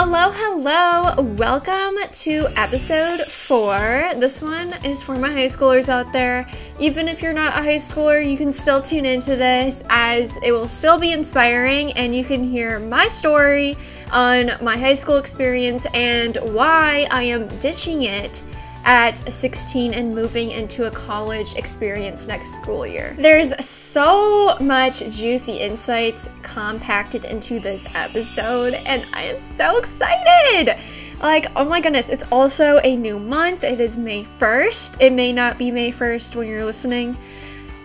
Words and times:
Hello, 0.00 0.30
hello. 0.32 1.20
Welcome 1.34 1.96
to 2.08 2.46
episode 2.56 3.20
four. 3.26 4.12
This 4.14 4.40
one 4.40 4.72
is 4.84 5.02
for 5.02 5.16
my 5.16 5.28
high 5.28 5.46
schoolers 5.46 5.88
out 5.88 6.12
there. 6.12 6.46
Even 6.78 7.08
if 7.08 7.20
you're 7.20 7.32
not 7.32 7.52
a 7.52 7.56
high 7.56 7.82
schooler, 7.82 8.24
you 8.24 8.36
can 8.36 8.52
still 8.52 8.80
tune 8.80 9.04
into 9.04 9.34
this 9.34 9.82
as 9.90 10.38
it 10.44 10.52
will 10.52 10.68
still 10.68 11.00
be 11.00 11.12
inspiring 11.12 11.90
and 11.94 12.14
you 12.14 12.22
can 12.22 12.44
hear 12.44 12.78
my 12.78 13.08
story 13.08 13.76
on 14.12 14.52
my 14.62 14.76
high 14.76 14.94
school 14.94 15.16
experience 15.16 15.88
and 15.92 16.38
why 16.42 17.08
I 17.10 17.24
am 17.24 17.48
ditching 17.58 18.02
it 18.02 18.44
at 18.84 19.16
16 19.16 19.94
and 19.94 20.14
moving 20.14 20.50
into 20.50 20.86
a 20.86 20.90
college 20.90 21.54
experience 21.56 22.26
next 22.26 22.54
school 22.54 22.86
year. 22.86 23.14
There's 23.18 23.52
so 23.64 24.56
much 24.60 25.00
juicy 25.10 25.58
insights 25.58 26.30
compacted 26.42 27.24
into 27.24 27.60
this 27.60 27.94
episode, 27.94 28.74
and 28.86 29.04
I 29.14 29.22
am 29.22 29.38
so 29.38 29.76
excited! 29.76 30.78
Like, 31.20 31.46
oh 31.56 31.64
my 31.64 31.80
goodness, 31.80 32.10
it's 32.10 32.24
also 32.30 32.78
a 32.84 32.94
new 32.94 33.18
month. 33.18 33.64
It 33.64 33.80
is 33.80 33.98
May 33.98 34.22
1st. 34.22 34.98
It 35.00 35.12
may 35.12 35.32
not 35.32 35.58
be 35.58 35.70
May 35.70 35.90
1st 35.90 36.36
when 36.36 36.46
you're 36.46 36.64
listening, 36.64 37.16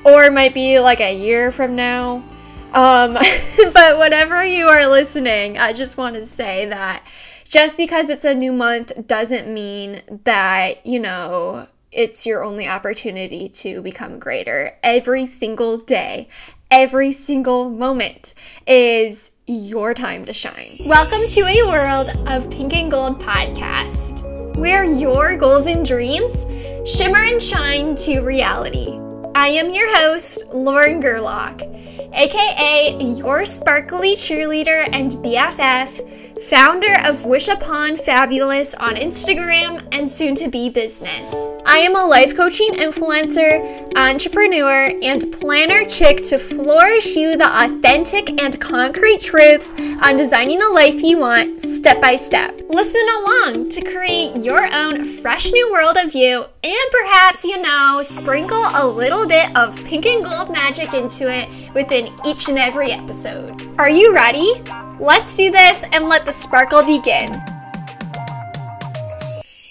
or 0.05 0.23
it 0.25 0.33
might 0.33 0.53
be 0.53 0.79
like 0.79 1.01
a 1.01 1.15
year 1.15 1.51
from 1.51 1.75
now. 1.75 2.23
Um, 2.73 3.13
but 3.73 3.99
whenever 3.99 4.45
you 4.45 4.67
are 4.67 4.87
listening, 4.87 5.57
I 5.57 5.73
just 5.73 5.97
want 5.97 6.15
to 6.15 6.25
say 6.25 6.65
that 6.67 7.03
just 7.53 7.77
because 7.77 8.09
it's 8.09 8.25
a 8.25 8.33
new 8.33 8.51
month 8.51 9.05
doesn't 9.05 9.47
mean 9.47 10.01
that, 10.23 10.83
you 10.83 10.99
know, 10.99 11.67
it's 11.91 12.25
your 12.25 12.43
only 12.43 12.67
opportunity 12.67 13.47
to 13.47 13.79
become 13.83 14.17
greater. 14.17 14.73
Every 14.81 15.27
single 15.27 15.77
day, 15.77 16.29
every 16.71 17.11
single 17.11 17.69
moment 17.69 18.33
is 18.65 19.33
your 19.45 19.93
time 19.93 20.25
to 20.25 20.33
shine. 20.33 20.79
Welcome 20.87 21.27
to 21.27 21.41
a 21.41 21.67
world 21.67 22.09
of 22.27 22.49
pink 22.49 22.73
and 22.73 22.89
gold 22.89 23.21
podcast, 23.21 24.57
where 24.57 24.83
your 24.83 25.37
goals 25.37 25.67
and 25.67 25.85
dreams 25.85 26.47
shimmer 26.91 27.19
and 27.19 27.39
shine 27.39 27.93
to 27.97 28.21
reality. 28.21 28.97
I 29.35 29.49
am 29.49 29.69
your 29.69 29.95
host, 29.97 30.51
Lauren 30.55 30.99
Gerlach, 30.99 31.61
aka 32.15 32.97
your 32.99 33.45
sparkly 33.45 34.15
cheerleader 34.15 34.89
and 34.91 35.11
BFF 35.11 36.32
founder 36.49 36.95
of 37.05 37.25
Wish 37.25 37.47
Upon 37.47 37.95
Fabulous 37.95 38.75
on 38.75 38.95
Instagram 38.95 39.81
and 39.93 40.09
soon 40.09 40.35
to 40.35 40.49
be 40.49 40.69
business. 40.69 41.53
I 41.65 41.77
am 41.77 41.95
a 41.95 42.05
life 42.05 42.35
coaching 42.35 42.73
influencer, 42.73 43.95
entrepreneur, 43.95 44.91
and 45.01 45.31
planner 45.31 45.85
chick 45.85 46.21
to 46.23 46.37
flourish 46.37 47.15
you 47.15 47.37
the 47.37 47.47
authentic 47.63 48.41
and 48.41 48.59
concrete 48.59 49.21
truths 49.21 49.73
on 50.01 50.17
designing 50.17 50.59
the 50.59 50.69
life 50.69 51.01
you 51.01 51.17
want 51.17 51.61
step 51.61 52.01
by 52.01 52.17
step. 52.17 52.59
Listen 52.67 53.03
along 53.19 53.69
to 53.69 53.81
create 53.81 54.35
your 54.43 54.67
own 54.73 55.05
fresh 55.05 55.51
new 55.51 55.71
world 55.71 55.95
of 56.03 56.13
you 56.13 56.43
and 56.63 56.91
perhaps, 56.91 57.45
you 57.45 57.61
know, 57.61 58.01
sprinkle 58.03 58.63
a 58.75 58.85
little 58.85 59.27
bit 59.27 59.55
of 59.55 59.81
pink 59.85 60.05
and 60.05 60.25
gold 60.25 60.51
magic 60.51 60.93
into 60.93 61.31
it 61.31 61.47
within 61.73 62.09
each 62.25 62.49
and 62.49 62.59
every 62.59 62.91
episode. 62.91 63.69
Are 63.79 63.89
you 63.89 64.13
ready? 64.13 64.51
Let's 64.99 65.35
do 65.35 65.49
this 65.49 65.85
and 65.91 66.05
let 66.05 66.23
the 66.23 66.31
sparkle 66.31 66.83
begin. 66.83 67.31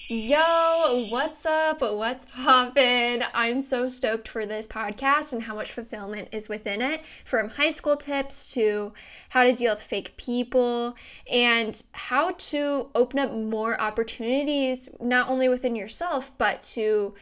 Yo, 0.09 1.07
what's 1.11 1.47
up? 1.47 1.81
What's 1.81 2.27
poppin'? 2.27 3.23
I'm 3.33 3.61
so 3.61 3.87
stoked 3.87 4.27
for 4.27 4.45
this 4.45 4.67
podcast 4.67 5.33
and 5.33 5.45
how 5.45 5.55
much 5.55 5.71
fulfillment 5.71 6.29
is 6.33 6.49
within 6.49 6.83
it 6.83 7.07
from 7.07 7.51
high 7.51 7.71
school 7.71 7.97
tips 7.97 8.53
to 8.55 8.93
how 9.31 9.45
to 9.45 9.53
deal 9.53 9.73
with 9.73 9.83
fake 9.83 10.17
people 10.17 10.97
and 11.31 11.81
how 11.93 12.33
to 12.33 12.91
open 12.95 13.21
up 13.21 13.33
more 13.33 13.81
opportunities, 13.81 14.89
not 15.01 15.31
only 15.31 15.49
within 15.49 15.77
yourself, 15.77 16.37
but 16.37 16.63
to 16.63 17.15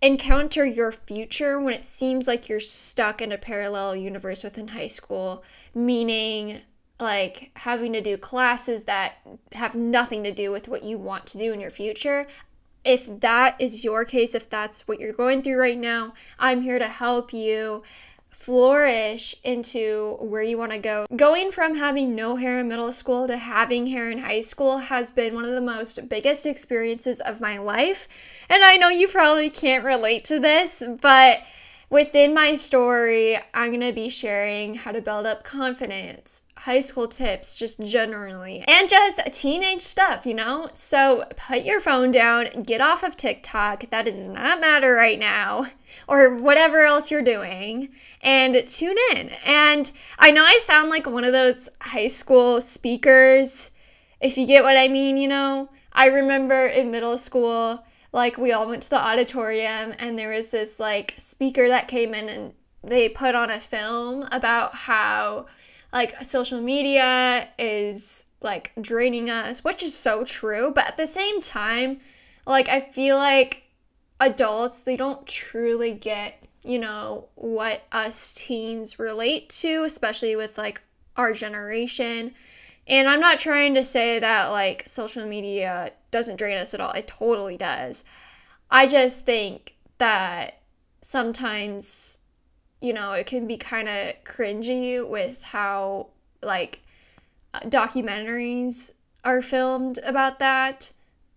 encounter 0.00 0.64
your 0.64 0.90
future 0.90 1.60
when 1.60 1.74
it 1.74 1.84
seems 1.84 2.26
like 2.26 2.48
you're 2.48 2.60
stuck 2.60 3.20
in 3.20 3.30
a 3.30 3.38
parallel 3.38 3.94
universe 3.94 4.42
within 4.42 4.68
high 4.68 4.86
school, 4.86 5.44
meaning 5.74 6.62
like 7.00 7.52
having 7.56 7.92
to 7.92 8.00
do 8.00 8.16
classes 8.16 8.84
that 8.84 9.16
have 9.52 9.74
nothing 9.76 10.24
to 10.24 10.32
do 10.32 10.50
with 10.50 10.68
what 10.68 10.82
you 10.82 10.98
want 10.98 11.26
to 11.28 11.38
do 11.38 11.52
in 11.52 11.60
your 11.60 11.70
future. 11.70 12.26
If 12.84 13.20
that 13.20 13.56
is 13.58 13.84
your 13.84 14.04
case, 14.04 14.34
if 14.34 14.48
that's 14.48 14.88
what 14.88 15.00
you're 15.00 15.12
going 15.12 15.42
through 15.42 15.58
right 15.58 15.78
now, 15.78 16.14
I'm 16.38 16.62
here 16.62 16.78
to 16.78 16.86
help 16.86 17.32
you 17.32 17.82
flourish 18.30 19.34
into 19.42 20.16
where 20.20 20.42
you 20.42 20.56
want 20.56 20.70
to 20.70 20.78
go. 20.78 21.06
Going 21.14 21.50
from 21.50 21.74
having 21.74 22.14
no 22.14 22.36
hair 22.36 22.60
in 22.60 22.68
middle 22.68 22.92
school 22.92 23.26
to 23.26 23.36
having 23.36 23.88
hair 23.88 24.10
in 24.10 24.18
high 24.18 24.40
school 24.40 24.78
has 24.78 25.10
been 25.10 25.34
one 25.34 25.44
of 25.44 25.50
the 25.50 25.60
most 25.60 26.08
biggest 26.08 26.46
experiences 26.46 27.20
of 27.20 27.40
my 27.40 27.58
life. 27.58 28.06
And 28.48 28.62
I 28.62 28.76
know 28.76 28.90
you 28.90 29.08
probably 29.08 29.50
can't 29.50 29.84
relate 29.84 30.24
to 30.26 30.38
this, 30.38 30.82
but 31.00 31.40
Within 31.90 32.34
my 32.34 32.54
story, 32.54 33.38
I'm 33.54 33.70
going 33.70 33.80
to 33.80 33.94
be 33.94 34.10
sharing 34.10 34.74
how 34.74 34.92
to 34.92 35.00
build 35.00 35.24
up 35.24 35.42
confidence, 35.42 36.42
high 36.60 36.80
school 36.80 37.06
tips, 37.06 37.58
just 37.58 37.80
generally, 37.84 38.64
and 38.66 38.88
just 38.88 39.20
teenage 39.32 39.82
stuff, 39.82 40.26
you 40.26 40.34
know? 40.34 40.68
So 40.72 41.24
put 41.36 41.62
your 41.62 41.80
phone 41.80 42.10
down, 42.10 42.48
get 42.64 42.80
off 42.80 43.02
of 43.02 43.16
TikTok. 43.16 43.90
That 43.90 44.04
does 44.04 44.26
not 44.26 44.60
matter 44.60 44.94
right 44.94 45.18
now, 45.18 45.66
or 46.06 46.34
whatever 46.34 46.82
else 46.82 47.10
you're 47.10 47.22
doing, 47.22 47.90
and 48.22 48.54
tune 48.66 48.96
in. 49.14 49.30
And 49.46 49.90
I 50.18 50.30
know 50.30 50.44
I 50.44 50.58
sound 50.60 50.90
like 50.90 51.06
one 51.06 51.24
of 51.24 51.32
those 51.32 51.68
high 51.80 52.08
school 52.08 52.60
speakers, 52.60 53.70
if 54.20 54.36
you 54.36 54.46
get 54.46 54.64
what 54.64 54.76
I 54.76 54.88
mean, 54.88 55.16
you 55.16 55.28
know? 55.28 55.70
I 55.92 56.06
remember 56.06 56.66
in 56.66 56.90
middle 56.90 57.18
school, 57.18 57.84
like 58.12 58.36
we 58.38 58.52
all 58.52 58.68
went 58.68 58.82
to 58.82 58.90
the 58.90 59.00
auditorium 59.00 59.94
and 59.98 60.18
there 60.18 60.30
was 60.30 60.50
this 60.50 60.80
like 60.80 61.14
speaker 61.16 61.68
that 61.68 61.88
came 61.88 62.14
in 62.14 62.28
and 62.28 62.54
they 62.82 63.08
put 63.08 63.34
on 63.34 63.50
a 63.50 63.60
film 63.60 64.26
about 64.30 64.74
how 64.74 65.46
like 65.92 66.16
social 66.24 66.60
media 66.60 67.48
is 67.58 68.26
like 68.40 68.72
draining 68.80 69.30
us, 69.30 69.64
which 69.64 69.82
is 69.82 69.94
so 69.94 70.24
true, 70.24 70.70
but 70.74 70.86
at 70.86 70.96
the 70.96 71.06
same 71.06 71.40
time, 71.40 72.00
like 72.46 72.68
I 72.68 72.80
feel 72.80 73.16
like 73.16 73.64
adults 74.20 74.82
they 74.82 74.96
don't 74.96 75.26
truly 75.26 75.94
get, 75.94 76.42
you 76.64 76.78
know, 76.78 77.28
what 77.34 77.84
us 77.92 78.46
teens 78.46 78.98
relate 78.98 79.48
to, 79.50 79.84
especially 79.84 80.36
with 80.36 80.58
like 80.58 80.82
our 81.16 81.32
generation. 81.32 82.34
And 82.86 83.08
I'm 83.08 83.20
not 83.20 83.38
trying 83.38 83.74
to 83.74 83.84
say 83.84 84.18
that 84.18 84.48
like 84.48 84.82
social 84.86 85.26
media 85.26 85.92
doesn't 86.10 86.36
drain 86.36 86.56
us 86.56 86.74
at 86.74 86.80
all. 86.80 86.92
It 86.92 87.06
totally 87.06 87.56
does. 87.56 88.04
I 88.70 88.86
just 88.86 89.24
think 89.24 89.76
that 89.98 90.60
sometimes, 91.00 92.20
you 92.80 92.92
know, 92.92 93.12
it 93.12 93.26
can 93.26 93.46
be 93.46 93.56
kind 93.56 93.88
of 93.88 94.14
cringy 94.24 95.06
with 95.06 95.44
how, 95.44 96.08
like, 96.42 96.80
uh, 97.54 97.60
documentaries 97.60 98.92
are 99.24 99.42
filmed 99.42 99.98
about 100.06 100.38
that. 100.38 100.92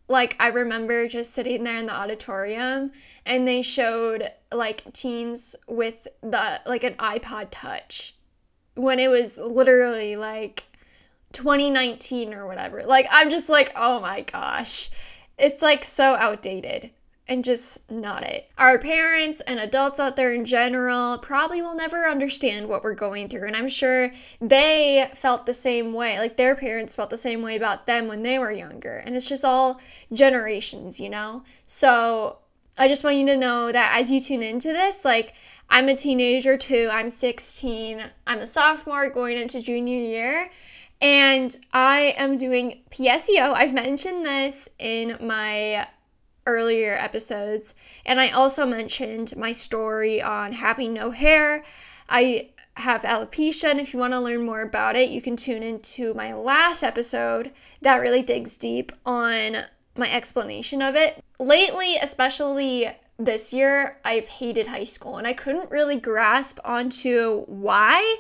Like, 0.08 0.36
I 0.40 0.48
remember 0.48 1.08
just 1.08 1.34
sitting 1.34 1.64
there 1.64 1.78
in 1.78 1.86
the 1.86 1.96
auditorium 1.96 2.92
and 3.26 3.48
they 3.48 3.62
showed, 3.62 4.30
like, 4.52 4.92
teens 4.94 5.56
with 5.68 6.08
the, 6.22 6.62
like, 6.66 6.84
an 6.84 6.94
iPod 6.96 7.48
Touch 7.50 8.16
when 8.76 9.00
it 9.00 9.10
was 9.10 9.38
literally, 9.38 10.16
like, 10.16 10.66
2019 11.32 12.34
or 12.34 12.46
whatever. 12.46 12.84
Like, 12.84 13.08
I'm 13.12 13.30
just 13.30 13.50
like, 13.50 13.72
oh 13.76 14.00
my 14.00 14.22
gosh. 14.22 14.90
It's 15.38 15.62
like 15.62 15.84
so 15.84 16.16
outdated 16.16 16.92
and 17.28 17.44
just 17.44 17.90
not 17.90 18.24
it. 18.24 18.50
Our 18.58 18.78
parents 18.78 19.42
and 19.42 19.60
adults 19.60 20.00
out 20.00 20.16
there 20.16 20.34
in 20.34 20.44
general 20.44 21.18
probably 21.18 21.62
will 21.62 21.76
never 21.76 22.08
understand 22.08 22.68
what 22.68 22.84
we're 22.84 22.94
going 22.94 23.30
through. 23.30 23.48
And 23.48 23.56
I'm 23.56 23.70
sure 23.70 24.12
they 24.40 25.10
felt 25.14 25.46
the 25.46 25.54
same 25.54 25.94
way. 25.94 26.20
Like 26.20 26.36
their 26.36 26.56
parents 26.56 26.94
felt 26.94 27.10
the 27.10 27.18
same 27.18 27.42
way 27.42 27.56
about 27.56 27.86
them 27.86 28.08
when 28.08 28.24
they 28.24 28.38
were 28.38 28.52
younger. 28.52 28.98
And 28.98 29.16
it's 29.16 29.30
just 29.30 29.46
all 29.46 29.80
generations, 30.12 31.00
you 31.00 31.10
know? 31.10 31.44
So 31.66 32.40
I 32.78 32.88
just 32.88 33.04
want 33.04 33.18
you 33.18 33.26
to 33.28 33.38
know 33.38 33.72
that 33.72 33.96
as 33.98 34.12
you 34.12 34.20
tune 34.20 34.44
into 34.44 34.70
this, 34.70 35.06
like, 35.06 35.34
I'm 35.70 35.88
a 35.88 35.94
teenager 35.94 36.58
too. 36.58 36.90
I'm 36.92 37.10
16. 37.10 38.02
I'm 38.28 38.40
a 38.40 38.48
sophomore 38.48 39.10
going 39.10 39.38
into 39.38 39.62
junior 39.62 39.98
year. 39.98 40.50
And 41.02 41.56
I 41.74 42.14
am 42.18 42.36
doing 42.36 42.82
PSEO. 42.90 43.54
I've 43.54 43.74
mentioned 43.74 44.26
this 44.26 44.70
in 44.78 45.18
my 45.22 45.88
earlier 46.46 46.94
episodes. 46.94 47.74
And 48.06 48.20
I 48.20 48.30
also 48.30 48.66
mentioned 48.66 49.34
my 49.38 49.52
story 49.52 50.22
on 50.22 50.54
having 50.54 50.94
no 50.94 51.12
hair. 51.12 51.64
I 52.10 52.50
have 52.78 53.04
alopecia, 53.04 53.70
and 53.70 53.80
if 53.80 53.94
you 53.94 54.00
want 54.00 54.14
to 54.14 54.20
learn 54.20 54.46
more 54.46 54.62
about 54.62 54.96
it, 54.96 55.10
you 55.10 55.22
can 55.22 55.36
tune 55.36 55.64
into 55.64 56.14
my 56.14 56.34
last 56.34 56.84
episode 56.84 57.52
that 57.82 57.98
really 58.02 58.22
digs 58.22 58.58
deep 58.58 58.92
on 59.06 59.58
my 59.96 60.10
explanation 60.10 60.82
of 60.82 60.96
it. 60.96 61.24
Lately, 61.40 61.96
especially 62.02 62.88
this 63.18 63.54
year, 63.54 63.98
I've 64.04 64.28
hated 64.28 64.68
high 64.68 64.86
school 64.86 65.18
and 65.18 65.28
I 65.28 65.34
couldn't 65.34 65.70
really 65.70 66.00
grasp 66.00 66.60
onto 66.64 67.44
why. 67.46 68.18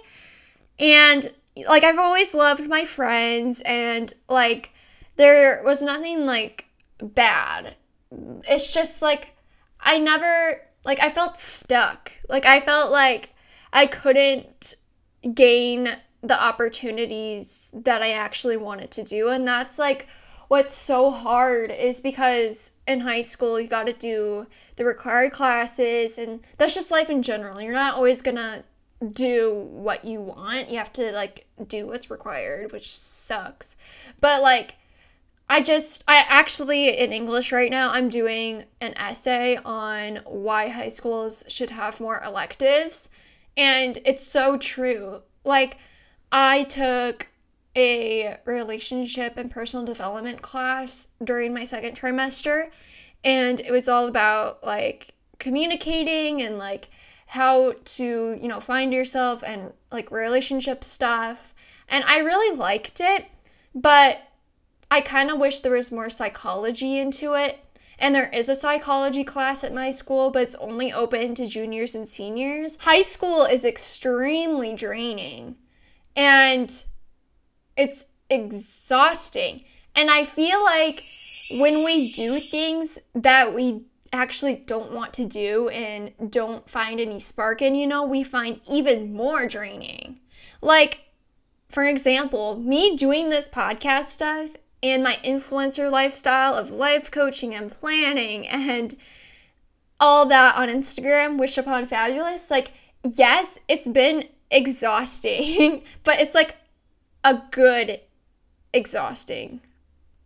And 0.79 1.27
like 1.67 1.83
I've 1.83 1.99
always 1.99 2.33
loved 2.33 2.67
my 2.67 2.85
friends 2.85 3.61
and 3.65 4.13
like 4.29 4.73
there 5.17 5.61
was 5.63 5.81
nothing 5.81 6.25
like 6.25 6.65
bad. 7.01 7.75
It's 8.47 8.73
just 8.73 9.01
like 9.01 9.35
I 9.79 9.97
never 9.97 10.61
like 10.85 11.01
I 11.01 11.09
felt 11.09 11.37
stuck. 11.37 12.11
Like 12.29 12.45
I 12.45 12.59
felt 12.59 12.91
like 12.91 13.29
I 13.71 13.85
couldn't 13.85 14.75
gain 15.33 15.89
the 16.21 16.43
opportunities 16.43 17.73
that 17.75 18.01
I 18.01 18.11
actually 18.11 18.57
wanted 18.57 18.91
to 18.91 19.03
do 19.03 19.29
and 19.29 19.47
that's 19.47 19.79
like 19.79 20.07
what's 20.47 20.73
so 20.73 21.09
hard 21.09 21.71
is 21.71 22.01
because 22.01 22.71
in 22.85 22.99
high 22.99 23.21
school 23.21 23.59
you 23.59 23.67
got 23.67 23.85
to 23.85 23.93
do 23.93 24.47
the 24.75 24.83
required 24.83 25.31
classes 25.31 26.17
and 26.17 26.41
that's 26.57 26.75
just 26.75 26.91
life 26.91 27.09
in 27.09 27.21
general. 27.21 27.61
You're 27.61 27.73
not 27.73 27.95
always 27.95 28.21
going 28.21 28.35
to 28.35 28.63
do 29.09 29.67
what 29.71 30.05
you 30.05 30.21
want. 30.21 30.69
You 30.69 30.77
have 30.77 30.91
to 30.93 31.11
like 31.11 31.47
do 31.67 31.87
what's 31.87 32.11
required, 32.11 32.71
which 32.71 32.89
sucks. 32.89 33.77
But 34.19 34.41
like 34.41 34.75
I 35.51 35.59
just 35.59 36.05
I 36.07 36.23
actually 36.29 36.97
in 36.97 37.11
English 37.11 37.51
right 37.51 37.69
now 37.69 37.91
I'm 37.91 38.07
doing 38.07 38.63
an 38.79 38.93
essay 38.97 39.57
on 39.65 40.21
why 40.25 40.69
high 40.69 40.87
schools 40.87 41.43
should 41.49 41.71
have 41.71 41.99
more 41.99 42.21
electives 42.25 43.09
and 43.57 43.97
it's 44.05 44.25
so 44.25 44.55
true. 44.55 45.23
Like 45.43 45.77
I 46.31 46.63
took 46.63 47.27
a 47.75 48.37
relationship 48.45 49.35
and 49.35 49.51
personal 49.51 49.85
development 49.85 50.41
class 50.41 51.09
during 51.21 51.53
my 51.53 51.65
second 51.65 51.97
trimester 51.97 52.69
and 53.21 53.59
it 53.59 53.73
was 53.73 53.89
all 53.89 54.07
about 54.07 54.63
like 54.63 55.15
communicating 55.37 56.41
and 56.41 56.57
like 56.57 56.87
how 57.27 57.73
to 57.83 58.37
you 58.39 58.47
know 58.47 58.61
find 58.61 58.93
yourself 58.93 59.43
and 59.45 59.73
like 59.91 60.11
relationship 60.11 60.81
stuff 60.81 61.53
and 61.89 62.05
i 62.05 62.19
really 62.19 62.55
liked 62.57 63.01
it 63.01 63.25
but 63.73 64.30
i 64.91 65.01
kind 65.01 65.31
of 65.31 65.39
wish 65.39 65.61
there 65.61 65.71
was 65.71 65.91
more 65.91 66.09
psychology 66.09 66.99
into 66.99 67.33
it 67.33 67.57
and 67.97 68.13
there 68.13 68.29
is 68.29 68.49
a 68.49 68.55
psychology 68.55 69.23
class 69.23 69.63
at 69.63 69.73
my 69.73 69.89
school 69.89 70.29
but 70.29 70.43
it's 70.43 70.55
only 70.55 70.93
open 70.93 71.33
to 71.33 71.47
juniors 71.47 71.95
and 71.95 72.07
seniors 72.07 72.77
high 72.81 73.01
school 73.01 73.45
is 73.45 73.65
extremely 73.65 74.75
draining 74.75 75.55
and 76.15 76.85
it's 77.77 78.05
exhausting. 78.29 79.63
And 79.95 80.09
I 80.09 80.23
feel 80.23 80.63
like 80.63 81.01
when 81.51 81.83
we 81.83 82.11
do 82.11 82.39
things 82.39 82.97
that 83.13 83.53
we 83.53 83.85
actually 84.13 84.55
don't 84.55 84.91
want 84.91 85.13
to 85.13 85.25
do 85.25 85.69
and 85.69 86.13
don't 86.31 86.69
find 86.69 86.99
any 86.99 87.19
spark 87.19 87.61
in, 87.61 87.75
you 87.75 87.87
know, 87.87 88.05
we 88.05 88.23
find 88.23 88.59
even 88.69 89.13
more 89.13 89.47
draining. 89.47 90.19
Like, 90.61 91.05
for 91.69 91.85
example, 91.85 92.57
me 92.57 92.95
doing 92.95 93.29
this 93.29 93.49
podcast 93.49 94.05
stuff 94.05 94.55
and 94.83 95.03
my 95.03 95.17
influencer 95.23 95.91
lifestyle 95.91 96.55
of 96.55 96.71
life 96.71 97.11
coaching 97.11 97.53
and 97.53 97.71
planning 97.71 98.47
and 98.47 98.95
all 99.99 100.25
that 100.25 100.55
on 100.55 100.67
Instagram, 100.67 101.37
Wish 101.37 101.57
Upon 101.57 101.85
Fabulous, 101.85 102.49
like, 102.49 102.71
yes, 103.03 103.59
it's 103.67 103.87
been 103.87 104.27
exhausting, 104.49 105.83
but 106.03 106.19
it's 106.19 106.33
like 106.33 106.57
a 107.23 107.41
good 107.51 108.01
exhausting. 108.73 109.61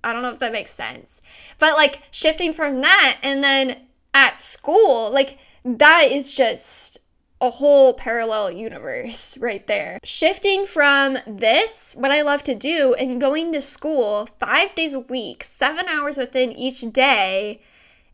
I 0.03 0.13
don't 0.13 0.21
know 0.21 0.31
if 0.31 0.39
that 0.39 0.53
makes 0.53 0.71
sense. 0.71 1.21
But 1.59 1.73
like 1.73 2.03
shifting 2.11 2.53
from 2.53 2.81
that 2.81 3.19
and 3.23 3.43
then 3.43 3.77
at 4.13 4.37
school, 4.37 5.11
like 5.11 5.37
that 5.63 6.07
is 6.09 6.35
just 6.35 6.99
a 7.41 7.49
whole 7.49 7.93
parallel 7.93 8.51
universe 8.51 9.37
right 9.39 9.65
there. 9.67 9.99
Shifting 10.03 10.65
from 10.65 11.17
this, 11.27 11.95
what 11.97 12.11
I 12.11 12.21
love 12.21 12.43
to 12.43 12.55
do, 12.55 12.95
and 12.97 13.19
going 13.19 13.51
to 13.53 13.61
school 13.61 14.27
five 14.39 14.73
days 14.75 14.93
a 14.93 14.99
week, 14.99 15.43
seven 15.43 15.87
hours 15.87 16.17
within 16.17 16.51
each 16.51 16.81
day, 16.91 17.61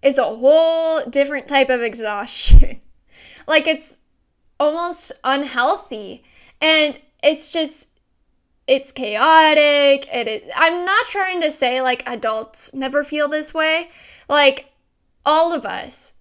is 0.01 0.17
a 0.17 0.23
whole 0.23 1.01
different 1.05 1.47
type 1.47 1.69
of 1.69 1.81
exhaustion. 1.81 2.81
like 3.47 3.67
it's 3.67 3.99
almost 4.59 5.11
unhealthy. 5.23 6.23
And 6.59 6.99
it's 7.23 7.51
just 7.51 7.87
it's 8.67 8.91
chaotic 8.91 10.07
it 10.13 10.43
I'm 10.55 10.85
not 10.85 11.05
trying 11.07 11.41
to 11.41 11.51
say 11.51 11.81
like 11.81 12.07
adults 12.07 12.73
never 12.73 13.03
feel 13.03 13.27
this 13.27 13.53
way. 13.53 13.89
Like 14.29 14.71
all 15.25 15.53
of 15.53 15.65
us 15.65 16.15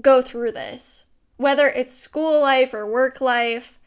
go 0.00 0.20
through 0.20 0.52
this, 0.52 1.06
whether 1.44 1.68
it's 1.68 1.92
school 1.92 2.40
life 2.40 2.72
or 2.72 2.90
work 2.90 3.20
life. 3.20 3.78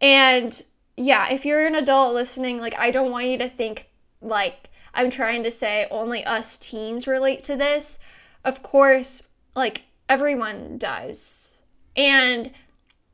And 0.00 0.62
yeah, 0.96 1.30
if 1.30 1.44
you're 1.44 1.66
an 1.66 1.74
adult 1.74 2.14
listening, 2.14 2.58
like 2.58 2.74
I 2.78 2.90
don't 2.90 3.10
want 3.10 3.26
you 3.26 3.36
to 3.36 3.46
think 3.46 3.90
like 4.22 4.70
I'm 4.94 5.10
trying 5.10 5.42
to 5.42 5.50
say 5.50 5.86
only 5.90 6.24
us 6.24 6.56
teens 6.56 7.06
relate 7.06 7.42
to 7.42 7.56
this. 7.56 7.98
Of 8.42 8.62
course, 8.62 9.28
like 9.54 9.82
everyone 10.08 10.78
does. 10.78 11.62
And 11.94 12.50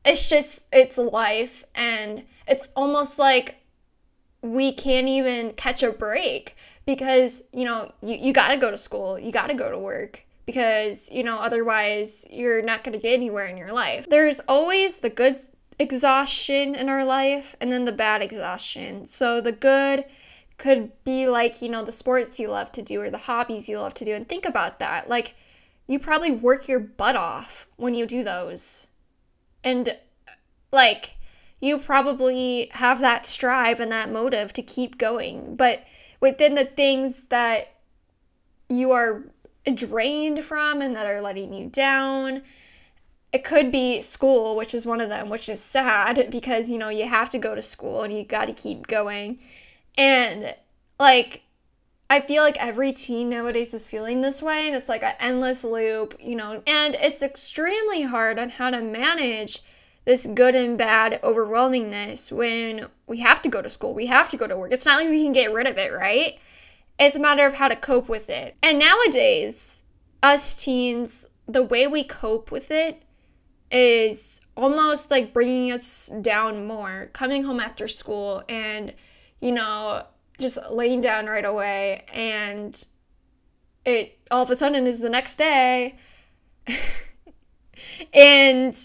it's 0.05 0.31
just 0.31 0.69
it's 0.73 0.97
life 0.97 1.65
and 1.75 2.23
it's 2.47 2.69
almost 2.77 3.19
like 3.19 3.57
we 4.41 4.71
can't 4.71 5.09
even 5.09 5.53
catch 5.55 5.83
a 5.83 5.91
break 5.91 6.55
because 6.87 7.43
you 7.53 7.65
know 7.65 7.91
you, 8.03 8.15
you 8.15 8.33
got 8.33 8.53
to 8.53 8.57
go 8.57 8.71
to 8.71 8.79
school 8.79 9.19
you 9.19 9.31
got 9.31 9.49
to 9.49 9.55
go 9.55 9.69
to 9.69 9.77
work 9.77 10.25
because 10.51 11.09
you 11.13 11.23
know 11.23 11.39
otherwise 11.39 12.27
you're 12.29 12.61
not 12.61 12.83
going 12.83 12.99
to 12.99 13.03
get 13.03 13.15
anywhere 13.15 13.47
in 13.47 13.57
your 13.57 13.73
life. 13.73 14.09
There's 14.09 14.41
always 14.49 14.99
the 14.99 15.11
good 15.11 15.37
exhaustion 15.79 16.75
in 16.75 16.89
our 16.89 17.05
life 17.05 17.55
and 17.61 17.71
then 17.71 17.85
the 17.85 17.93
bad 17.93 18.21
exhaustion. 18.21 19.07
So 19.07 19.41
the 19.41 19.53
good 19.53 20.07
could 20.59 20.91
be 21.05 21.29
like 21.29 21.63
you 21.63 21.69
know 21.69 21.85
the 21.85 21.93
sports 21.93 22.41
you 22.41 22.49
love 22.49 22.73
to 22.73 22.83
do 22.83 23.01
or 23.01 23.11
the 23.11 23.19
hobbies 23.19 23.69
you 23.69 23.79
love 23.79 23.95
to 23.95 24.05
do 24.05 24.13
and 24.13 24.29
think 24.29 24.45
about 24.45 24.81
that. 24.81 25.09
Like 25.09 25.37
you 25.87 26.01
probably 26.01 26.33
work 26.33 26.67
your 26.67 26.81
butt 26.81 27.15
off 27.15 27.69
when 27.77 27.95
you 27.95 28.05
do 28.05 28.25
those. 28.25 28.89
And 29.63 29.97
like 30.73 31.17
you 31.61 31.79
probably 31.79 32.71
have 32.73 33.01
that 33.01 33.25
strive 33.25 33.79
and 33.79 33.93
that 33.93 34.11
motive 34.11 34.53
to 34.55 34.63
keep 34.63 34.99
going. 34.99 35.55
But 35.55 35.85
within 36.21 36.57
the 36.57 36.65
things 36.65 37.27
that 37.27 37.77
you 38.69 38.91
are 38.91 39.25
drained 39.75 40.43
from 40.45 40.81
and 40.81 40.95
that 40.97 41.07
are 41.07 41.21
letting 41.21 41.53
you 41.53 41.69
down, 41.69 42.43
it 43.33 43.45
could 43.45 43.71
be 43.71 44.01
school, 44.01 44.57
which 44.57 44.75
is 44.75 44.87
one 44.87 45.01
of 45.01 45.09
them, 45.09 45.29
which 45.29 45.49
is 45.49 45.63
sad 45.63 46.29
because, 46.31 46.71
you 46.71 46.79
know, 46.79 46.89
you 46.89 47.09
have 47.09 47.31
to 47.31 47.39
go 47.39 47.55
to 47.55 47.63
school 47.63 48.03
and 48.03 48.13
you 48.13 48.25
got 48.25 48.47
to 48.47 48.53
keep 48.53 48.87
going. 48.87 49.41
And 49.97 50.55
like, 50.99 51.43
I 52.09 52.21
feel 52.21 52.43
like 52.43 52.57
every 52.59 52.91
teen 52.91 53.31
nowadays 53.31 53.73
is 53.73 53.87
feeling 53.87 54.21
this 54.21 54.43
way, 54.43 54.67
and 54.67 54.75
it's 54.75 54.89
like 54.89 55.05
an 55.05 55.15
endless 55.21 55.63
loop, 55.63 56.17
you 56.19 56.35
know, 56.35 56.61
and 56.67 56.97
it's 56.97 57.23
extremely 57.23 58.03
hard 58.03 58.37
on 58.37 58.49
how 58.49 58.71
to 58.71 58.81
manage 58.81 59.61
this 60.05 60.27
good 60.27 60.57
and 60.57 60.77
bad 60.77 61.21
overwhelmingness 61.23 62.33
when 62.33 62.87
we 63.07 63.21
have 63.21 63.41
to 63.43 63.49
go 63.49 63.63
to 63.63 63.69
school, 63.69 63.95
we 63.95 64.07
have 64.07 64.29
to 64.31 64.37
go 64.37 64.49
to 64.49 64.57
work. 64.57 64.73
It's 64.73 64.87
not 64.87 65.01
like 65.01 65.09
we 65.09 65.23
can 65.23 65.33
get 65.33 65.53
rid 65.53 65.69
of 65.69 65.79
it, 65.79 65.93
right? 65.93 66.39
It's 67.01 67.17
a 67.17 67.21
matter 67.21 67.47
of 67.47 67.55
how 67.55 67.69
to 67.69 67.77
cope 67.77 68.11
with 68.11 68.29
it. 68.29 68.57
And 68.63 68.79
nowadays, 68.79 69.85
us 70.23 70.63
teens, 70.63 71.27
the 71.49 71.63
way 71.63 71.87
we 71.87 72.05
cope 72.05 72.53
with 72.53 72.71
it 72.71 73.03
is 73.71 74.43
almost 74.55 75.11
like 75.11 75.33
bringing 75.33 75.73
us 75.73 76.13
down 76.21 76.67
more. 76.67 77.09
Coming 77.15 77.45
home 77.45 77.59
after 77.59 77.89
school 77.89 78.45
and, 78.51 78.93
you 79.41 79.51
know, 79.51 80.05
just 80.39 80.59
laying 80.71 81.01
down 81.01 81.25
right 81.25 81.45
away 81.45 82.05
and 82.13 82.85
it 83.87 84.19
all 84.31 84.43
of 84.43 84.51
a 84.51 84.55
sudden 84.55 84.87
is 84.87 85.01
the 85.01 85.09
next 85.09 85.37
day. 85.37 85.97
and 88.13 88.79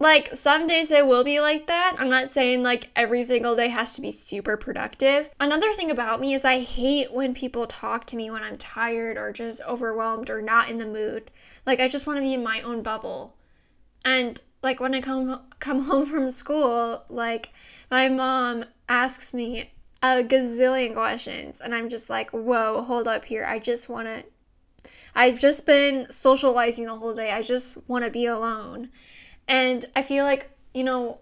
like 0.00 0.28
some 0.34 0.66
days 0.66 0.92
it 0.92 1.06
will 1.06 1.24
be 1.24 1.40
like 1.40 1.66
that. 1.66 1.96
I'm 1.98 2.08
not 2.08 2.30
saying 2.30 2.62
like 2.62 2.90
every 2.94 3.22
single 3.24 3.56
day 3.56 3.68
has 3.68 3.94
to 3.96 4.02
be 4.02 4.12
super 4.12 4.56
productive. 4.56 5.28
Another 5.40 5.72
thing 5.72 5.90
about 5.90 6.20
me 6.20 6.34
is 6.34 6.44
I 6.44 6.60
hate 6.60 7.12
when 7.12 7.34
people 7.34 7.66
talk 7.66 8.04
to 8.06 8.16
me 8.16 8.30
when 8.30 8.44
I'm 8.44 8.56
tired 8.56 9.16
or 9.16 9.32
just 9.32 9.60
overwhelmed 9.66 10.30
or 10.30 10.40
not 10.40 10.70
in 10.70 10.78
the 10.78 10.86
mood. 10.86 11.32
Like 11.66 11.80
I 11.80 11.88
just 11.88 12.06
want 12.06 12.18
to 12.18 12.22
be 12.22 12.34
in 12.34 12.44
my 12.44 12.60
own 12.60 12.82
bubble. 12.82 13.34
And 14.04 14.40
like 14.62 14.78
when 14.78 14.94
I 14.94 15.00
come 15.00 15.40
come 15.58 15.82
home 15.84 16.06
from 16.06 16.28
school, 16.28 17.04
like 17.08 17.50
my 17.90 18.08
mom 18.08 18.66
asks 18.88 19.34
me 19.34 19.72
a 20.00 20.22
gazillion 20.22 20.94
questions 20.94 21.60
and 21.60 21.74
I'm 21.74 21.88
just 21.88 22.08
like, 22.08 22.30
"Whoa, 22.30 22.82
hold 22.82 23.08
up 23.08 23.24
here. 23.24 23.44
I 23.44 23.58
just 23.58 23.88
want 23.88 24.06
to 24.06 24.24
I've 25.12 25.40
just 25.40 25.66
been 25.66 26.06
socializing 26.08 26.86
the 26.86 26.94
whole 26.94 27.16
day. 27.16 27.32
I 27.32 27.42
just 27.42 27.76
want 27.88 28.04
to 28.04 28.10
be 28.12 28.26
alone." 28.26 28.90
And 29.48 29.84
I 29.96 30.02
feel 30.02 30.24
like, 30.24 30.50
you 30.74 30.84
know, 30.84 31.18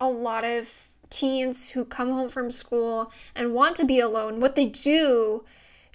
a 0.00 0.08
lot 0.08 0.44
of 0.44 0.88
teens 1.10 1.70
who 1.70 1.84
come 1.84 2.10
home 2.10 2.28
from 2.28 2.50
school 2.50 3.12
and 3.34 3.52
want 3.52 3.76
to 3.76 3.84
be 3.84 4.00
alone, 4.00 4.40
what 4.40 4.54
they 4.54 4.66
do 4.66 5.44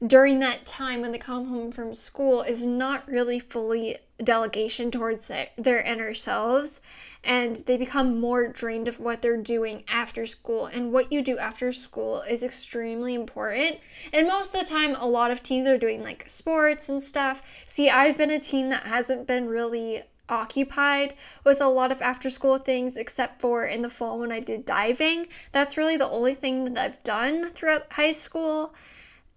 during 0.06 0.40
that 0.40 0.66
time 0.66 1.02
when 1.02 1.12
they 1.12 1.18
come 1.18 1.46
home 1.46 1.72
from 1.72 1.94
school 1.94 2.42
is 2.42 2.66
not 2.66 3.08
really 3.08 3.40
fully 3.40 3.98
delegation 4.24 4.92
towards 4.92 5.32
their, 5.58 5.82
inner 5.82 6.14
selves. 6.14 6.82
And 7.22 7.58
they 7.68 7.76
become 7.76 8.20
more 8.20 8.48
drained 8.48 8.88
of 8.88 9.00
what 9.00 9.22
they're 9.22 9.42
doing 9.42 9.84
after 9.90 10.26
school. 10.26 10.68
And 10.68 10.94
what 10.94 11.12
you 11.12 11.22
do 11.22 11.38
after 11.38 11.72
school 11.74 12.22
is 12.22 12.44
extremely 12.44 13.14
important. 13.14 13.78
And 14.14 14.28
most 14.28 14.54
of 14.54 14.62
the 14.62 14.66
time 14.66 14.96
a 14.96 15.08
lot 15.08 15.32
of 15.32 15.44
teens 15.44 15.68
are 15.68 15.78
doing 15.78 16.02
like 16.02 16.30
sports 16.30 16.88
and 16.88 17.04
stuff. 17.04 17.64
See 17.66 17.90
i've 17.90 18.18
been 18.18 18.32
a 18.32 18.40
teen 18.40 18.70
that 18.70 18.84
hasn't 18.84 19.28
been 19.28 19.48
really 19.48 20.04
occupied 20.30 21.14
with 21.44 21.62
a 21.62 21.68
lot 21.68 21.92
of 21.92 22.02
after 22.02 22.30
school 22.30 22.58
things 22.58 22.98
except 22.98 23.42
for 23.42 23.66
in 23.66 23.82
the 23.82 23.90
fall 23.90 24.20
when 24.20 24.32
i 24.32 24.40
did 24.40 24.66
diving. 24.66 25.28
That's 25.52 25.78
really 25.78 25.98
the 25.98 26.10
only 26.10 26.34
thing 26.34 26.66
that 26.66 26.78
i've 26.78 27.04
done 27.04 27.48
throughout 27.48 27.92
high 27.94 28.12
school 28.12 28.74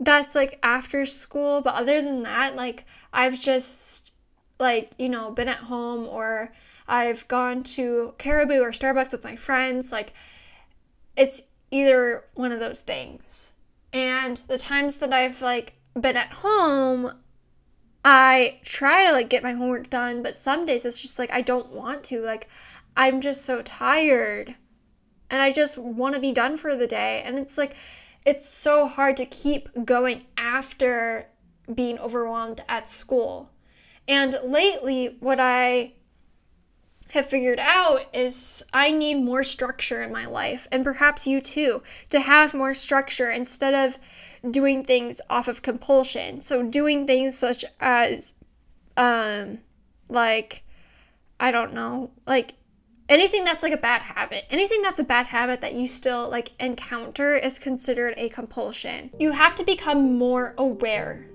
that's 0.01 0.35
like 0.35 0.59
after 0.63 1.05
school 1.05 1.61
but 1.61 1.75
other 1.75 2.03
than 2.03 2.25
that 2.25 2.57
like 2.57 2.85
i've 3.13 3.39
just 3.39 4.15
like 4.59 4.91
you 4.99 5.09
know 5.09 5.31
been 5.31 5.49
at 5.49 5.59
home 5.59 6.09
or 6.09 6.53
i've 6.89 7.27
gone 7.29 7.63
to 7.63 8.13
caribou 8.19 8.61
or 8.61 8.71
starbucks 8.71 9.13
with 9.13 9.23
my 9.23 9.37
friends 9.37 9.93
like 9.93 10.13
it's 11.17 11.45
either 11.73 12.25
one 12.35 12.53
of 12.53 12.61
those 12.61 12.83
things. 12.83 13.55
And 13.93 14.37
the 14.49 14.59
times 14.59 14.99
that 14.99 15.13
i've 15.13 15.43
like 15.43 15.75
been 15.99 16.17
at 16.17 16.33
home 16.33 17.13
i 18.05 18.59
try 18.65 19.07
to 19.07 19.13
like 19.13 19.29
get 19.29 19.43
my 19.43 19.53
homework 19.53 19.89
done 19.91 20.23
but 20.23 20.37
some 20.37 20.65
days 20.65 20.85
it's 20.85 21.01
just 21.01 21.19
like 21.19 21.33
i 21.33 21.41
don't 21.41 21.71
want 21.71 22.03
to 22.03 22.21
like 22.21 22.49
i'm 22.97 23.21
just 23.21 23.45
so 23.45 23.63
tired 23.63 24.55
and 25.31 25.41
i 25.43 25.53
just 25.53 25.79
want 25.79 26.15
to 26.15 26.21
be 26.21 26.33
done 26.33 26.57
for 26.57 26.75
the 26.75 26.87
day 26.87 27.23
and 27.25 27.39
it's 27.39 27.57
like 27.57 27.77
it's 28.25 28.49
so 28.49 28.87
hard 28.87 29.17
to 29.17 29.27
keep 29.27 29.69
going 29.85 30.25
after 30.37 31.29
being 31.73 31.99
overwhelmed 31.99 32.65
at 32.69 32.89
school. 32.89 33.51
And 34.09 34.37
lately, 34.45 35.17
what 35.21 35.41
I 35.41 35.95
have 37.11 37.27
figured 37.27 37.61
out 37.61 38.07
is 38.13 38.65
I 38.73 38.91
need 38.91 39.15
more 39.15 39.43
structure 39.43 40.03
in 40.03 40.13
my 40.13 40.27
life, 40.27 40.67
and 40.73 40.85
perhaps 40.85 41.27
you 41.27 41.41
too, 41.41 41.83
to 42.11 42.21
have 42.21 42.55
more 42.55 42.75
structure 42.75 43.31
instead 43.31 43.75
of 43.75 43.99
doing 44.49 44.85
things 44.85 45.21
off 45.31 45.49
of 45.49 45.63
compulsion. 45.63 46.41
So, 46.41 46.63
doing 46.63 47.07
things 47.07 47.37
such 47.39 47.65
as, 47.81 48.35
um, 48.97 49.59
like, 50.09 50.65
I 51.39 51.51
don't 51.51 51.75
know, 51.75 52.11
like 52.27 52.55
anything 53.09 53.45
that's 53.45 53.63
like 53.63 53.73
a 53.73 53.79
bad 53.79 54.03
habit. 54.03 54.47
Anything 54.51 54.83
that's 54.83 54.99
a 54.99 55.05
bad 55.05 55.27
habit 55.27 55.61
that 55.61 55.75
you 55.75 55.87
still 55.87 56.29
like 56.29 56.51
encounter 56.61 57.35
is 57.35 57.59
considered 57.59 58.15
a 58.17 58.29
compulsion. 58.29 59.11
You 59.19 59.33
have 59.33 59.55
to 59.57 59.65
become 59.65 60.19
more 60.19 60.55
aware 60.57 61.27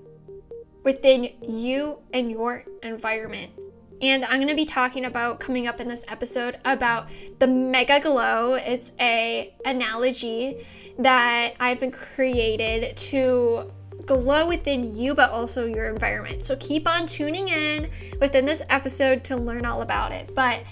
within 0.83 1.29
you 1.41 1.99
and 2.13 2.31
your 2.31 2.63
environment 2.81 3.51
and 4.01 4.25
i'm 4.25 4.37
going 4.37 4.47
to 4.47 4.55
be 4.55 4.65
talking 4.65 5.05
about 5.05 5.39
coming 5.39 5.67
up 5.67 5.79
in 5.79 5.87
this 5.87 6.05
episode 6.09 6.57
about 6.65 7.09
the 7.39 7.47
mega 7.47 7.99
glow. 7.99 8.55
It's 8.55 8.91
a 8.99 9.53
analogy 9.65 10.65
that 10.99 11.53
i've 11.59 11.79
been 11.79 11.91
created 11.91 12.95
to 12.97 13.71
glow 14.07 14.47
within 14.47 14.95
you 14.97 15.13
but 15.13 15.29
also 15.29 15.67
your 15.67 15.89
environment. 15.89 16.41
So 16.41 16.55
keep 16.55 16.87
on 16.87 17.05
tuning 17.05 17.47
in 17.47 17.89
within 18.19 18.45
this 18.45 18.63
episode 18.69 19.23
to 19.25 19.37
learn 19.37 19.65
all 19.65 19.81
about 19.81 20.11
it. 20.11 20.33
But 20.33 20.63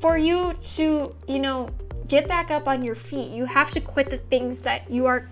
for 0.00 0.18
you 0.18 0.52
to, 0.52 1.14
you 1.26 1.38
know, 1.38 1.70
get 2.08 2.28
back 2.28 2.50
up 2.50 2.68
on 2.68 2.84
your 2.84 2.96
feet, 2.96 3.30
you 3.30 3.46
have 3.46 3.70
to 3.70 3.80
quit 3.80 4.10
the 4.10 4.18
things 4.18 4.58
that 4.60 4.90
you 4.90 5.06
are 5.06 5.30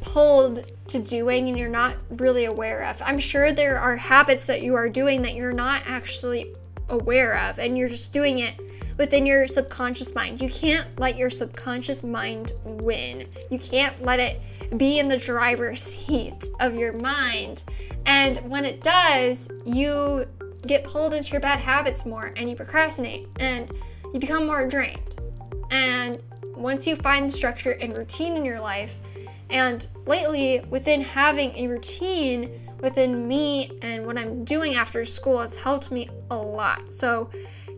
pulled 0.00 0.70
to 0.88 1.00
doing 1.00 1.48
and 1.48 1.58
you're 1.58 1.70
not 1.70 1.96
really 2.10 2.44
aware 2.44 2.84
of. 2.84 3.00
I'm 3.04 3.18
sure 3.18 3.52
there 3.52 3.78
are 3.78 3.96
habits 3.96 4.46
that 4.46 4.62
you 4.62 4.74
are 4.74 4.88
doing 4.88 5.22
that 5.22 5.34
you're 5.34 5.52
not 5.52 5.82
actually 5.86 6.54
aware 6.92 7.36
of 7.48 7.58
and 7.58 7.76
you're 7.76 7.88
just 7.88 8.12
doing 8.12 8.38
it 8.38 8.54
within 8.98 9.26
your 9.26 9.48
subconscious 9.48 10.14
mind. 10.14 10.40
You 10.40 10.48
can't 10.48 10.86
let 10.98 11.16
your 11.16 11.30
subconscious 11.30 12.04
mind 12.04 12.52
win. 12.64 13.26
You 13.50 13.58
can't 13.58 14.00
let 14.02 14.20
it 14.20 14.40
be 14.78 14.98
in 14.98 15.08
the 15.08 15.18
driver's 15.18 15.82
seat 15.82 16.48
of 16.60 16.74
your 16.76 16.92
mind. 16.92 17.64
And 18.06 18.38
when 18.48 18.64
it 18.64 18.82
does, 18.82 19.50
you 19.64 20.26
get 20.66 20.84
pulled 20.84 21.14
into 21.14 21.32
your 21.32 21.40
bad 21.40 21.58
habits 21.58 22.06
more 22.06 22.32
and 22.36 22.48
you 22.48 22.54
procrastinate. 22.54 23.26
And 23.40 23.70
you 24.12 24.20
become 24.20 24.46
more 24.46 24.68
drained. 24.68 25.16
And 25.70 26.22
once 26.54 26.86
you 26.86 26.96
find 26.96 27.32
structure 27.32 27.72
and 27.72 27.96
routine 27.96 28.36
in 28.36 28.44
your 28.44 28.60
life, 28.60 29.00
and 29.50 29.86
lately, 30.06 30.64
within 30.70 31.00
having 31.02 31.54
a 31.56 31.66
routine 31.66 32.71
within 32.82 33.26
me 33.26 33.78
and 33.80 34.04
what 34.04 34.18
I'm 34.18 34.44
doing 34.44 34.74
after 34.74 35.04
school 35.04 35.40
has 35.40 35.54
helped 35.54 35.90
me 35.90 36.08
a 36.30 36.36
lot. 36.36 36.92
So, 36.92 37.30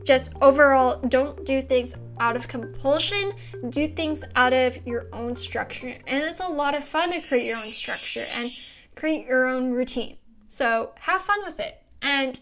just 0.02 0.34
overall, 0.42 1.00
don't 1.08 1.46
do 1.46 1.62
things 1.62 1.96
out 2.20 2.37
of 2.37 2.49
compulsion, 2.49 3.32
do 3.70 3.87
things 3.87 4.25
out 4.34 4.52
of 4.52 4.78
your 4.87 5.06
own 5.12 5.37
structure. 5.37 5.94
And 6.06 6.25
it's 6.25 6.40
a 6.40 6.49
lot 6.49 6.76
of 6.76 6.84
fun 6.84 7.12
to 7.12 7.26
create 7.26 7.46
your 7.46 7.56
own 7.56 7.70
structure 7.70 8.25
and 8.34 8.50
create 8.96 9.26
your 9.26 9.46
own 9.46 9.70
routine. 9.70 10.16
So, 10.49 10.92
have 11.00 11.23
fun 11.23 11.40
with 11.44 11.61
it 11.61 11.82
and 12.02 12.40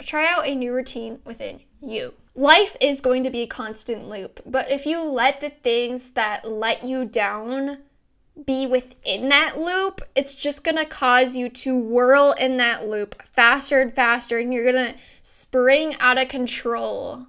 try 0.00 0.26
out 0.26 0.46
a 0.46 0.54
new 0.54 0.74
routine 0.74 1.20
within 1.24 1.60
you 1.80 2.14
life 2.38 2.76
is 2.80 3.00
going 3.00 3.24
to 3.24 3.30
be 3.30 3.42
a 3.42 3.46
constant 3.46 4.08
loop, 4.08 4.40
but 4.46 4.70
if 4.70 4.86
you 4.86 5.02
let 5.02 5.40
the 5.40 5.50
things 5.50 6.10
that 6.10 6.48
let 6.48 6.84
you 6.84 7.04
down 7.04 7.78
be 8.44 8.66
within 8.66 9.28
that 9.28 9.58
loop, 9.58 10.00
it's 10.14 10.34
just 10.34 10.64
gonna 10.64 10.84
cause 10.84 11.36
you 11.36 11.48
to 11.48 11.78
whirl 11.78 12.34
in 12.38 12.56
that 12.58 12.86
loop 12.86 13.20
faster 13.22 13.80
and 13.80 13.92
faster, 13.92 14.38
and 14.38 14.52
you're 14.52 14.70
gonna 14.70 14.94
spring 15.22 15.94
out 16.00 16.18
of 16.18 16.28
control 16.28 17.26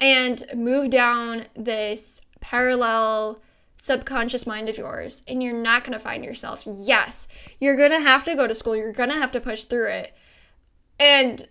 and 0.00 0.42
move 0.54 0.90
down 0.90 1.44
this 1.54 2.22
parallel 2.40 3.40
subconscious 3.76 4.46
mind 4.46 4.68
of 4.68 4.78
yours, 4.78 5.22
and 5.28 5.42
you're 5.42 5.52
not 5.52 5.84
gonna 5.84 5.98
find 5.98 6.24
yourself. 6.24 6.64
Yes, 6.66 7.28
you're 7.60 7.76
gonna 7.76 8.00
have 8.00 8.24
to 8.24 8.34
go 8.34 8.46
to 8.46 8.54
school, 8.54 8.76
you're 8.76 8.92
gonna 8.92 9.14
have 9.14 9.32
to 9.32 9.40
push 9.40 9.64
through 9.64 9.90
it. 9.90 10.14
And 10.98 11.46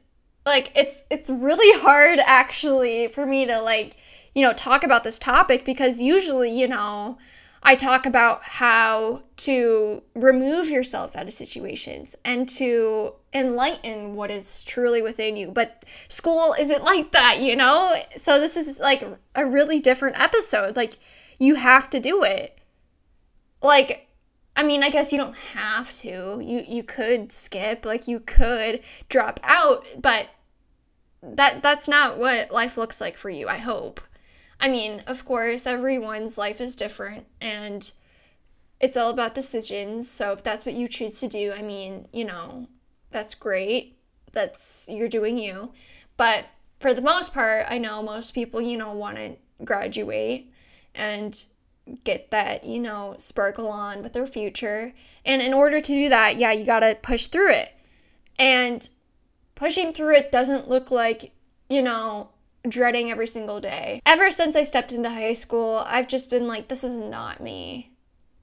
like 0.45 0.71
it's 0.75 1.03
it's 1.09 1.29
really 1.29 1.81
hard 1.81 2.19
actually 2.19 3.07
for 3.07 3.25
me 3.25 3.45
to 3.45 3.61
like 3.61 3.95
you 4.33 4.41
know 4.41 4.53
talk 4.53 4.83
about 4.83 5.03
this 5.03 5.19
topic 5.19 5.63
because 5.63 6.01
usually 6.01 6.51
you 6.51 6.67
know 6.67 7.17
I 7.63 7.75
talk 7.75 8.05
about 8.05 8.43
how 8.43 9.23
to 9.37 10.03
remove 10.13 10.69
yourself 10.69 11.15
out 11.15 11.23
of 11.23 11.33
situations 11.33 12.17
and 12.25 12.47
to 12.49 13.13
enlighten 13.33 14.13
what 14.13 14.29
is 14.29 14.63
truly 14.65 15.01
within 15.01 15.37
you. 15.37 15.49
But 15.49 15.85
school 16.09 16.53
isn't 16.59 16.83
like 16.83 17.13
that, 17.13 17.39
you 17.41 17.55
know? 17.55 17.95
So 18.17 18.39
this 18.39 18.57
is 18.57 18.79
like 18.79 19.03
a 19.33 19.45
really 19.45 19.79
different 19.79 20.19
episode. 20.19 20.75
Like, 20.75 20.95
you 21.39 21.55
have 21.55 21.89
to 21.91 21.99
do 21.99 22.23
it. 22.23 22.57
Like, 23.61 24.07
I 24.55 24.63
mean, 24.63 24.83
I 24.83 24.89
guess 24.89 25.11
you 25.11 25.17
don't 25.17 25.35
have 25.35 25.91
to. 25.93 26.39
You 26.43 26.63
you 26.67 26.83
could 26.83 27.31
skip, 27.31 27.85
like 27.85 28.07
you 28.07 28.19
could 28.19 28.81
drop 29.09 29.39
out, 29.41 29.85
but 29.99 30.27
that 31.23 31.63
that's 31.63 31.87
not 31.87 32.17
what 32.17 32.51
life 32.51 32.77
looks 32.77 33.01
like 33.01 33.17
for 33.17 33.29
you, 33.29 33.47
I 33.47 33.57
hope. 33.57 34.01
I 34.63 34.69
mean, 34.69 35.03
of 35.07 35.25
course, 35.25 35.67
everyone's 35.67 36.37
life 36.37 36.61
is 36.61 36.73
different 36.73 37.27
and 37.41 37.91
it's 38.79 38.95
all 38.95 39.09
about 39.09 39.35
decisions. 39.35 40.09
So 40.09 40.31
if 40.31 40.41
that's 40.41 40.65
what 40.65 40.73
you 40.73 40.87
choose 40.87 41.19
to 41.19 41.27
do, 41.27 41.51
I 41.53 41.61
mean, 41.61 42.07
you 42.13 42.23
know, 42.23 42.67
that's 43.11 43.35
great. 43.35 43.97
That's 44.31 44.87
you're 44.89 45.09
doing 45.09 45.37
you. 45.37 45.73
But 46.15 46.45
for 46.79 46.93
the 46.93 47.01
most 47.01 47.33
part, 47.33 47.65
I 47.67 47.77
know 47.77 48.01
most 48.01 48.33
people, 48.33 48.61
you 48.61 48.77
know, 48.77 48.93
want 48.93 49.17
to 49.17 49.35
graduate 49.65 50.49
and 50.95 51.45
get 52.05 52.31
that, 52.31 52.63
you 52.63 52.79
know, 52.79 53.15
sparkle 53.17 53.67
on 53.67 54.01
with 54.01 54.13
their 54.13 54.25
future. 54.25 54.93
And 55.25 55.41
in 55.41 55.53
order 55.53 55.81
to 55.81 55.93
do 55.93 56.07
that, 56.07 56.37
yeah, 56.37 56.53
you 56.53 56.65
got 56.65 56.79
to 56.79 56.97
push 57.01 57.27
through 57.27 57.51
it. 57.51 57.73
And 58.39 58.87
pushing 59.55 59.91
through 59.91 60.15
it 60.15 60.31
doesn't 60.31 60.69
look 60.69 60.89
like, 60.89 61.33
you 61.69 61.81
know, 61.81 62.29
dreading 62.67 63.11
every 63.11 63.27
single 63.27 63.59
day. 63.59 64.01
Ever 64.05 64.31
since 64.31 64.55
I 64.55 64.63
stepped 64.63 64.91
into 64.91 65.09
high 65.09 65.33
school, 65.33 65.83
I've 65.85 66.07
just 66.07 66.29
been 66.29 66.47
like, 66.47 66.67
this 66.67 66.83
is 66.83 66.95
not 66.95 67.41
me. 67.41 67.91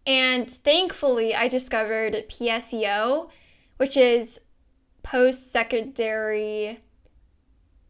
And 0.06 0.48
thankfully, 0.48 1.34
I 1.34 1.48
discovered 1.48 2.14
PSEO, 2.28 3.30
which 3.76 3.96
is 3.96 4.40
post 5.02 5.52
secondary 5.52 6.80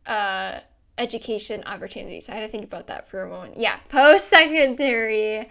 uh, 0.07 0.61
education 0.99 1.63
opportunities. 1.67 2.29
I 2.29 2.35
had 2.35 2.43
to 2.43 2.49
think 2.49 2.65
about 2.65 2.87
that 2.89 3.09
for 3.09 3.23
a 3.23 3.29
moment. 3.29 3.59
Yeah, 3.59 3.77
post 3.89 4.29
secondary 4.29 5.49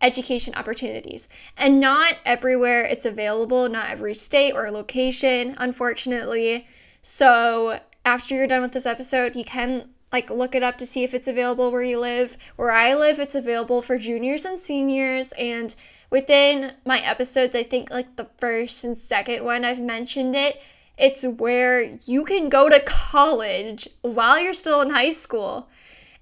education 0.00 0.54
opportunities. 0.54 1.28
And 1.56 1.80
not 1.80 2.16
everywhere 2.24 2.82
it's 2.82 3.06
available, 3.06 3.68
not 3.68 3.90
every 3.90 4.14
state 4.14 4.52
or 4.52 4.70
location, 4.70 5.54
unfortunately. 5.58 6.66
So 7.02 7.80
after 8.04 8.34
you're 8.34 8.46
done 8.46 8.62
with 8.62 8.72
this 8.72 8.86
episode, 8.86 9.34
you 9.36 9.44
can 9.44 9.90
like 10.14 10.30
look 10.30 10.54
it 10.54 10.62
up 10.62 10.78
to 10.78 10.86
see 10.86 11.02
if 11.02 11.12
it's 11.12 11.26
available 11.26 11.72
where 11.72 11.82
you 11.82 11.98
live. 11.98 12.36
Where 12.54 12.70
I 12.70 12.94
live, 12.94 13.18
it's 13.18 13.34
available 13.34 13.82
for 13.82 13.98
juniors 13.98 14.44
and 14.44 14.60
seniors 14.60 15.32
and 15.32 15.74
within 16.08 16.72
my 16.86 17.00
episodes, 17.00 17.56
I 17.56 17.64
think 17.64 17.90
like 17.90 18.14
the 18.14 18.30
first 18.38 18.84
and 18.84 18.96
second 18.96 19.44
one, 19.44 19.64
I've 19.64 19.80
mentioned 19.80 20.36
it. 20.36 20.62
It's 20.96 21.26
where 21.26 21.82
you 22.06 22.24
can 22.24 22.48
go 22.48 22.68
to 22.68 22.80
college 22.86 23.88
while 24.02 24.40
you're 24.40 24.52
still 24.52 24.80
in 24.80 24.90
high 24.90 25.10
school. 25.10 25.68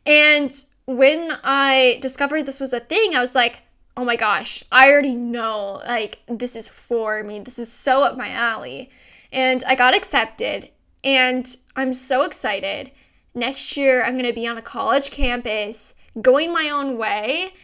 And 0.07 0.51
when 0.87 1.33
I 1.45 1.99
discovered 2.01 2.47
this 2.47 2.59
was 2.59 2.73
a 2.73 2.81
thing, 2.81 3.15
I 3.15 3.21
was 3.21 3.35
like, 3.35 3.65
oh 3.95 4.07
my 4.07 4.17
gosh, 4.17 4.65
I 4.73 4.91
already 4.91 5.15
know, 5.15 5.83
like, 5.87 6.21
this 6.27 6.57
is 6.57 6.71
for 6.71 7.23
me. 7.23 7.41
This 7.41 7.59
is 7.59 7.71
so 7.71 8.03
up 8.03 8.17
my 8.17 8.31
alley. 8.31 8.89
And 9.31 9.63
I 9.67 9.75
got 9.75 9.95
accepted, 9.95 10.71
and 11.05 11.47
I'm 11.77 11.93
so 11.93 12.23
excited. 12.23 12.91
Next 13.35 13.77
year, 13.77 14.05
I'm 14.05 14.13
going 14.13 14.25
to 14.27 14.33
be 14.33 14.47
on 14.47 14.59
a 14.59 14.63
college 14.63 15.11
campus, 15.11 15.95
going 16.21 16.53
my 16.53 16.69
own 16.69 16.99
way. 16.99 17.55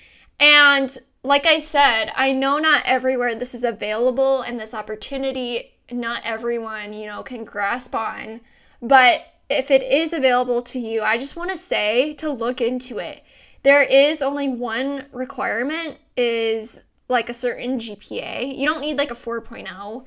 And 0.41 0.97
like 1.23 1.47
I 1.47 1.59
said, 1.59 2.11
I 2.17 2.33
know 2.33 2.59
not 2.59 2.83
everywhere 2.87 3.35
this 3.35 3.55
is 3.55 3.65
available 3.65 4.41
and 4.41 4.59
this 4.59 4.75
opportunity, 4.75 5.75
not 5.91 6.23
everyone, 6.25 6.93
you 6.93 7.07
know, 7.07 7.23
can 7.23 7.45
grasp 7.45 7.95
on. 7.95 8.41
But 8.81 9.27
if 9.51 9.71
it 9.71 9.83
is 9.83 10.13
available 10.13 10.63
to 10.63 10.79
you, 10.79 11.03
I 11.03 11.19
just 11.19 11.37
want 11.37 11.51
to 11.51 11.57
say 11.57 12.15
to 12.15 12.31
look 12.31 12.61
into 12.61 12.99
it. 12.99 13.23
There 13.63 13.83
is 13.83 14.23
only 14.23 14.49
one 14.49 15.07
requirement 15.13 15.99
is 16.17 16.87
like 17.09 17.29
a 17.29 17.35
certain 17.35 17.79
GPA. 17.79 18.57
You 18.57 18.67
don't 18.67 18.81
need 18.81 18.99
like 18.99 19.11
a 19.11 19.15
4.0. 19.15 20.05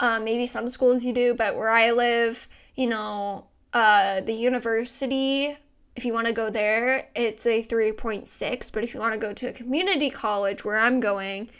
Uh, 0.00 0.20
maybe 0.20 0.46
some 0.46 0.68
schools 0.68 1.04
you 1.04 1.12
do, 1.12 1.34
but 1.34 1.56
where 1.56 1.70
I 1.70 1.90
live, 1.90 2.48
you 2.74 2.88
know, 2.88 3.46
uh, 3.72 4.20
the 4.20 4.32
university, 4.32 5.56
if 5.96 6.04
you 6.04 6.12
want 6.12 6.26
to 6.26 6.32
go 6.32 6.50
there, 6.50 7.08
it's 7.14 7.46
a 7.46 7.62
3.6. 7.62 8.72
But 8.72 8.84
if 8.84 8.94
you 8.94 9.00
want 9.00 9.14
to 9.14 9.18
go 9.18 9.32
to 9.32 9.48
a 9.48 9.52
community 9.52 10.10
college 10.10 10.64
where 10.64 10.78
I'm 10.78 11.00
going, 11.00 11.50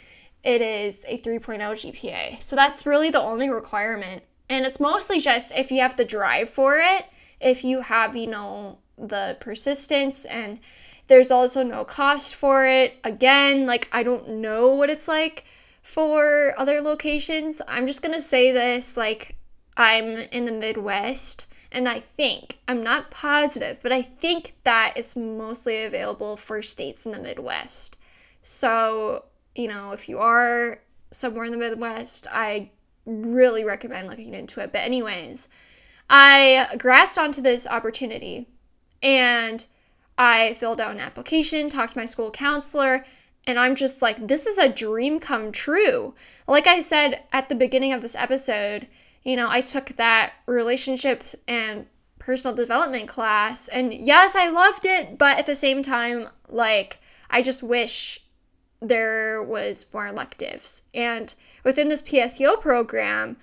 it 0.43 0.61
is 0.61 1.05
a 1.07 1.17
3.0 1.17 1.59
GPA. 1.59 2.41
So 2.41 2.55
that's 2.55 2.85
really 2.85 3.09
the 3.09 3.21
only 3.21 3.49
requirement. 3.49 4.23
And 4.49 4.65
it's 4.65 4.79
mostly 4.79 5.19
just 5.19 5.57
if 5.57 5.71
you 5.71 5.81
have 5.81 5.95
the 5.95 6.05
drive 6.05 6.49
for 6.49 6.77
it, 6.77 7.05
if 7.39 7.63
you 7.63 7.81
have, 7.81 8.15
you 8.15 8.27
know, 8.27 8.79
the 8.97 9.37
persistence 9.39 10.25
and 10.25 10.59
there's 11.07 11.31
also 11.31 11.63
no 11.63 11.83
cost 11.83 12.35
for 12.35 12.65
it. 12.65 12.97
Again, 13.03 13.65
like 13.65 13.89
I 13.91 14.03
don't 14.03 14.29
know 14.29 14.73
what 14.75 14.89
it's 14.89 15.07
like 15.07 15.45
for 15.81 16.53
other 16.57 16.81
locations. 16.81 17.61
I'm 17.67 17.87
just 17.87 18.01
going 18.01 18.13
to 18.13 18.21
say 18.21 18.51
this 18.51 18.95
like 18.95 19.35
I'm 19.75 20.17
in 20.31 20.45
the 20.45 20.51
Midwest 20.51 21.47
and 21.73 21.89
I 21.89 21.99
think, 21.99 22.59
I'm 22.67 22.81
not 22.81 23.11
positive, 23.11 23.79
but 23.81 23.91
I 23.91 24.01
think 24.01 24.53
that 24.63 24.93
it's 24.95 25.15
mostly 25.15 25.83
available 25.83 26.37
for 26.37 26.61
states 26.61 27.05
in 27.05 27.11
the 27.11 27.19
Midwest. 27.19 27.97
So, 28.41 29.25
you 29.55 29.67
know, 29.67 29.91
if 29.91 30.07
you 30.07 30.19
are 30.19 30.79
somewhere 31.11 31.45
in 31.45 31.51
the 31.51 31.57
Midwest, 31.57 32.27
I 32.31 32.71
really 33.05 33.63
recommend 33.63 34.07
looking 34.07 34.33
into 34.33 34.61
it. 34.61 34.71
But, 34.71 34.81
anyways, 34.81 35.49
I 36.09 36.67
grasped 36.77 37.17
onto 37.17 37.41
this 37.41 37.67
opportunity 37.67 38.47
and 39.01 39.65
I 40.17 40.53
filled 40.53 40.79
out 40.79 40.91
an 40.93 41.01
application, 41.01 41.69
talked 41.69 41.93
to 41.93 41.99
my 41.99 42.05
school 42.05 42.31
counselor, 42.31 43.05
and 43.45 43.59
I'm 43.59 43.75
just 43.75 44.01
like, 44.01 44.27
this 44.27 44.45
is 44.45 44.57
a 44.57 44.69
dream 44.69 45.19
come 45.19 45.51
true. 45.51 46.13
Like 46.47 46.67
I 46.67 46.79
said 46.79 47.23
at 47.33 47.49
the 47.49 47.55
beginning 47.55 47.91
of 47.91 48.01
this 48.01 48.15
episode, 48.15 48.87
you 49.23 49.35
know, 49.35 49.47
I 49.49 49.61
took 49.61 49.87
that 49.87 50.33
relationship 50.45 51.23
and 51.47 51.85
personal 52.19 52.55
development 52.55 53.07
class, 53.09 53.67
and 53.67 53.93
yes, 53.93 54.35
I 54.35 54.49
loved 54.49 54.85
it, 54.85 55.17
but 55.17 55.37
at 55.37 55.45
the 55.45 55.55
same 55.55 55.83
time, 55.83 56.29
like, 56.47 56.99
I 57.29 57.41
just 57.41 57.63
wish 57.63 58.19
there 58.81 59.41
was 59.41 59.85
more 59.93 60.07
electives. 60.07 60.83
And 60.93 61.33
within 61.63 61.89
this 61.89 62.01
PSEO 62.01 62.59
program, 62.61 63.37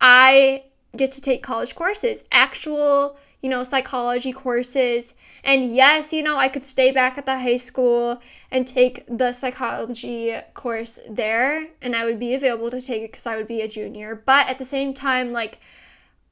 I 0.00 0.64
get 0.96 1.12
to 1.12 1.20
take 1.20 1.42
college 1.42 1.74
courses, 1.74 2.24
actual, 2.32 3.16
you 3.42 3.50
know, 3.50 3.62
psychology 3.62 4.32
courses. 4.32 5.14
And 5.42 5.74
yes, 5.74 6.12
you 6.12 6.22
know, 6.22 6.38
I 6.38 6.48
could 6.48 6.66
stay 6.66 6.90
back 6.90 7.18
at 7.18 7.26
the 7.26 7.38
high 7.38 7.58
school 7.58 8.22
and 8.50 8.66
take 8.66 9.04
the 9.06 9.32
psychology 9.32 10.34
course 10.54 10.98
there, 11.08 11.68
and 11.82 11.94
I 11.94 12.04
would 12.04 12.18
be 12.18 12.34
available 12.34 12.70
to 12.70 12.80
take 12.80 13.02
it 13.02 13.12
because 13.12 13.26
I 13.26 13.36
would 13.36 13.48
be 13.48 13.60
a 13.60 13.68
junior. 13.68 14.14
But 14.14 14.48
at 14.48 14.58
the 14.58 14.64
same 14.64 14.94
time, 14.94 15.32
like, 15.32 15.58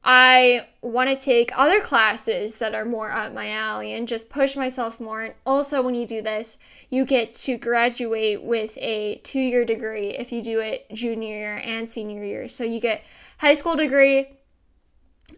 I 0.04 0.66
want 0.80 1.10
to 1.10 1.16
take 1.16 1.56
other 1.56 1.80
classes 1.80 2.58
that 2.58 2.74
are 2.74 2.84
more 2.84 3.12
up 3.12 3.32
my 3.32 3.50
alley 3.50 3.92
and 3.92 4.08
just 4.08 4.28
push 4.28 4.56
myself 4.56 4.98
more. 4.98 5.22
And 5.22 5.34
also, 5.46 5.80
when 5.80 5.94
you 5.94 6.06
do 6.06 6.20
this, 6.20 6.58
you 6.90 7.04
get 7.04 7.32
to 7.32 7.56
graduate 7.56 8.42
with 8.42 8.76
a 8.78 9.20
two 9.22 9.40
year 9.40 9.64
degree 9.64 10.08
if 10.08 10.32
you 10.32 10.42
do 10.42 10.58
it 10.58 10.86
junior 10.92 11.28
year 11.28 11.62
and 11.64 11.88
senior 11.88 12.24
year. 12.24 12.48
So 12.48 12.64
you 12.64 12.80
get 12.80 13.04
high 13.38 13.54
school 13.54 13.76
degree, 13.76 14.28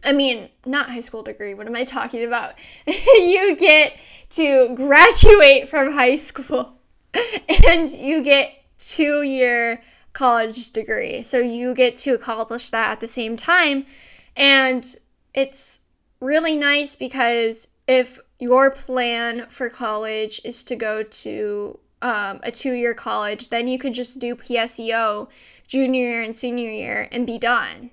I 0.03 0.11
mean, 0.11 0.49
not 0.65 0.89
high 0.89 1.01
school 1.01 1.23
degree. 1.23 1.53
What 1.53 1.67
am 1.67 1.75
I 1.75 1.83
talking 1.83 2.23
about? 2.25 2.53
you 2.87 3.55
get 3.55 3.97
to 4.31 4.73
graduate 4.75 5.67
from 5.67 5.93
high 5.93 6.15
school 6.15 6.77
and 7.67 7.89
you 7.89 8.23
get 8.23 8.49
2 8.77 9.23
year 9.23 9.83
college 10.13 10.71
degree. 10.71 11.23
So 11.23 11.39
you 11.39 11.73
get 11.73 11.97
to 11.99 12.11
accomplish 12.11 12.69
that 12.69 12.91
at 12.91 12.99
the 12.99 13.07
same 13.07 13.35
time 13.35 13.85
and 14.35 14.85
it's 15.33 15.81
really 16.19 16.55
nice 16.55 16.95
because 16.95 17.67
if 17.87 18.19
your 18.39 18.71
plan 18.71 19.47
for 19.49 19.69
college 19.69 20.41
is 20.43 20.63
to 20.63 20.75
go 20.75 21.03
to 21.03 21.79
um, 22.01 22.39
a 22.43 22.51
two 22.51 22.73
year 22.73 22.93
college, 22.93 23.49
then 23.49 23.67
you 23.67 23.77
could 23.77 23.93
just 23.93 24.19
do 24.19 24.35
PSEO 24.35 25.27
junior 25.67 26.01
year 26.01 26.21
and 26.21 26.35
senior 26.35 26.69
year 26.69 27.07
and 27.11 27.25
be 27.25 27.37
done 27.37 27.91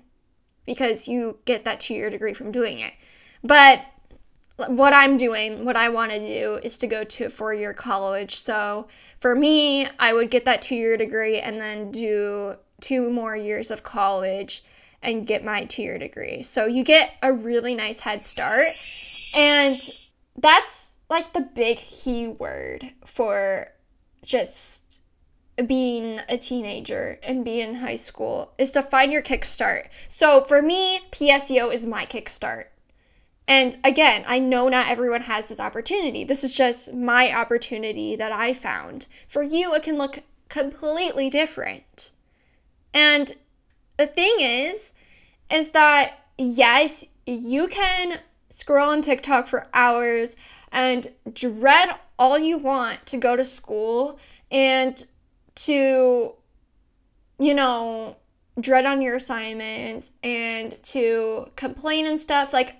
because 0.65 1.07
you 1.07 1.39
get 1.45 1.65
that 1.65 1.79
two 1.79 1.93
year 1.93 2.09
degree 2.09 2.33
from 2.33 2.51
doing 2.51 2.79
it. 2.79 2.93
But 3.43 3.85
what 4.67 4.93
I'm 4.93 5.17
doing, 5.17 5.65
what 5.65 5.75
I 5.75 5.89
want 5.89 6.11
to 6.11 6.19
do 6.19 6.59
is 6.63 6.77
to 6.77 6.87
go 6.87 7.03
to 7.03 7.25
a 7.25 7.29
four 7.29 7.53
year 7.53 7.73
college. 7.73 8.35
So 8.35 8.87
for 9.19 9.35
me, 9.35 9.87
I 9.99 10.13
would 10.13 10.29
get 10.29 10.45
that 10.45 10.61
two 10.61 10.75
year 10.75 10.97
degree 10.97 11.39
and 11.39 11.59
then 11.59 11.91
do 11.91 12.55
two 12.79 13.09
more 13.09 13.35
years 13.35 13.71
of 13.71 13.83
college 13.83 14.63
and 15.01 15.27
get 15.27 15.43
my 15.43 15.65
two 15.65 15.81
year 15.81 15.97
degree. 15.97 16.43
So 16.43 16.65
you 16.65 16.83
get 16.83 17.15
a 17.21 17.33
really 17.33 17.75
nice 17.75 18.01
head 18.01 18.23
start. 18.23 18.67
And 19.35 19.79
that's 20.37 20.97
like 21.09 21.33
the 21.33 21.41
big 21.41 21.77
key 21.77 22.27
word 22.27 22.93
for 23.05 23.67
just 24.23 25.02
being 25.67 26.19
a 26.27 26.37
teenager 26.37 27.19
and 27.23 27.45
being 27.45 27.69
in 27.69 27.75
high 27.75 27.95
school 27.95 28.53
is 28.57 28.71
to 28.71 28.81
find 28.81 29.11
your 29.11 29.21
kickstart. 29.21 29.87
So 30.07 30.41
for 30.41 30.61
me, 30.61 30.99
PSEO 31.11 31.71
is 31.71 31.85
my 31.85 32.05
kickstart. 32.05 32.65
And 33.47 33.77
again, 33.83 34.23
I 34.25 34.39
know 34.39 34.69
not 34.69 34.89
everyone 34.89 35.21
has 35.21 35.49
this 35.49 35.59
opportunity. 35.59 36.23
This 36.23 36.43
is 36.43 36.55
just 36.55 36.93
my 36.95 37.33
opportunity 37.33 38.15
that 38.15 38.31
I 38.31 38.53
found. 38.53 39.07
For 39.27 39.43
you, 39.43 39.73
it 39.75 39.83
can 39.83 39.97
look 39.97 40.19
completely 40.47 41.29
different. 41.29 42.11
And 42.93 43.33
the 43.97 44.07
thing 44.07 44.35
is, 44.39 44.93
is 45.51 45.71
that 45.71 46.19
yes, 46.37 47.05
you 47.25 47.67
can 47.67 48.19
scroll 48.49 48.89
on 48.89 49.01
TikTok 49.01 49.47
for 49.47 49.67
hours 49.73 50.35
and 50.71 51.07
dread 51.31 51.89
all 52.17 52.37
you 52.37 52.57
want 52.57 53.05
to 53.07 53.17
go 53.17 53.35
to 53.35 53.43
school 53.43 54.19
and 54.51 55.05
to, 55.55 56.33
you 57.39 57.53
know, 57.53 58.17
dread 58.59 58.85
on 58.85 59.01
your 59.01 59.15
assignments 59.15 60.11
and 60.23 60.81
to 60.83 61.51
complain 61.55 62.05
and 62.05 62.19
stuff. 62.19 62.53
Like, 62.53 62.75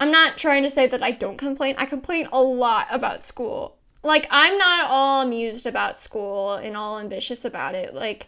I'm 0.00 0.10
not 0.10 0.36
trying 0.36 0.62
to 0.64 0.70
say 0.70 0.86
that 0.86 1.02
I 1.02 1.12
don't 1.12 1.38
complain. 1.38 1.74
I 1.78 1.86
complain 1.86 2.28
a 2.32 2.40
lot 2.40 2.86
about 2.90 3.24
school. 3.24 3.76
Like, 4.02 4.26
I'm 4.30 4.58
not 4.58 4.90
all 4.90 5.22
amused 5.22 5.66
about 5.66 5.96
school 5.96 6.54
and 6.54 6.76
all 6.76 6.98
ambitious 6.98 7.44
about 7.44 7.74
it. 7.74 7.94
Like, 7.94 8.26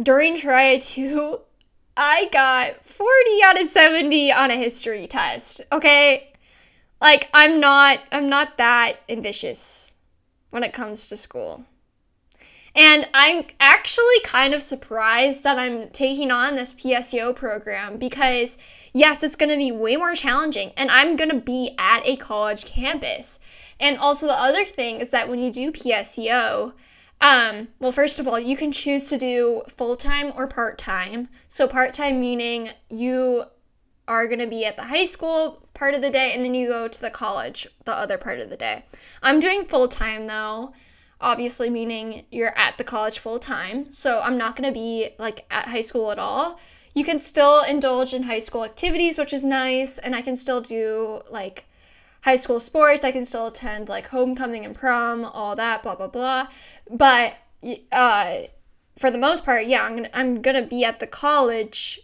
during 0.00 0.36
Tri 0.36 0.78
2, 0.80 1.40
I 1.96 2.28
got 2.30 2.84
40 2.84 3.10
out 3.44 3.60
of 3.60 3.66
70 3.66 4.32
on 4.32 4.50
a 4.50 4.56
history 4.56 5.06
test, 5.06 5.62
okay? 5.72 6.32
Like, 7.00 7.28
I'm 7.32 7.58
not, 7.58 8.00
I'm 8.12 8.28
not 8.28 8.56
that 8.58 8.98
ambitious 9.08 9.94
when 10.50 10.62
it 10.62 10.72
comes 10.72 11.08
to 11.08 11.16
school. 11.16 11.64
And 12.78 13.08
I'm 13.12 13.42
actually 13.58 14.20
kind 14.22 14.54
of 14.54 14.62
surprised 14.62 15.42
that 15.42 15.58
I'm 15.58 15.88
taking 15.88 16.30
on 16.30 16.54
this 16.54 16.72
PSEO 16.72 17.34
program 17.34 17.96
because, 17.96 18.56
yes, 18.94 19.24
it's 19.24 19.34
going 19.34 19.50
to 19.50 19.56
be 19.56 19.72
way 19.72 19.96
more 19.96 20.14
challenging 20.14 20.70
and 20.76 20.88
I'm 20.88 21.16
going 21.16 21.30
to 21.30 21.40
be 21.40 21.74
at 21.76 22.06
a 22.06 22.14
college 22.14 22.64
campus. 22.64 23.40
And 23.80 23.98
also, 23.98 24.28
the 24.28 24.32
other 24.32 24.64
thing 24.64 25.00
is 25.00 25.10
that 25.10 25.28
when 25.28 25.40
you 25.40 25.50
do 25.50 25.72
PSEO, 25.72 26.72
um, 27.20 27.68
well, 27.80 27.90
first 27.90 28.20
of 28.20 28.28
all, 28.28 28.38
you 28.38 28.56
can 28.56 28.70
choose 28.70 29.10
to 29.10 29.18
do 29.18 29.62
full 29.66 29.96
time 29.96 30.32
or 30.36 30.46
part 30.46 30.78
time. 30.78 31.28
So, 31.48 31.66
part 31.66 31.94
time 31.94 32.20
meaning 32.20 32.68
you 32.88 33.46
are 34.06 34.28
going 34.28 34.38
to 34.38 34.46
be 34.46 34.64
at 34.64 34.76
the 34.76 34.84
high 34.84 35.04
school 35.04 35.66
part 35.74 35.94
of 35.94 36.00
the 36.00 36.10
day 36.10 36.32
and 36.32 36.44
then 36.44 36.54
you 36.54 36.68
go 36.68 36.86
to 36.86 37.00
the 37.00 37.10
college 37.10 37.66
the 37.84 37.92
other 37.92 38.18
part 38.18 38.38
of 38.38 38.50
the 38.50 38.56
day. 38.56 38.84
I'm 39.20 39.40
doing 39.40 39.64
full 39.64 39.88
time 39.88 40.26
though. 40.28 40.72
Obviously 41.20 41.68
meaning 41.70 42.24
you're 42.30 42.56
at 42.56 42.78
the 42.78 42.84
college 42.84 43.18
full 43.18 43.38
time. 43.38 43.90
So 43.92 44.20
I'm 44.20 44.38
not 44.38 44.56
going 44.56 44.68
to 44.68 44.74
be 44.74 45.10
like 45.18 45.46
at 45.50 45.68
high 45.68 45.80
school 45.80 46.10
at 46.10 46.18
all. 46.18 46.60
You 46.94 47.04
can 47.04 47.20
still 47.20 47.62
indulge 47.64 48.14
in 48.14 48.24
high 48.24 48.38
school 48.38 48.64
activities, 48.64 49.18
which 49.18 49.32
is 49.32 49.44
nice, 49.44 49.98
and 49.98 50.16
I 50.16 50.22
can 50.22 50.36
still 50.36 50.60
do 50.60 51.20
like 51.30 51.64
high 52.22 52.36
school 52.36 52.60
sports. 52.60 53.04
I 53.04 53.12
can 53.12 53.24
still 53.24 53.48
attend 53.48 53.88
like 53.88 54.08
homecoming 54.08 54.64
and 54.64 54.74
prom, 54.74 55.24
all 55.24 55.54
that, 55.56 55.82
blah 55.82 55.94
blah 55.94 56.08
blah. 56.08 56.48
But 56.90 57.36
uh, 57.92 58.38
for 58.96 59.10
the 59.10 59.18
most 59.18 59.44
part, 59.44 59.66
yeah, 59.66 59.88
I'm 60.12 60.40
gonna 60.42 60.66
be 60.66 60.84
at 60.84 60.98
the 60.98 61.06
college 61.06 62.00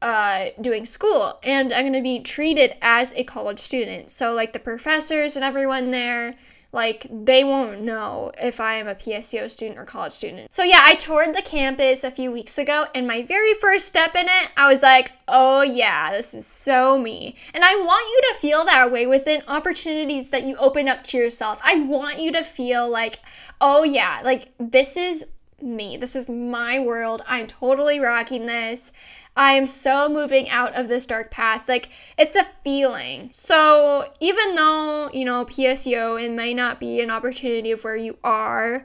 uh, 0.00 0.46
doing 0.60 0.86
school, 0.86 1.38
and 1.42 1.72
I'm 1.72 1.84
gonna 1.84 2.02
be 2.02 2.20
treated 2.20 2.76
as 2.80 3.12
a 3.14 3.24
college 3.24 3.58
student. 3.58 4.10
So 4.10 4.32
like 4.32 4.52
the 4.52 4.60
professors 4.60 5.36
and 5.36 5.44
everyone 5.44 5.90
there 5.90 6.34
like 6.78 7.06
they 7.10 7.42
won't 7.42 7.80
know 7.80 8.30
if 8.40 8.60
I 8.60 8.76
am 8.76 8.86
a 8.86 8.94
PSEO 8.94 9.50
student 9.50 9.80
or 9.80 9.84
college 9.84 10.12
student. 10.12 10.52
So 10.52 10.62
yeah, 10.62 10.80
I 10.80 10.94
toured 10.94 11.34
the 11.34 11.42
campus 11.42 12.04
a 12.04 12.10
few 12.12 12.30
weeks 12.30 12.56
ago 12.56 12.86
and 12.94 13.04
my 13.04 13.22
very 13.22 13.52
first 13.52 13.88
step 13.88 14.14
in 14.14 14.26
it, 14.26 14.48
I 14.56 14.68
was 14.68 14.80
like, 14.80 15.10
"Oh 15.26 15.62
yeah, 15.62 16.12
this 16.12 16.34
is 16.34 16.46
so 16.46 16.96
me." 16.96 17.34
And 17.52 17.64
I 17.64 17.74
want 17.74 18.06
you 18.12 18.20
to 18.28 18.40
feel 18.40 18.64
that 18.64 18.92
way 18.92 19.08
within 19.08 19.42
opportunities 19.48 20.28
that 20.28 20.44
you 20.44 20.54
open 20.56 20.86
up 20.86 21.02
to 21.04 21.18
yourself. 21.18 21.60
I 21.64 21.80
want 21.80 22.20
you 22.20 22.30
to 22.30 22.44
feel 22.44 22.88
like, 22.88 23.16
"Oh 23.60 23.82
yeah, 23.82 24.20
like 24.22 24.52
this 24.58 24.96
is 24.96 25.26
me. 25.60 25.96
This 25.96 26.14
is 26.14 26.28
my 26.28 26.78
world. 26.78 27.22
I'm 27.26 27.48
totally 27.48 27.98
rocking 27.98 28.46
this." 28.46 28.92
I 29.38 29.52
am 29.52 29.66
so 29.66 30.08
moving 30.08 30.50
out 30.50 30.74
of 30.74 30.88
this 30.88 31.06
dark 31.06 31.30
path. 31.30 31.68
Like, 31.68 31.90
it's 32.18 32.34
a 32.34 32.48
feeling. 32.64 33.30
So, 33.32 34.12
even 34.18 34.56
though, 34.56 35.08
you 35.14 35.24
know, 35.24 35.44
PSEO, 35.44 36.20
it 36.20 36.32
may 36.32 36.52
not 36.52 36.80
be 36.80 37.00
an 37.00 37.10
opportunity 37.10 37.70
of 37.70 37.84
where 37.84 37.96
you 37.96 38.18
are, 38.24 38.84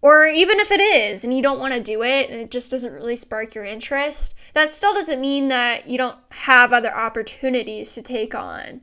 or 0.00 0.26
even 0.26 0.58
if 0.60 0.70
it 0.72 0.80
is 0.80 1.24
and 1.24 1.34
you 1.34 1.42
don't 1.42 1.60
want 1.60 1.74
to 1.74 1.82
do 1.82 2.02
it 2.02 2.30
and 2.30 2.40
it 2.40 2.50
just 2.50 2.70
doesn't 2.70 2.94
really 2.94 3.16
spark 3.16 3.54
your 3.54 3.66
interest, 3.66 4.34
that 4.54 4.72
still 4.72 4.94
doesn't 4.94 5.20
mean 5.20 5.48
that 5.48 5.86
you 5.86 5.98
don't 5.98 6.18
have 6.30 6.72
other 6.72 6.92
opportunities 6.92 7.94
to 7.94 8.02
take 8.02 8.34
on. 8.34 8.80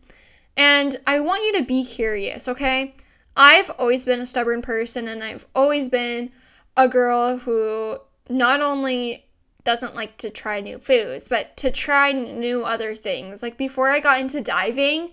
And 0.56 0.98
I 1.08 1.20
want 1.22 1.44
you 1.44 1.60
to 1.60 1.66
be 1.66 1.86
curious, 1.86 2.48
okay? 2.48 2.94
I've 3.36 3.72
always 3.80 4.06
been 4.06 4.20
a 4.20 4.28
stubborn 4.28 4.62
person 4.62 5.08
and 5.08 5.24
I've 5.24 5.48
always 5.56 5.90
been 5.90 6.32
a 6.78 6.88
girl 6.88 7.40
who 7.40 7.98
not 8.30 8.62
only 8.62 9.26
doesn't 9.70 9.94
like 9.94 10.18
to 10.18 10.32
try 10.32 10.60
new 10.60 10.80
foods, 10.80 11.30
but 11.30 11.56
to 11.56 11.70
try 11.70 12.12
new 12.12 12.64
other 12.64 12.96
things. 12.96 13.44
Like 13.44 13.56
before 13.56 13.92
I 13.92 14.00
got 14.00 14.20
into 14.20 14.42
diving, 14.42 15.12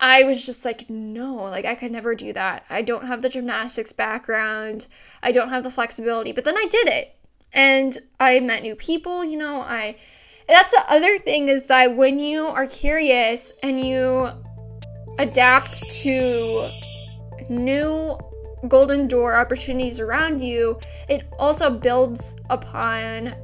I 0.00 0.22
was 0.22 0.46
just 0.46 0.64
like, 0.64 0.88
no, 0.88 1.34
like 1.34 1.66
I 1.66 1.74
could 1.74 1.92
never 1.92 2.14
do 2.14 2.32
that. 2.32 2.64
I 2.70 2.80
don't 2.80 3.04
have 3.04 3.20
the 3.20 3.28
gymnastics 3.28 3.92
background. 3.92 4.86
I 5.22 5.32
don't 5.32 5.50
have 5.50 5.64
the 5.64 5.70
flexibility. 5.70 6.32
But 6.32 6.46
then 6.46 6.56
I 6.56 6.64
did 6.70 6.88
it. 6.88 7.14
And 7.52 7.98
I 8.18 8.40
met 8.40 8.62
new 8.62 8.74
people, 8.74 9.22
you 9.22 9.36
know, 9.36 9.60
I 9.60 9.96
that's 10.48 10.70
the 10.70 10.84
other 10.88 11.18
thing 11.18 11.48
is 11.48 11.66
that 11.66 11.94
when 11.94 12.18
you 12.18 12.46
are 12.46 12.66
curious 12.66 13.52
and 13.62 13.78
you 13.78 14.30
adapt 15.18 15.82
to 16.04 16.70
new 17.50 18.18
golden 18.66 19.08
door 19.08 19.36
opportunities 19.36 20.00
around 20.00 20.40
you, 20.40 20.80
it 21.10 21.26
also 21.38 21.68
builds 21.68 22.34
upon 22.48 23.34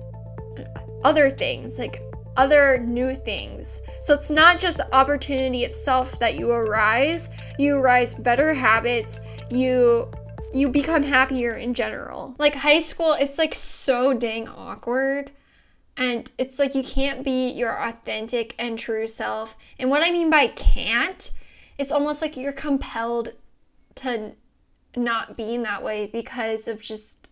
other 1.05 1.31
things, 1.31 1.79
like 1.79 2.01
other 2.37 2.79
new 2.79 3.14
things. 3.14 3.83
So 4.03 4.14
it's 4.14 4.31
not 4.31 4.59
just 4.59 4.79
the 4.79 4.95
opportunity 4.95 5.64
itself 5.64 6.19
that 6.19 6.35
you 6.35 6.51
arise, 6.51 7.31
you 7.59 7.77
arise 7.77 8.14
better 8.14 8.55
habits, 8.55 9.21
you 9.51 10.11
you 10.53 10.69
become 10.69 11.03
happier 11.03 11.57
in 11.57 11.75
general. 11.75 12.37
Like 12.38 12.55
high 12.55 12.79
school, 12.79 13.14
it's 13.19 13.38
like 13.38 13.55
so 13.55 14.14
dang 14.14 14.49
awkward. 14.49 15.33
And 15.97 16.31
it's 16.38 16.59
like 16.59 16.77
you 16.77 16.83
can't 16.83 17.25
be 17.25 17.51
your 17.51 17.77
authentic 17.77 18.55
and 18.59 18.79
true 18.79 19.07
self. 19.09 19.57
And 19.79 19.90
what 19.90 20.07
I 20.07 20.12
mean 20.12 20.31
by 20.31 20.47
can't, 20.47 21.31
it's 21.77 21.93
almost 21.93 22.23
like 22.23 22.37
you're 22.37 22.53
compelled 22.53 23.35
to 23.97 24.33
not 24.97 25.37
being 25.37 25.62
that 25.62 25.83
way 25.83 26.07
because 26.07 26.69
of 26.69 26.81
just 26.81 27.24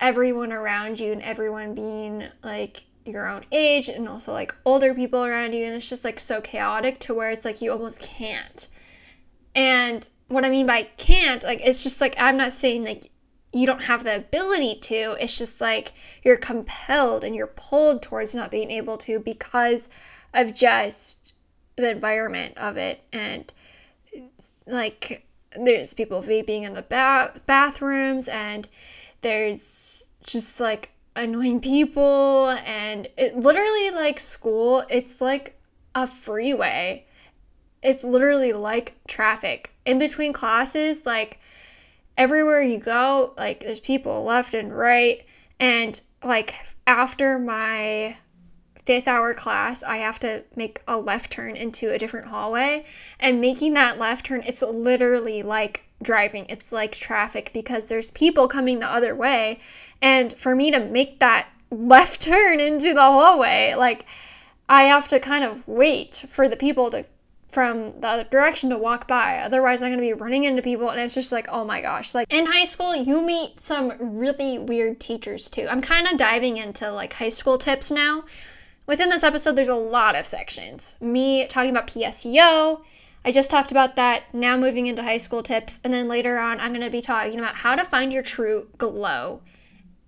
everyone 0.00 0.52
around 0.52 0.98
you 0.98 1.12
and 1.12 1.22
everyone 1.22 1.74
being 1.74 2.24
like 2.42 2.84
your 3.04 3.28
own 3.28 3.42
age 3.52 3.88
and 3.88 4.08
also 4.08 4.32
like 4.32 4.54
older 4.64 4.94
people 4.94 5.24
around 5.24 5.54
you 5.54 5.64
and 5.64 5.74
it's 5.74 5.88
just 5.88 6.04
like 6.04 6.20
so 6.20 6.40
chaotic 6.40 6.98
to 6.98 7.14
where 7.14 7.30
it's 7.30 7.44
like 7.44 7.60
you 7.60 7.72
almost 7.72 8.02
can't. 8.02 8.68
And 9.54 10.08
what 10.28 10.44
I 10.44 10.50
mean 10.50 10.66
by 10.66 10.84
can't, 10.96 11.42
like 11.44 11.60
it's 11.66 11.82
just 11.82 12.00
like 12.00 12.14
I'm 12.18 12.36
not 12.36 12.52
saying 12.52 12.84
like 12.84 13.10
you 13.52 13.66
don't 13.66 13.82
have 13.82 14.04
the 14.04 14.16
ability 14.16 14.76
to. 14.76 15.16
It's 15.20 15.36
just 15.36 15.60
like 15.60 15.92
you're 16.22 16.36
compelled 16.36 17.24
and 17.24 17.34
you're 17.34 17.48
pulled 17.48 18.02
towards 18.02 18.34
not 18.34 18.50
being 18.50 18.70
able 18.70 18.96
to 18.98 19.18
because 19.18 19.90
of 20.32 20.54
just 20.54 21.36
the 21.76 21.90
environment 21.90 22.56
of 22.56 22.76
it 22.76 23.02
and 23.12 23.52
like 24.66 25.26
there's 25.58 25.94
people 25.94 26.22
vaping 26.22 26.62
in 26.62 26.74
the 26.74 26.82
ba- 26.82 27.32
bathrooms 27.46 28.28
and 28.28 28.68
there's 29.22 30.10
just 30.24 30.60
like 30.60 30.90
annoying 31.16 31.60
people 31.60 32.50
and 32.64 33.08
it 33.16 33.36
literally 33.36 33.90
like 33.90 34.18
school 34.18 34.84
it's 34.88 35.20
like 35.20 35.60
a 35.94 36.06
freeway. 36.06 37.06
It's 37.82 38.04
literally 38.04 38.52
like 38.52 38.96
traffic. 39.06 39.74
In 39.84 39.98
between 39.98 40.32
classes 40.32 41.06
like 41.06 41.40
everywhere 42.16 42.62
you 42.62 42.78
go 42.78 43.34
like 43.36 43.60
there's 43.60 43.80
people 43.80 44.24
left 44.24 44.54
and 44.54 44.76
right. 44.76 45.24
And 45.58 46.00
like 46.22 46.54
after 46.86 47.38
my 47.38 48.16
fifth 48.86 49.06
hour 49.06 49.34
class 49.34 49.82
i 49.82 49.98
have 49.98 50.18
to 50.18 50.42
make 50.56 50.80
a 50.88 50.96
left 50.96 51.30
turn 51.30 51.54
into 51.54 51.92
a 51.92 51.98
different 51.98 52.28
hallway. 52.28 52.84
And 53.18 53.40
making 53.40 53.74
that 53.74 53.98
left 53.98 54.26
turn 54.26 54.42
it's 54.46 54.62
literally 54.62 55.42
like 55.42 55.89
driving. 56.02 56.46
It's 56.48 56.72
like 56.72 56.92
traffic 56.92 57.50
because 57.52 57.88
there's 57.88 58.10
people 58.10 58.48
coming 58.48 58.78
the 58.78 58.90
other 58.90 59.14
way. 59.14 59.60
And 60.02 60.32
for 60.32 60.54
me 60.54 60.70
to 60.70 60.80
make 60.80 61.18
that 61.20 61.48
left 61.70 62.22
turn 62.22 62.60
into 62.60 62.94
the 62.94 63.02
hallway, 63.02 63.74
like 63.76 64.06
I 64.68 64.84
have 64.84 65.08
to 65.08 65.20
kind 65.20 65.44
of 65.44 65.66
wait 65.66 66.24
for 66.28 66.48
the 66.48 66.56
people 66.56 66.90
to 66.90 67.04
from 67.48 68.00
the 68.00 68.06
other 68.06 68.24
direction 68.24 68.70
to 68.70 68.78
walk 68.78 69.08
by. 69.08 69.38
Otherwise, 69.38 69.82
I'm 69.82 69.90
going 69.90 69.98
to 69.98 70.06
be 70.06 70.12
running 70.12 70.44
into 70.44 70.62
people 70.62 70.88
and 70.88 71.00
it's 71.00 71.14
just 71.14 71.32
like, 71.32 71.48
oh 71.50 71.64
my 71.64 71.80
gosh. 71.80 72.14
Like 72.14 72.32
in 72.32 72.46
high 72.46 72.64
school, 72.64 72.94
you 72.94 73.20
meet 73.20 73.60
some 73.60 73.92
really 73.98 74.56
weird 74.58 75.00
teachers 75.00 75.50
too. 75.50 75.66
I'm 75.68 75.82
kind 75.82 76.06
of 76.06 76.16
diving 76.16 76.56
into 76.56 76.90
like 76.92 77.14
high 77.14 77.28
school 77.28 77.58
tips 77.58 77.90
now. 77.90 78.24
Within 78.86 79.08
this 79.08 79.24
episode, 79.24 79.56
there's 79.56 79.68
a 79.68 79.74
lot 79.74 80.16
of 80.16 80.26
sections. 80.26 80.96
Me 81.00 81.46
talking 81.46 81.70
about 81.70 81.88
PSEO, 81.88 82.82
I 83.24 83.32
just 83.32 83.50
talked 83.50 83.70
about 83.70 83.96
that. 83.96 84.32
Now 84.32 84.56
moving 84.56 84.86
into 84.86 85.02
high 85.02 85.18
school 85.18 85.42
tips. 85.42 85.78
And 85.84 85.92
then 85.92 86.08
later 86.08 86.38
on, 86.38 86.58
I'm 86.60 86.72
going 86.72 86.80
to 86.80 86.90
be 86.90 87.02
talking 87.02 87.38
about 87.38 87.56
how 87.56 87.74
to 87.74 87.84
find 87.84 88.12
your 88.12 88.22
true 88.22 88.68
glow 88.78 89.42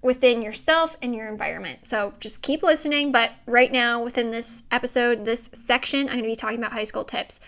within 0.01 0.42
yourself 0.42 0.96
and 1.01 1.14
your 1.14 1.29
environment. 1.29 1.87
So 1.87 2.14
just 2.18 2.42
keep 2.42 2.62
listening. 2.62 3.12
But 3.12 3.31
right 3.46 3.70
now, 3.70 4.03
within 4.03 4.31
this 4.31 4.64
episode, 4.70 5.25
this 5.25 5.51
section, 5.53 6.01
I'm 6.01 6.14
going 6.14 6.22
to 6.22 6.29
be 6.29 6.37
talking 6.37 6.59
about 6.59 6.72
high 6.72 6.85
school 6.85 7.05
tips. 7.05 7.40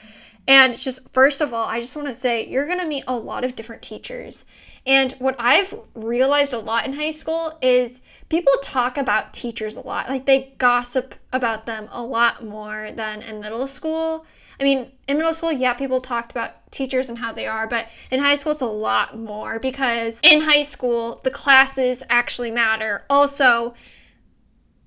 And 0.47 0.77
just 0.77 1.13
first 1.13 1.41
of 1.41 1.55
all, 1.55 1.67
I 1.67 1.81
just 1.81 1.97
want 1.97 2.09
to 2.09 2.15
say 2.15 2.47
you're 2.47 2.67
going 2.67 2.81
to 2.81 2.87
meet 2.87 3.05
a 3.09 3.17
lot 3.17 3.45
of 3.45 3.57
different 3.57 3.81
teachers. 3.81 4.45
And 4.87 5.13
what 5.13 5.37
I've 5.39 5.75
realized 5.95 6.53
a 6.53 6.59
lot 6.59 6.87
in 6.87 6.93
high 6.93 7.11
school 7.11 7.59
is 7.63 8.03
people 8.29 8.53
talk 8.63 8.99
about 8.99 9.33
teachers 9.33 9.79
a 9.79 9.87
lot. 9.87 10.11
Like 10.11 10.27
they 10.27 10.55
gossip 10.59 11.15
about 11.33 11.65
them 11.65 11.89
a 11.91 12.03
lot 12.03 12.45
more 12.45 12.91
than 12.93 13.23
in 13.23 13.41
middle 13.41 13.67
school. 13.67 14.27
I 14.61 14.65
mean, 14.65 14.93
in 15.09 15.17
middle 15.17 15.33
school, 15.33 15.53
yeah, 15.53 15.75
people 15.75 16.01
talked 16.01 16.33
about 16.33 16.71
teachers 16.71 17.09
and 17.09 17.19
how 17.19 17.33
they 17.33 17.47
are, 17.47 17.67
but 17.67 17.91
in 18.11 18.21
high 18.21 18.35
school, 18.35 18.53
it's 18.53 18.61
a 18.61 18.67
lot 18.67 19.19
more 19.19 19.59
because 19.59 20.21
in 20.25 20.43
high 20.43 20.63
school, 20.63 21.21
the 21.25 21.31
classes 21.31 22.03
actually 22.09 22.51
matter. 22.51 23.05
Also, 23.09 23.75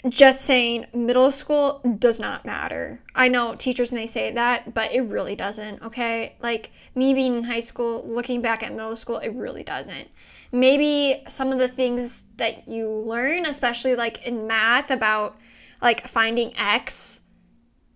just 0.08 0.42
saying 0.42 0.86
middle 0.94 1.32
school 1.32 1.82
does 1.98 2.20
not 2.20 2.46
matter. 2.46 3.02
I 3.16 3.28
know 3.28 3.56
teachers 3.56 3.94
may 3.94 4.06
say 4.06 4.32
that, 4.32 4.74
but 4.74 4.94
it 4.94 5.02
really 5.02 5.36
doesn't, 5.36 5.82
okay? 5.82 6.36
Like 6.40 6.72
me 6.96 7.14
being 7.14 7.38
in 7.38 7.44
high 7.46 7.62
school, 7.62 8.04
looking 8.06 8.42
back 8.42 8.64
at 8.64 8.72
middle 8.72 8.96
school, 8.96 9.18
it 9.18 9.34
really 9.34 9.64
doesn't. 9.64 10.10
Maybe 10.52 11.24
some 11.28 11.52
of 11.52 11.60
the 11.60 11.68
things 11.68 12.24
that 12.38 12.68
you 12.68 12.90
learn, 12.90 13.46
especially 13.46 13.96
like 13.96 14.26
in 14.26 14.48
math 14.48 14.92
about 14.92 15.38
like 15.82 16.08
finding 16.08 16.56
x, 16.58 17.22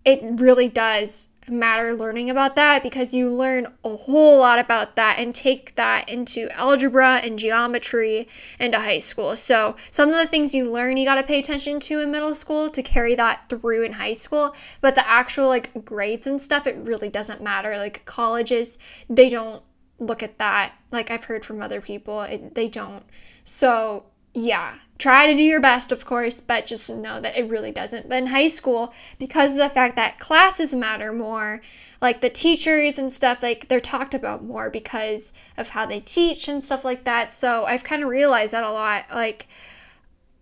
it 0.04 0.40
really 0.40 0.68
does 0.68 1.30
matter 1.48 1.92
learning 1.92 2.30
about 2.30 2.54
that 2.56 2.82
because 2.82 3.14
you 3.14 3.30
learn 3.30 3.66
a 3.84 3.96
whole 3.96 4.38
lot 4.38 4.58
about 4.58 4.96
that 4.96 5.18
and 5.18 5.34
take 5.34 5.74
that 5.74 6.08
into 6.08 6.48
algebra 6.50 7.16
and 7.16 7.38
geometry 7.38 8.28
into 8.58 8.78
high 8.78 8.98
school. 8.98 9.36
So, 9.36 9.76
some 9.90 10.08
of 10.08 10.16
the 10.16 10.26
things 10.26 10.54
you 10.54 10.70
learn 10.70 10.96
you 10.96 11.04
got 11.04 11.16
to 11.16 11.26
pay 11.26 11.38
attention 11.38 11.80
to 11.80 12.00
in 12.00 12.10
middle 12.10 12.34
school 12.34 12.70
to 12.70 12.82
carry 12.82 13.14
that 13.16 13.48
through 13.48 13.84
in 13.84 13.94
high 13.94 14.12
school, 14.12 14.54
but 14.80 14.94
the 14.94 15.08
actual 15.08 15.48
like 15.48 15.84
grades 15.84 16.26
and 16.26 16.40
stuff 16.40 16.66
it 16.66 16.76
really 16.76 17.08
doesn't 17.08 17.42
matter. 17.42 17.76
Like 17.76 18.04
colleges, 18.04 18.78
they 19.08 19.28
don't 19.28 19.62
look 19.98 20.22
at 20.22 20.38
that. 20.38 20.74
Like 20.90 21.10
I've 21.10 21.24
heard 21.24 21.44
from 21.44 21.60
other 21.60 21.80
people, 21.80 22.22
it, 22.22 22.54
they 22.54 22.68
don't. 22.68 23.04
So, 23.44 24.04
yeah, 24.34 24.76
try 25.02 25.26
to 25.26 25.36
do 25.36 25.44
your 25.44 25.60
best, 25.60 25.90
of 25.90 26.06
course, 26.06 26.40
but 26.40 26.64
just 26.64 26.88
know 26.88 27.18
that 27.18 27.36
it 27.36 27.50
really 27.50 27.72
doesn't. 27.72 28.08
But 28.08 28.18
in 28.18 28.26
high 28.28 28.46
school, 28.46 28.94
because 29.18 29.50
of 29.50 29.56
the 29.56 29.68
fact 29.68 29.96
that 29.96 30.20
classes 30.20 30.76
matter 30.76 31.12
more, 31.12 31.60
like 32.00 32.20
the 32.20 32.30
teachers 32.30 32.98
and 32.98 33.12
stuff, 33.12 33.42
like 33.42 33.66
they're 33.66 33.80
talked 33.80 34.14
about 34.14 34.44
more 34.44 34.70
because 34.70 35.32
of 35.56 35.70
how 35.70 35.86
they 35.86 35.98
teach 35.98 36.46
and 36.46 36.64
stuff 36.64 36.84
like 36.84 37.02
that. 37.02 37.32
So 37.32 37.64
I've 37.64 37.82
kind 37.82 38.04
of 38.04 38.10
realized 38.10 38.52
that 38.52 38.62
a 38.62 38.70
lot. 38.70 39.06
Like 39.12 39.48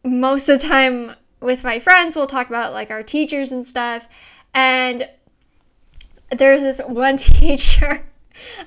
most 0.04 0.46
of 0.50 0.60
the 0.60 0.68
time 0.68 1.12
with 1.40 1.64
my 1.64 1.78
friends, 1.78 2.14
we'll 2.14 2.26
talk 2.26 2.50
about 2.50 2.74
like 2.74 2.90
our 2.90 3.02
teachers 3.02 3.50
and 3.50 3.66
stuff. 3.66 4.08
And 4.52 5.08
there's 6.36 6.60
this 6.60 6.82
one 6.86 7.16
teacher. 7.16 8.04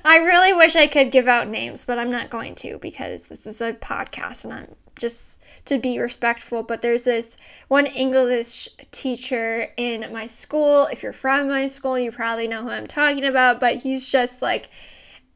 I 0.04 0.16
really 0.16 0.52
wish 0.52 0.74
I 0.74 0.88
could 0.88 1.12
give 1.12 1.28
out 1.28 1.46
names, 1.46 1.84
but 1.84 2.00
I'm 2.00 2.10
not 2.10 2.30
going 2.30 2.56
to 2.56 2.78
because 2.80 3.28
this 3.28 3.46
is 3.46 3.60
a 3.60 3.74
podcast 3.74 4.44
and 4.44 4.54
I'm 4.54 4.74
just 4.98 5.42
to 5.66 5.78
be 5.78 5.98
respectful. 5.98 6.62
But 6.62 6.82
there's 6.82 7.02
this 7.02 7.36
one 7.68 7.86
English 7.86 8.68
teacher 8.90 9.68
in 9.76 10.12
my 10.12 10.26
school. 10.26 10.86
If 10.86 11.02
you're 11.02 11.12
from 11.12 11.48
my 11.48 11.66
school, 11.66 11.98
you 11.98 12.12
probably 12.12 12.48
know 12.48 12.62
who 12.62 12.70
I'm 12.70 12.86
talking 12.86 13.24
about, 13.24 13.60
but 13.60 13.76
he's 13.76 14.10
just 14.10 14.42
like, 14.42 14.68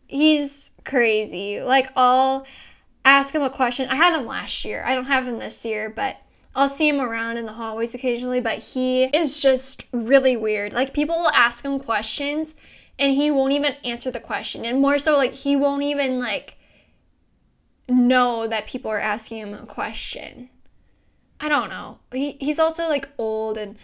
he's 0.07 0.73
crazy. 0.85 1.61
Like, 1.61 1.91
I'll 1.97 2.47
ask 3.05 3.35
him 3.35 3.43
a 3.43 3.51
question. 3.51 3.89
I 3.89 3.97
had 3.97 4.19
him 4.19 4.27
last 4.27 4.65
year, 4.65 4.83
I 4.85 4.95
don't 4.95 5.07
have 5.07 5.27
him 5.27 5.39
this 5.39 5.65
year, 5.65 5.89
but 5.89 6.19
I'll 6.55 6.69
see 6.69 6.89
him 6.89 7.01
around 7.01 7.37
in 7.37 7.47
the 7.47 7.53
hallways 7.53 7.95
occasionally, 7.95 8.41
but 8.41 8.59
he 8.59 9.05
is 9.05 9.41
just 9.41 9.87
really 9.93 10.37
weird. 10.37 10.73
Like, 10.73 10.93
people 10.93 11.17
will 11.17 11.31
ask 11.33 11.65
him 11.65 11.79
questions 11.79 12.57
and 12.99 13.13
he 13.13 13.31
won't 13.31 13.53
even 13.53 13.77
answer 13.85 14.11
the 14.11 14.21
question. 14.21 14.65
And 14.65 14.81
more 14.81 14.99
so, 14.99 15.17
like, 15.17 15.33
he 15.33 15.55
won't 15.57 15.85
even, 15.85 16.19
like, 16.19 16.58
know 17.89 18.47
that 18.47 18.67
people 18.67 18.91
are 18.91 19.01
asking 19.01 19.39
him 19.39 19.55
a 19.55 19.67
question. 19.67 20.51
I 21.41 21.49
don't 21.49 21.71
know. 21.71 21.99
He, 22.13 22.33
he's 22.41 22.59
also, 22.59 22.89
like, 22.89 23.09
old 23.19 23.57
and 23.57 23.77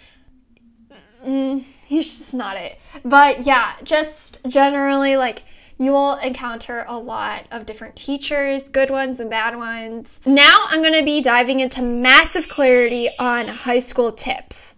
mm, 1.24 1.86
he's 1.86 2.18
just 2.18 2.34
not 2.34 2.56
it. 2.56 2.78
But 3.04 3.46
yeah, 3.46 3.72
just 3.82 4.44
generally, 4.46 5.16
like, 5.16 5.44
you 5.78 5.90
will 5.90 6.16
encounter 6.18 6.84
a 6.86 6.98
lot 6.98 7.46
of 7.50 7.66
different 7.66 7.96
teachers, 7.96 8.68
good 8.68 8.90
ones 8.90 9.18
and 9.18 9.28
bad 9.28 9.56
ones. 9.56 10.20
Now 10.24 10.66
I'm 10.68 10.82
going 10.82 10.94
to 10.94 11.04
be 11.04 11.20
diving 11.20 11.60
into 11.60 11.82
massive 11.82 12.48
clarity 12.48 13.08
on 13.18 13.48
high 13.48 13.80
school 13.80 14.12
tips. 14.12 14.76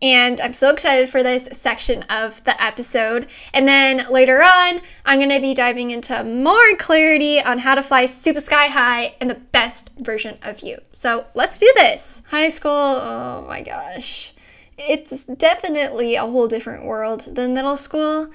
And 0.00 0.40
I'm 0.40 0.52
so 0.52 0.70
excited 0.70 1.08
for 1.08 1.24
this 1.24 1.48
section 1.52 2.04
of 2.04 2.44
the 2.44 2.60
episode. 2.62 3.28
And 3.52 3.66
then 3.66 4.06
later 4.10 4.42
on, 4.42 4.80
I'm 5.04 5.18
going 5.18 5.30
to 5.30 5.40
be 5.40 5.54
diving 5.54 5.90
into 5.90 6.22
more 6.22 6.76
clarity 6.78 7.42
on 7.42 7.58
how 7.58 7.74
to 7.74 7.82
fly 7.82 8.06
super 8.06 8.40
sky 8.40 8.66
high 8.66 9.16
and 9.20 9.28
the 9.28 9.34
best 9.34 9.92
version 10.00 10.36
of 10.42 10.60
you. 10.60 10.78
So 10.92 11.26
let's 11.34 11.58
do 11.58 11.70
this. 11.74 12.22
High 12.28 12.48
school, 12.48 12.70
oh 12.70 13.44
my 13.48 13.60
gosh. 13.62 14.34
It's 14.76 15.24
definitely 15.24 16.14
a 16.14 16.20
whole 16.20 16.46
different 16.46 16.84
world 16.84 17.22
than 17.34 17.54
middle 17.54 17.76
school. 17.76 18.30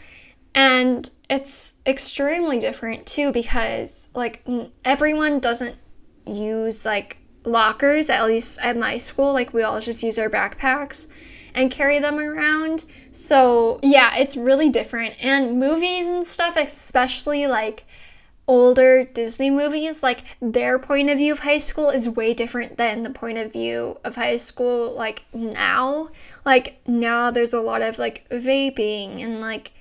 And 0.54 1.10
it's 1.30 1.76
extremely 1.88 2.60
different 2.60 3.06
too 3.08 3.32
because 3.32 4.10
like 4.14 4.46
everyone 4.84 5.40
doesn't 5.40 5.78
use 6.28 6.86
like 6.86 7.18
lockers 7.46 8.10
at 8.10 8.26
least 8.26 8.60
at 8.62 8.78
my 8.78 8.96
school 8.98 9.34
like 9.34 9.54
we 9.54 9.64
all 9.64 9.80
just 9.80 10.04
use 10.04 10.18
our 10.18 10.30
backpacks 10.30 11.12
and 11.54 11.72
carry 11.72 12.00
them 12.00 12.20
around 12.20 12.86
so 13.12 13.80
yeah 13.82 14.16
it's 14.16 14.36
really 14.38 14.70
different 14.70 15.16
and 15.24 15.60
movies 15.60 16.08
and 16.08 16.26
stuff 16.26 16.56
especially 16.58 17.48
like 17.48 17.86
older 18.46 19.06
disney 19.06 19.50
movies 19.50 20.04
like 20.04 20.38
their 20.42 20.78
point 20.78 21.10
of 21.10 21.18
view 21.18 21.32
of 21.32 21.40
high 21.40 21.58
school 21.58 21.90
is 21.90 22.10
way 22.10 22.34
different 22.34 22.76
than 22.78 23.04
the 23.04 23.10
point 23.10 23.38
of 23.38 23.54
view 23.54 23.98
of 24.04 24.16
high 24.16 24.36
school 24.36 24.92
like 24.92 25.24
now 25.34 26.10
like 26.46 26.80
now 26.86 27.32
there's 27.32 27.54
a 27.54 27.62
lot 27.62 27.82
of 27.82 27.98
like 27.98 28.28
vaping 28.30 29.24
and 29.24 29.40
like 29.40 29.72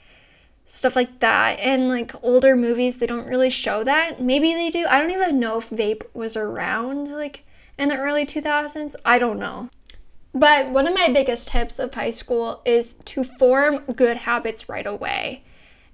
stuff 0.73 0.97
like 0.97 1.21
that. 1.21 1.59
And 1.61 1.89
like 1.89 2.13
older 2.23 2.57
movies, 2.57 2.99
they 2.99 3.07
don't 3.07 3.27
really 3.27 3.51
show 3.51 3.85
that. 3.85 4.21
Maybe 4.21 4.55
they 4.55 4.71
do. 4.71 4.87
I 4.89 5.01
don't 5.01 5.11
even 5.11 5.39
know 5.39 5.59
if 5.59 5.71
vape 5.71 6.03
was 6.15 6.37
around 6.37 7.09
like 7.09 7.45
in 7.79 7.89
the 7.89 7.99
early 7.99 8.25
2000s. 8.25 8.97
I 9.05 9.19
don't 9.19 9.39
know. 9.39 9.69
But 10.35 10.71
one 10.71 10.87
of 10.87 10.95
my 10.95 11.09
biggest 11.09 11.49
tips 11.49 11.79
of 11.79 11.92
high 11.95 12.11
school 12.11 12.62
is 12.64 12.95
to 12.95 13.23
form 13.23 13.79
good 13.95 14.18
habits 14.18 14.68
right 14.68 14.87
away. 14.87 15.45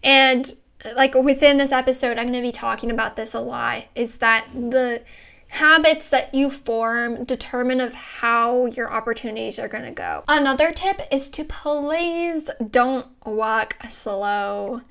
And 0.02 0.52
like 0.96 1.14
within 1.14 1.56
this 1.56 1.72
episode, 1.72 2.18
I'm 2.18 2.26
going 2.26 2.34
to 2.34 2.42
be 2.42 2.52
talking 2.52 2.90
about 2.90 3.16
this 3.16 3.34
a 3.34 3.40
lot 3.40 3.86
is 3.94 4.18
that 4.18 4.46
the 4.52 5.02
habits 5.50 6.10
that 6.10 6.34
you 6.34 6.50
form 6.50 7.24
determine 7.24 7.80
of 7.80 7.94
how 7.94 8.66
your 8.66 8.92
opportunities 8.92 9.58
are 9.58 9.68
going 9.68 9.84
to 9.84 9.90
go. 9.90 10.22
Another 10.28 10.72
tip 10.72 11.00
is 11.10 11.30
to 11.30 11.44
please 11.44 12.50
don't 12.70 13.06
walk 13.24 13.76
slow. 13.88 14.82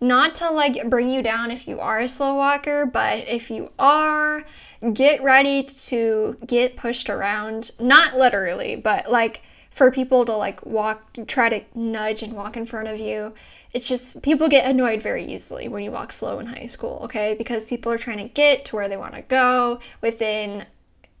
Not 0.00 0.34
to 0.36 0.50
like 0.50 0.88
bring 0.90 1.08
you 1.08 1.22
down 1.22 1.50
if 1.50 1.66
you 1.66 1.80
are 1.80 1.98
a 1.98 2.08
slow 2.08 2.34
walker, 2.34 2.84
but 2.84 3.26
if 3.28 3.50
you 3.50 3.70
are, 3.78 4.44
get 4.92 5.22
ready 5.22 5.62
to 5.62 6.36
get 6.46 6.76
pushed 6.76 7.08
around. 7.08 7.70
Not 7.80 8.16
literally, 8.16 8.76
but 8.76 9.10
like 9.10 9.42
for 9.70 9.90
people 9.90 10.24
to 10.24 10.36
like 10.36 10.64
walk, 10.64 11.16
try 11.26 11.48
to 11.48 11.64
nudge 11.74 12.22
and 12.22 12.34
walk 12.34 12.56
in 12.56 12.66
front 12.66 12.88
of 12.88 12.98
you. 12.98 13.34
It's 13.72 13.88
just 13.88 14.22
people 14.22 14.48
get 14.48 14.68
annoyed 14.68 15.02
very 15.02 15.24
easily 15.24 15.68
when 15.68 15.82
you 15.82 15.90
walk 15.90 16.12
slow 16.12 16.38
in 16.38 16.46
high 16.46 16.66
school, 16.66 17.00
okay? 17.04 17.34
Because 17.36 17.66
people 17.66 17.90
are 17.92 17.98
trying 17.98 18.18
to 18.18 18.32
get 18.32 18.64
to 18.66 18.76
where 18.76 18.88
they 18.88 18.96
want 18.96 19.14
to 19.14 19.22
go 19.22 19.80
within 20.00 20.66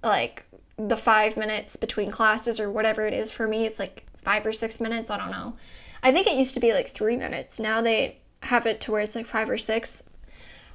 like 0.02 0.46
the 0.78 0.96
five 0.96 1.36
minutes 1.36 1.76
between 1.76 2.10
classes 2.10 2.60
or 2.60 2.70
whatever 2.70 3.06
it 3.06 3.14
is. 3.14 3.30
For 3.30 3.48
me, 3.48 3.66
it's 3.66 3.78
like 3.78 4.04
five 4.16 4.44
or 4.44 4.52
six 4.52 4.80
minutes. 4.80 5.10
I 5.10 5.16
don't 5.16 5.30
know. 5.30 5.56
I 6.02 6.12
think 6.12 6.26
it 6.26 6.36
used 6.36 6.54
to 6.54 6.60
be 6.60 6.72
like 6.72 6.86
three 6.86 7.16
minutes. 7.16 7.58
Now 7.58 7.80
they 7.80 8.18
have 8.46 8.66
it 8.66 8.80
to 8.82 8.92
where 8.92 9.02
it's 9.02 9.14
like 9.14 9.26
five 9.26 9.50
or 9.50 9.58
six. 9.58 10.02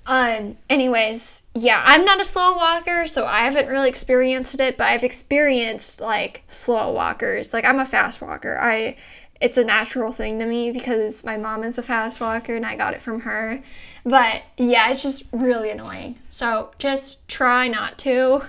Um, 0.08 0.58
anyways, 0.70 1.44
yeah, 1.54 1.82
I'm 1.86 2.04
not 2.04 2.20
a 2.20 2.24
slow 2.24 2.56
walker, 2.56 3.06
so 3.06 3.26
I 3.26 3.40
haven't 3.40 3.68
really 3.68 3.90
experienced 3.90 4.60
it, 4.60 4.78
but 4.78 4.88
I've 4.88 5.04
experienced 5.04 6.02
like 6.02 6.44
slow 6.48 6.92
walkers. 6.92 7.54
Like 7.54 7.66
I'm 7.66 7.80
a 7.80 7.86
fast 7.86 8.22
walker. 8.22 8.58
I 8.60 8.96
it's 9.40 9.58
a 9.58 9.66
natural 9.66 10.12
thing 10.12 10.38
to 10.38 10.46
me 10.46 10.72
because 10.72 11.24
my 11.26 11.36
mom 11.36 11.64
is 11.64 11.78
a 11.80 11.84
fast 11.84 12.22
walker 12.22 12.56
and 12.56 12.66
I 12.66 12.76
got 12.76 12.94
it 12.94 13.02
from 13.02 13.22
her. 13.22 13.62
But 14.06 14.44
yeah, 14.58 14.90
it's 14.92 15.02
just 15.02 15.26
really 15.32 15.72
annoying. 15.72 16.18
So 16.30 16.72
just 16.78 17.28
try 17.28 17.68
not 17.68 17.98
to. 18.00 18.42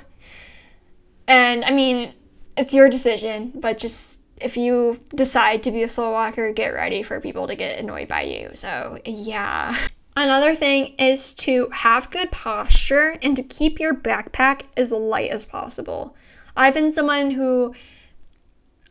And 1.26 1.64
I 1.64 1.70
mean, 1.70 2.12
it's 2.58 2.74
your 2.74 2.90
decision, 2.90 3.52
but 3.54 3.78
just 3.78 4.21
if 4.44 4.56
you 4.56 5.00
decide 5.14 5.62
to 5.64 5.70
be 5.70 5.82
a 5.82 5.88
slow 5.88 6.12
walker, 6.12 6.52
get 6.52 6.68
ready 6.68 7.02
for 7.02 7.20
people 7.20 7.46
to 7.46 7.54
get 7.54 7.78
annoyed 7.78 8.08
by 8.08 8.22
you. 8.22 8.50
So, 8.54 8.98
yeah. 9.04 9.74
Another 10.16 10.54
thing 10.54 10.94
is 10.98 11.32
to 11.34 11.68
have 11.72 12.10
good 12.10 12.30
posture 12.30 13.16
and 13.22 13.36
to 13.36 13.42
keep 13.42 13.80
your 13.80 13.94
backpack 13.94 14.62
as 14.76 14.92
light 14.92 15.30
as 15.30 15.44
possible. 15.44 16.14
I've 16.54 16.74
been 16.74 16.92
someone 16.92 17.30
who, 17.30 17.74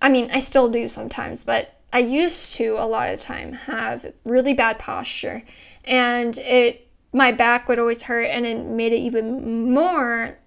I 0.02 0.10
mean, 0.10 0.30
I 0.34 0.40
still 0.40 0.68
do 0.68 0.88
sometimes, 0.88 1.44
but 1.44 1.80
I 1.94 2.00
used 2.00 2.56
to 2.56 2.78
a 2.80 2.88
lot 2.88 3.14
of 3.14 3.20
time 3.20 3.54
have 3.54 4.14
really 4.26 4.54
bad 4.54 4.80
posture, 4.80 5.44
and 5.86 6.38
it 6.40 6.88
my 7.14 7.34
back 7.34 7.68
would 7.68 7.78
always 7.78 8.04
hurt, 8.04 8.28
and 8.28 8.46
it 8.46 8.66
made 8.66 8.94
it 8.94 9.00
even 9.00 9.74
more 9.74 10.40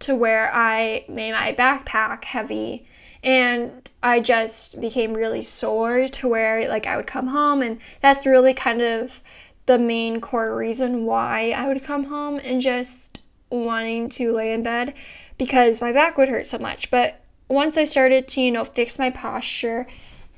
to 0.00 0.14
where 0.14 0.50
I 0.52 1.06
made 1.08 1.32
my 1.32 1.52
backpack 1.52 2.24
heavy 2.24 2.86
and 3.22 3.90
I 4.02 4.20
just 4.20 4.80
became 4.80 5.14
really 5.14 5.42
sore 5.42 6.08
to 6.08 6.28
where 6.28 6.68
like 6.68 6.86
I 6.86 6.96
would 6.96 7.06
come 7.06 7.28
home 7.28 7.62
and 7.62 7.80
that's 8.00 8.26
really 8.26 8.54
kind 8.54 8.82
of 8.82 9.22
the 9.66 9.78
main 9.78 10.20
core 10.20 10.56
reason 10.56 11.04
why 11.04 11.52
I 11.56 11.68
would 11.68 11.82
come 11.82 12.04
home 12.04 12.40
and 12.44 12.60
just 12.60 13.24
wanting 13.50 14.08
to 14.10 14.32
lay 14.32 14.52
in 14.52 14.62
bed 14.62 14.94
because 15.38 15.80
my 15.80 15.92
back 15.92 16.16
would 16.16 16.28
hurt 16.28 16.46
so 16.46 16.58
much. 16.58 16.90
But 16.90 17.20
once 17.48 17.76
I 17.76 17.84
started 17.84 18.28
to, 18.28 18.40
you 18.40 18.50
know, 18.50 18.64
fix 18.64 18.98
my 18.98 19.10
posture 19.10 19.86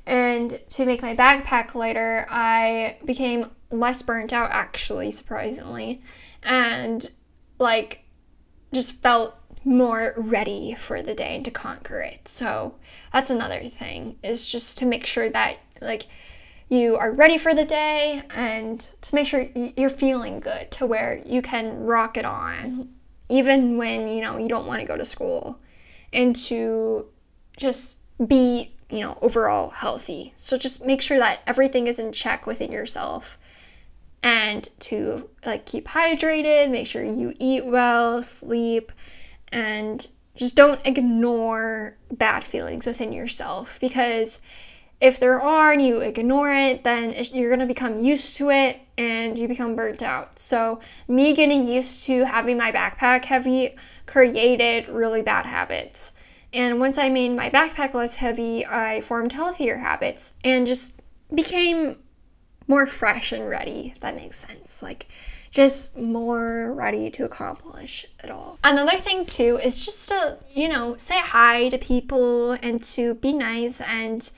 and 0.07 0.61
to 0.71 0.87
make 0.87 1.03
my 1.03 1.15
backpack 1.15 1.75
lighter, 1.75 2.27
I 2.31 2.97
became 3.05 3.47
less 3.71 4.03
burnt 4.03 4.33
out 4.33 4.51
actually, 4.51 5.11
surprisingly. 5.11 6.03
And 6.43 7.09
like 7.59 8.05
just 8.73 9.03
felt 9.03 9.35
more 9.69 10.15
ready 10.17 10.75
for 10.75 11.03
the 11.03 11.15
day 11.15 11.37
and 11.37 11.45
to 11.45 11.51
conquer 11.51 12.01
it. 12.01 12.27
So 12.27 12.75
that's 13.13 13.31
another 13.31 13.61
thing 13.61 14.19
is 14.23 14.51
just 14.51 14.79
to 14.79 14.87
make 14.87 15.07
sure 15.07 15.29
that 15.29 15.59
like 15.81 16.07
you 16.69 16.97
are 16.97 17.13
ready 17.13 17.39
for 17.39 17.55
the 17.55 17.65
day 17.65 18.23
and 18.35 18.81
to 18.81 19.15
make 19.15 19.27
sure 19.27 19.45
you're 19.55 19.91
feeling 19.91 20.41
good 20.41 20.71
to 20.73 20.87
where 20.87 21.21
you 21.25 21.43
can 21.43 21.85
rock 21.85 22.17
it 22.17 22.25
on 22.25 22.89
even 23.31 23.77
when 23.77 24.09
you 24.09 24.21
know 24.21 24.39
you 24.39 24.49
don't 24.49 24.67
want 24.67 24.81
to 24.81 24.87
go 24.87 24.97
to 24.97 25.05
school 25.05 25.61
and 26.13 26.35
to 26.35 27.07
just 27.57 27.99
be 28.27 28.75
you 28.91 29.01
know 29.01 29.19
overall 29.23 29.71
healthy 29.71 30.35
so 30.37 30.59
just 30.59 30.85
make 30.85 31.01
sure 31.01 31.19
that 31.19 31.41
everything 31.47 31.87
is 31.87 31.99
in 31.99 32.13
check 32.13 32.47
within 32.47 32.71
yourself 32.71 33.39
and 34.23 34.69
to 34.81 35.29
like 35.47 35.67
keep 35.67 35.87
hydrated, 35.87 36.71
make 36.71 36.87
sure 36.87 37.03
you 37.03 37.35
eat 37.39 37.65
well, 37.65 38.23
sleep, 38.23 38.93
and 39.53 40.07
just 40.37 40.55
don't 40.55 40.81
ignore 40.87 41.97
bad 42.13 42.45
feelings 42.45 42.87
within 42.87 43.13
yourself 43.13 43.81
because 43.81 44.41
if 45.01 45.21
there 45.21 45.41
are 45.41 45.73
and 45.73 45.83
you 45.83 46.01
ignore 46.01 46.53
it, 46.53 46.85
then 46.85 47.15
you're 47.33 47.51
going 47.51 47.61
to 47.61 47.67
become 47.67 47.99
used 47.99 48.37
to 48.37 48.51
it 48.51 48.81
and 48.97 49.39
you 49.39 49.47
become 49.47 49.77
burnt 49.77 50.03
out. 50.03 50.39
So, 50.39 50.81
me 51.07 51.35
getting 51.35 51.67
used 51.67 52.05
to 52.05 52.25
having 52.25 52.57
my 52.57 52.73
backpack 52.73 53.25
heavy 53.27 53.77
created 54.07 54.89
really 54.89 55.23
bad 55.23 55.47
habits. 55.47 56.15
And 56.53 56.81
once 56.81 56.99
I 56.99 57.09
made 57.11 57.33
my 57.33 57.49
backpack 57.51 57.95
less 57.95 58.17
heavy, 58.17 58.67
I 58.67 59.01
formed 59.01 59.33
healthier 59.33 59.79
habits 59.79 60.35
and 60.43 60.67
just 60.67 61.01
became 61.33 61.99
more 62.67 62.87
fresh 62.87 63.33
and 63.33 63.49
ready, 63.49 63.95
that 64.01 64.17
makes 64.17 64.37
sense. 64.37 64.83
Like, 64.83 65.07
just 65.51 65.99
more 65.99 66.73
ready 66.73 67.11
to 67.11 67.25
accomplish 67.25 68.07
it 68.23 68.31
all. 68.31 68.59
Another 68.65 68.97
thing, 68.97 69.27
too, 69.27 69.59
is 69.63 69.85
just 69.85 70.09
to, 70.09 70.39
you 70.53 70.69
know, 70.69 70.97
say 70.97 71.19
hi 71.19 71.69
to 71.69 71.79
people 71.79 72.53
and 72.63 72.83
to 72.83 73.15
be 73.15 73.33
nice 73.33 73.81
and 73.81 74.31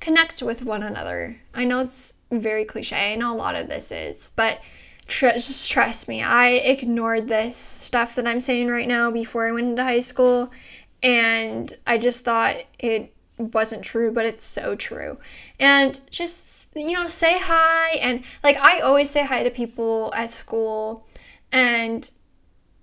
connect 0.00 0.42
with 0.42 0.64
one 0.64 0.82
another. 0.82 1.40
I 1.54 1.64
know 1.64 1.80
it's 1.80 2.14
very 2.30 2.64
cliche, 2.64 3.12
I 3.12 3.16
know 3.16 3.34
a 3.34 3.36
lot 3.36 3.56
of 3.56 3.68
this 3.68 3.90
is, 3.90 4.30
but 4.36 4.60
tr- 5.06 5.30
just 5.30 5.70
trust 5.70 6.08
me, 6.08 6.22
I 6.22 6.50
ignored 6.50 7.28
this 7.28 7.56
stuff 7.56 8.14
that 8.14 8.26
I'm 8.26 8.40
saying 8.40 8.68
right 8.68 8.86
now 8.86 9.10
before 9.10 9.48
I 9.48 9.52
went 9.52 9.68
into 9.68 9.82
high 9.82 10.00
school, 10.00 10.52
and 11.02 11.72
I 11.86 11.98
just 11.98 12.24
thought 12.24 12.56
it 12.78 13.12
wasn't 13.38 13.84
true, 13.84 14.12
but 14.12 14.26
it's 14.26 14.44
so 14.44 14.74
true. 14.74 15.18
And 15.60 16.00
just, 16.10 16.76
you 16.76 16.92
know, 16.92 17.06
say 17.06 17.38
hi. 17.38 17.96
And 17.96 18.22
like, 18.44 18.56
I 18.58 18.80
always 18.80 19.10
say 19.10 19.26
hi 19.26 19.42
to 19.42 19.50
people 19.50 20.12
at 20.16 20.30
school, 20.30 21.06
and 21.50 22.10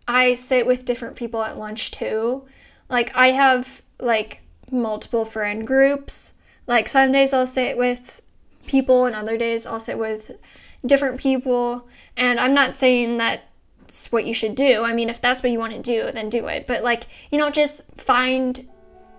I 0.08 0.34
sit 0.34 0.68
with 0.68 0.86
different 0.86 1.16
people 1.16 1.42
at 1.44 1.58
lunch 1.58 1.92
too. 1.92 2.46
Like, 2.90 3.16
I 3.16 3.28
have 3.30 3.82
like 4.00 4.42
multiple 4.72 5.26
friend 5.26 5.66
groups 5.66 6.36
like 6.68 6.88
some 6.88 7.12
days 7.12 7.34
I'll 7.34 7.48
sit 7.48 7.78
with 7.78 8.22
people 8.66 9.06
and 9.06 9.16
other 9.16 9.38
days 9.38 9.66
I'll 9.66 9.80
sit 9.80 9.98
with 9.98 10.40
different 10.86 11.20
people. 11.20 11.88
And 12.18 12.40
I'm 12.40 12.54
not 12.54 12.76
saying 12.76 13.18
that's 13.18 14.12
what 14.12 14.26
you 14.26 14.34
should 14.34 14.56
do. 14.56 14.84
I 14.84 14.94
mean, 14.94 15.10
if 15.10 15.22
that's 15.22 15.44
what 15.44 15.52
you 15.52 15.60
want 15.60 15.76
to 15.76 15.82
do, 15.82 16.12
then 16.12 16.30
do 16.30 16.48
it. 16.48 16.66
But 16.68 16.84
like, 16.84 17.04
you 17.32 17.38
know, 17.38 17.50
just 17.50 17.84
find 18.00 18.68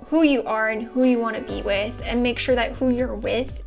who 0.09 0.23
you 0.23 0.43
are 0.45 0.69
and 0.69 0.83
who 0.83 1.05
you 1.05 1.19
want 1.19 1.37
to 1.37 1.43
be 1.43 1.63
with 1.63 2.03
and 2.07 2.23
make 2.23 2.39
sure 2.39 2.55
that 2.55 2.73
who 2.73 2.91
you're 2.91 3.17
with 3.17 3.63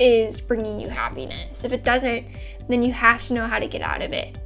is 0.00 0.40
bringing 0.40 0.80
you 0.80 0.88
happiness. 0.88 1.64
If 1.64 1.72
it 1.72 1.84
doesn't, 1.84 2.26
then 2.68 2.82
you 2.82 2.92
have 2.92 3.22
to 3.22 3.34
know 3.34 3.46
how 3.46 3.58
to 3.58 3.66
get 3.66 3.82
out 3.82 4.02
of 4.02 4.12
it. 4.12 4.38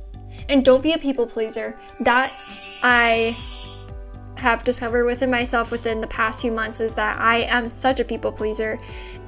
And 0.48 0.64
don't 0.64 0.82
be 0.82 0.92
a 0.92 0.98
people 0.98 1.26
pleaser. 1.26 1.76
That 2.00 2.30
I 2.82 3.37
have 4.37 4.64
discovered 4.64 5.06
within 5.06 5.30
myself 5.30 5.72
within 5.72 6.00
the 6.00 6.06
past 6.09 6.42
few 6.42 6.52
months 6.52 6.80
is 6.80 6.94
that 6.94 7.18
I 7.20 7.38
am 7.42 7.68
such 7.68 8.00
a 8.00 8.04
people 8.04 8.30
pleaser 8.30 8.78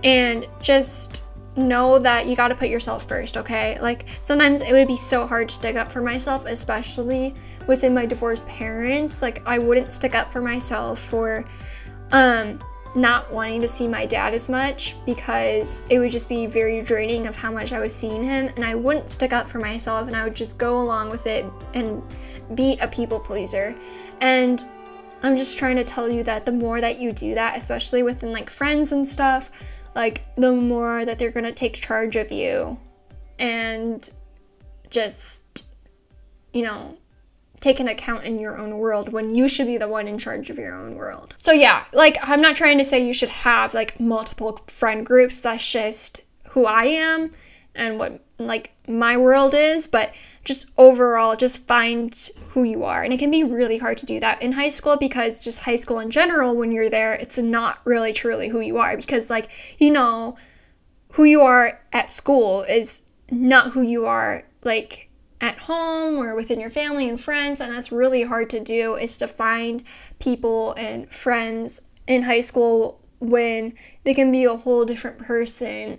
and 0.04 0.46
just 0.60 1.24
know 1.56 1.98
that 1.98 2.26
you 2.26 2.36
got 2.36 2.48
to 2.48 2.54
put 2.54 2.68
yourself 2.68 3.08
first, 3.08 3.36
okay? 3.36 3.78
Like 3.80 4.04
sometimes 4.20 4.60
it 4.60 4.72
would 4.72 4.86
be 4.86 4.96
so 4.96 5.26
hard 5.26 5.48
to 5.48 5.54
stick 5.54 5.76
up 5.76 5.90
for 5.90 6.02
myself, 6.02 6.46
especially 6.46 7.34
within 7.66 7.94
my 7.94 8.06
divorced 8.06 8.48
parents. 8.48 9.22
Like 9.22 9.46
I 9.46 9.58
wouldn't 9.58 9.92
stick 9.92 10.14
up 10.14 10.32
for 10.32 10.40
myself 10.40 11.00
for 11.00 11.44
um 12.12 12.58
not 12.94 13.30
wanting 13.32 13.60
to 13.60 13.68
see 13.68 13.86
my 13.86 14.06
dad 14.06 14.34
as 14.34 14.48
much 14.48 14.96
because 15.04 15.84
it 15.90 15.98
would 15.98 16.10
just 16.10 16.28
be 16.28 16.46
very 16.46 16.80
draining 16.80 17.26
of 17.26 17.36
how 17.36 17.52
much 17.52 17.72
I 17.72 17.78
was 17.78 17.94
seeing 17.94 18.22
him 18.22 18.50
and 18.56 18.64
I 18.64 18.74
wouldn't 18.74 19.10
stick 19.10 19.32
up 19.32 19.46
for 19.46 19.58
myself 19.58 20.06
and 20.08 20.16
I 20.16 20.24
would 20.24 20.34
just 20.34 20.58
go 20.58 20.80
along 20.80 21.10
with 21.10 21.26
it 21.26 21.44
and 21.74 22.02
be 22.54 22.78
a 22.80 22.88
people 22.88 23.20
pleaser. 23.20 23.74
And 24.20 24.64
I'm 25.22 25.36
just 25.36 25.58
trying 25.58 25.76
to 25.76 25.84
tell 25.84 26.08
you 26.08 26.22
that 26.24 26.46
the 26.46 26.52
more 26.52 26.80
that 26.80 26.98
you 26.98 27.12
do 27.12 27.34
that, 27.34 27.56
especially 27.56 28.02
within 28.02 28.32
like 28.32 28.48
friends 28.48 28.92
and 28.92 29.06
stuff, 29.06 29.50
like 29.94 30.24
the 30.36 30.52
more 30.52 31.04
that 31.04 31.18
they're 31.18 31.30
gonna 31.30 31.52
take 31.52 31.74
charge 31.74 32.16
of 32.16 32.32
you 32.32 32.78
and 33.38 34.10
just, 34.90 35.74
you 36.52 36.62
know, 36.62 36.96
take 37.60 37.80
an 37.80 37.88
account 37.88 38.24
in 38.24 38.38
your 38.38 38.58
own 38.58 38.78
world 38.78 39.12
when 39.12 39.34
you 39.34 39.48
should 39.48 39.66
be 39.66 39.78
the 39.78 39.88
one 39.88 40.08
in 40.08 40.18
charge 40.18 40.50
of 40.50 40.58
your 40.58 40.74
own 40.74 40.94
world. 40.94 41.34
So, 41.36 41.52
yeah, 41.52 41.84
like 41.92 42.16
I'm 42.22 42.40
not 42.40 42.56
trying 42.56 42.78
to 42.78 42.84
say 42.84 43.04
you 43.04 43.14
should 43.14 43.28
have 43.28 43.74
like 43.74 43.98
multiple 43.98 44.60
friend 44.66 45.04
groups, 45.04 45.40
that's 45.40 45.70
just 45.70 46.24
who 46.50 46.66
I 46.66 46.84
am 46.84 47.32
and 47.74 47.98
what 47.98 48.24
like 48.38 48.72
my 48.86 49.16
world 49.16 49.54
is, 49.54 49.88
but 49.88 50.14
just 50.44 50.70
overall 50.78 51.36
just 51.36 51.66
find 51.66 52.30
who 52.48 52.62
you 52.62 52.84
are. 52.84 53.02
And 53.02 53.12
it 53.12 53.18
can 53.18 53.30
be 53.30 53.44
really 53.44 53.78
hard 53.78 53.98
to 53.98 54.06
do 54.06 54.20
that 54.20 54.40
in 54.40 54.52
high 54.52 54.70
school 54.70 54.96
because 54.96 55.44
just 55.44 55.62
high 55.64 55.76
school 55.76 55.98
in 55.98 56.10
general 56.10 56.56
when 56.56 56.72
you're 56.72 56.88
there, 56.88 57.14
it's 57.14 57.38
not 57.38 57.80
really 57.84 58.12
truly 58.12 58.48
who 58.48 58.60
you 58.60 58.78
are 58.78 58.96
because 58.96 59.28
like, 59.28 59.48
you 59.78 59.90
know, 59.90 60.36
who 61.12 61.24
you 61.24 61.40
are 61.40 61.80
at 61.92 62.10
school 62.10 62.62
is 62.62 63.02
not 63.30 63.72
who 63.72 63.82
you 63.82 64.06
are 64.06 64.44
like 64.64 65.07
at 65.40 65.58
home 65.60 66.16
or 66.16 66.34
within 66.34 66.58
your 66.58 66.70
family 66.70 67.08
and 67.08 67.20
friends 67.20 67.60
and 67.60 67.72
that's 67.72 67.92
really 67.92 68.22
hard 68.22 68.50
to 68.50 68.58
do 68.58 68.96
is 68.96 69.16
to 69.16 69.28
find 69.28 69.84
people 70.18 70.72
and 70.74 71.12
friends 71.12 71.80
in 72.06 72.22
high 72.22 72.40
school 72.40 73.00
when 73.20 73.74
they 74.04 74.14
can 74.14 74.32
be 74.32 74.44
a 74.44 74.56
whole 74.56 74.84
different 74.84 75.18
person 75.18 75.98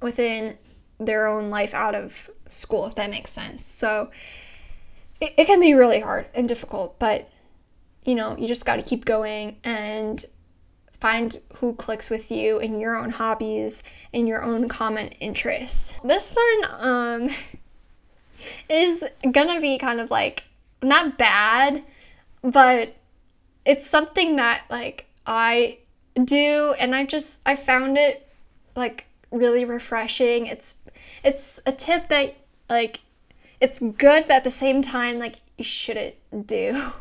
within 0.00 0.56
their 0.98 1.26
own 1.26 1.50
life 1.50 1.74
out 1.74 1.94
of 1.94 2.30
school, 2.48 2.86
if 2.86 2.94
that 2.96 3.10
makes 3.10 3.30
sense. 3.30 3.66
So 3.66 4.10
it, 5.20 5.32
it 5.36 5.46
can 5.46 5.60
be 5.60 5.74
really 5.74 6.00
hard 6.00 6.26
and 6.34 6.48
difficult, 6.48 6.98
but 6.98 7.30
you 8.04 8.14
know, 8.14 8.36
you 8.36 8.48
just 8.48 8.64
got 8.64 8.76
to 8.76 8.82
keep 8.82 9.04
going 9.04 9.58
and 9.64 10.24
find 11.00 11.36
who 11.56 11.74
clicks 11.74 12.10
with 12.10 12.30
you 12.30 12.58
in 12.58 12.80
your 12.80 12.96
own 12.96 13.10
hobbies 13.10 13.82
and 14.12 14.26
your 14.26 14.42
own 14.42 14.68
common 14.68 15.08
interests. 15.20 16.00
This 16.02 16.34
one 16.34 16.70
um 16.80 17.28
is 18.68 19.06
gonna 19.30 19.60
be 19.60 19.78
kind 19.78 20.00
of 20.00 20.10
like 20.10 20.44
not 20.82 21.18
bad, 21.18 21.84
but 22.42 22.94
it's 23.64 23.86
something 23.86 24.36
that 24.36 24.64
like 24.70 25.06
I 25.26 25.78
do 26.22 26.74
and 26.78 26.94
I 26.94 27.04
just 27.04 27.42
I 27.46 27.54
found 27.54 27.98
it 27.98 28.28
like 28.74 29.06
really 29.30 29.64
refreshing. 29.64 30.46
It's 30.46 30.76
it's 31.24 31.60
a 31.66 31.72
tip 31.72 32.08
that 32.08 32.36
like 32.68 33.00
it's 33.60 33.80
good 33.80 34.22
but 34.26 34.30
at 34.30 34.44
the 34.44 34.50
same 34.50 34.82
time 34.82 35.18
like 35.18 35.36
you 35.56 35.64
shouldn't 35.64 36.16
do. 36.46 36.92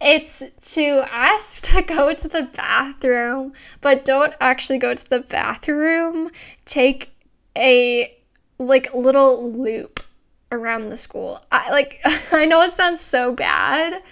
It's 0.00 0.74
to 0.74 1.06
ask 1.10 1.64
to 1.72 1.82
go 1.82 2.12
to 2.12 2.28
the 2.28 2.42
bathroom, 2.42 3.52
but 3.80 4.04
don't 4.04 4.34
actually 4.40 4.78
go 4.78 4.94
to 4.94 5.08
the 5.08 5.20
bathroom. 5.20 6.30
Take 6.64 7.12
a 7.56 8.18
like 8.66 8.92
little 8.94 9.50
loop 9.50 10.00
around 10.50 10.88
the 10.88 10.96
school. 10.96 11.40
I 11.50 11.70
like 11.70 12.00
I 12.32 12.46
know 12.46 12.62
it 12.62 12.72
sounds 12.72 13.00
so 13.00 13.32
bad, 13.32 14.02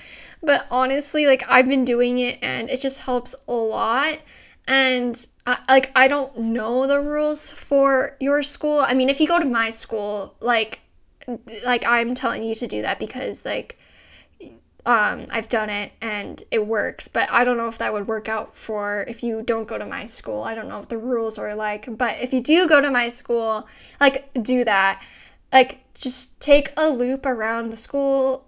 but 0.43 0.67
honestly 0.71 1.27
like 1.27 1.43
I've 1.51 1.69
been 1.69 1.85
doing 1.85 2.19
it 2.19 2.39
and 2.43 2.71
it 2.71 2.81
just 2.81 3.01
helps 3.03 3.35
a 3.47 3.53
lot 3.53 4.19
and 4.71 5.27
I, 5.47 5.59
like 5.69 5.91
I 5.97 6.07
don't 6.07 6.37
know 6.39 6.87
the 6.87 7.01
rules 7.01 7.51
for 7.51 8.17
your 8.21 8.43
school. 8.43 8.81
I 8.81 8.95
mean, 8.95 9.09
if 9.09 9.21
you 9.21 9.27
go 9.27 9.39
to 9.39 9.45
my 9.45 9.71
school, 9.71 10.37
like 10.41 10.81
like 11.65 11.87
I'm 11.87 12.15
telling 12.15 12.43
you 12.43 12.55
to 12.55 12.67
do 12.67 12.83
that 12.83 12.99
because 12.99 13.45
like 13.45 13.80
um 14.87 15.27
I've 15.31 15.49
done 15.49 15.71
it 15.71 15.93
and 16.01 16.43
it 16.51 16.67
works, 16.67 17.09
but 17.09 17.31
I 17.33 17.45
don't 17.45 17.57
know 17.57 17.69
if 17.69 17.79
that 17.79 17.93
would 17.93 18.07
work 18.07 18.29
out 18.29 18.57
for 18.57 19.05
if 19.09 19.23
you 19.23 19.43
don't 19.43 19.69
go 19.69 19.79
to 19.79 19.87
my 19.87 20.05
school. 20.05 20.43
I 20.43 20.55
don't 20.55 20.69
know 20.69 20.79
what 20.79 20.89
the 20.89 20.99
rules 20.99 21.39
are 21.39 21.55
like, 21.55 21.87
but 21.99 22.17
if 22.21 22.33
you 22.33 22.41
do 22.41 22.69
go 22.69 22.81
to 22.81 22.91
my 22.91 23.09
school, 23.09 23.69
like 24.01 24.31
do 24.43 24.65
that. 24.65 25.03
Like 25.53 25.81
just 25.95 26.41
take 26.41 26.73
a 26.77 26.89
loop 26.89 27.27
around 27.27 27.71
the 27.71 27.77
school 27.77 28.47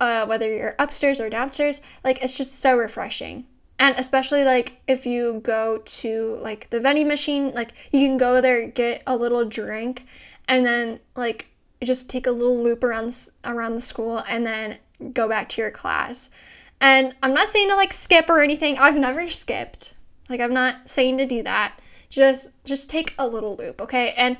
uh, 0.00 0.24
whether 0.26 0.48
you're 0.54 0.76
upstairs 0.78 1.20
or 1.20 1.28
downstairs, 1.28 1.80
like 2.04 2.22
it's 2.22 2.36
just 2.36 2.60
so 2.60 2.76
refreshing 2.76 3.44
and 3.78 3.94
especially 3.98 4.44
like 4.44 4.80
if 4.86 5.06
you 5.06 5.40
go 5.42 5.78
to 5.84 6.36
like 6.40 6.70
the 6.70 6.80
vending 6.80 7.08
machine 7.08 7.50
like 7.50 7.72
you 7.92 8.06
can 8.06 8.16
go 8.16 8.40
there 8.40 8.66
get 8.66 9.02
a 9.06 9.16
little 9.16 9.44
drink 9.44 10.06
and 10.48 10.66
then 10.66 10.98
like 11.14 11.48
just 11.82 12.10
take 12.10 12.26
a 12.26 12.30
little 12.30 12.60
loop 12.60 12.82
around 12.82 13.06
the, 13.06 13.30
around 13.44 13.74
the 13.74 13.80
school 13.80 14.22
and 14.28 14.46
then 14.46 14.78
go 15.12 15.28
back 15.28 15.48
to 15.50 15.62
your 15.62 15.70
class. 15.70 16.30
And 16.80 17.14
i'm 17.22 17.34
not 17.34 17.48
saying 17.48 17.70
to 17.70 17.76
like 17.76 17.92
skip 17.92 18.28
or 18.28 18.40
anything. 18.40 18.78
I've 18.78 18.96
never 18.96 19.28
skipped. 19.28 19.94
Like 20.28 20.40
i'm 20.40 20.54
not 20.54 20.88
saying 20.88 21.18
to 21.18 21.26
do 21.26 21.42
that. 21.42 21.78
Just 22.08 22.50
just 22.64 22.88
take 22.90 23.14
a 23.18 23.26
little 23.26 23.56
loop 23.56 23.80
okay? 23.82 24.14
And 24.16 24.36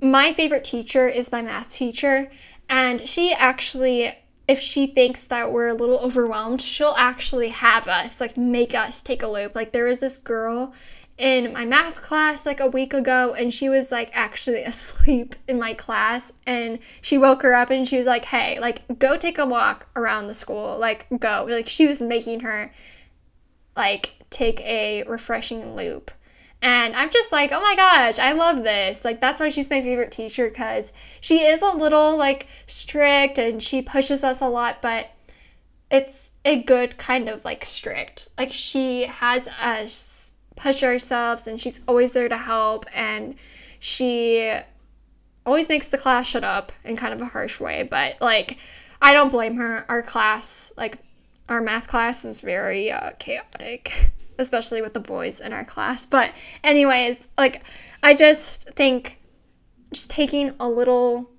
my 0.00 0.32
favorite 0.32 0.64
teacher 0.64 1.08
is 1.08 1.32
my 1.32 1.42
math 1.42 1.70
teacher. 1.70 2.30
And 2.68 3.00
she 3.00 3.32
actually 3.32 4.12
if 4.50 4.58
she 4.58 4.88
thinks 4.88 5.26
that 5.26 5.52
we're 5.52 5.68
a 5.68 5.74
little 5.74 6.00
overwhelmed, 6.00 6.60
she'll 6.60 6.96
actually 6.98 7.50
have 7.50 7.86
us, 7.86 8.20
like, 8.20 8.36
make 8.36 8.74
us 8.74 9.00
take 9.00 9.22
a 9.22 9.28
loop. 9.28 9.54
Like, 9.54 9.70
there 9.70 9.84
was 9.84 10.00
this 10.00 10.16
girl 10.16 10.74
in 11.20 11.52
my 11.52 11.66
math 11.66 12.02
class 12.02 12.46
like 12.46 12.60
a 12.60 12.66
week 12.66 12.94
ago 12.94 13.34
and 13.34 13.52
she 13.52 13.68
was 13.68 13.92
like 13.92 14.10
actually 14.14 14.62
asleep 14.64 15.34
in 15.46 15.58
my 15.58 15.74
class 15.74 16.32
and 16.46 16.78
she 17.02 17.18
woke 17.18 17.42
her 17.42 17.54
up 17.54 17.68
and 17.70 17.86
she 17.86 17.98
was 17.98 18.06
like 18.06 18.24
hey 18.24 18.58
like 18.58 18.98
go 18.98 19.16
take 19.16 19.38
a 19.38 19.44
walk 19.44 19.86
around 19.94 20.26
the 20.26 20.34
school 20.34 20.78
like 20.78 21.06
go. 21.20 21.46
Like 21.48 21.66
she 21.66 21.86
was 21.86 22.00
making 22.00 22.40
her 22.40 22.72
like 23.76 24.14
take 24.30 24.60
a 24.62 25.04
refreshing 25.04 25.76
loop. 25.76 26.10
And 26.62 26.94
i'm 26.94 27.10
just 27.10 27.32
like 27.32 27.52
oh 27.52 27.60
my 27.60 27.74
gosh 27.76 28.18
i 28.18 28.32
love 28.32 28.64
this. 28.64 29.04
Like 29.04 29.20
that's 29.20 29.40
why 29.40 29.50
she's 29.50 29.68
my 29.68 29.82
favorite 29.82 30.10
teacher 30.10 30.48
because 30.48 30.94
she 31.20 31.40
is 31.40 31.60
a 31.60 31.76
little 31.76 32.16
like 32.16 32.46
strict 32.64 33.36
and 33.36 33.62
she 33.62 33.82
pushes 33.82 34.24
us 34.24 34.40
a 34.40 34.48
lot 34.48 34.80
but 34.80 35.10
it's 35.90 36.30
a 36.46 36.62
good 36.62 36.96
kind 36.96 37.28
of 37.28 37.44
like 37.44 37.66
strict. 37.66 38.28
Like 38.38 38.52
she 38.52 39.04
has 39.04 39.48
us 39.60 40.34
push 40.60 40.82
ourselves 40.82 41.46
and 41.46 41.58
she's 41.58 41.80
always 41.88 42.12
there 42.12 42.28
to 42.28 42.36
help 42.36 42.84
and 42.94 43.34
she 43.78 44.52
always 45.46 45.68
makes 45.70 45.86
the 45.86 45.96
class 45.96 46.28
shut 46.28 46.44
up 46.44 46.70
in 46.84 46.96
kind 46.96 47.14
of 47.14 47.22
a 47.22 47.26
harsh 47.26 47.58
way 47.58 47.86
but 47.90 48.16
like 48.20 48.58
i 49.00 49.14
don't 49.14 49.30
blame 49.30 49.56
her. 49.56 49.86
Our 49.88 50.02
class 50.02 50.70
like 50.76 50.98
our 51.48 51.62
math 51.62 51.88
class 51.88 52.24
is 52.24 52.40
very 52.40 52.92
uh, 52.92 53.12
chaotic 53.18 54.10
especially 54.38 54.82
with 54.82 54.92
the 54.92 55.00
boys 55.00 55.40
in 55.40 55.54
our 55.54 55.64
class 55.64 56.04
but 56.04 56.32
anyways 56.62 57.28
like 57.38 57.62
i 58.02 58.14
just 58.14 58.68
think 58.70 59.18
just 59.92 60.10
taking 60.10 60.52
a 60.60 60.68
little 60.68 61.30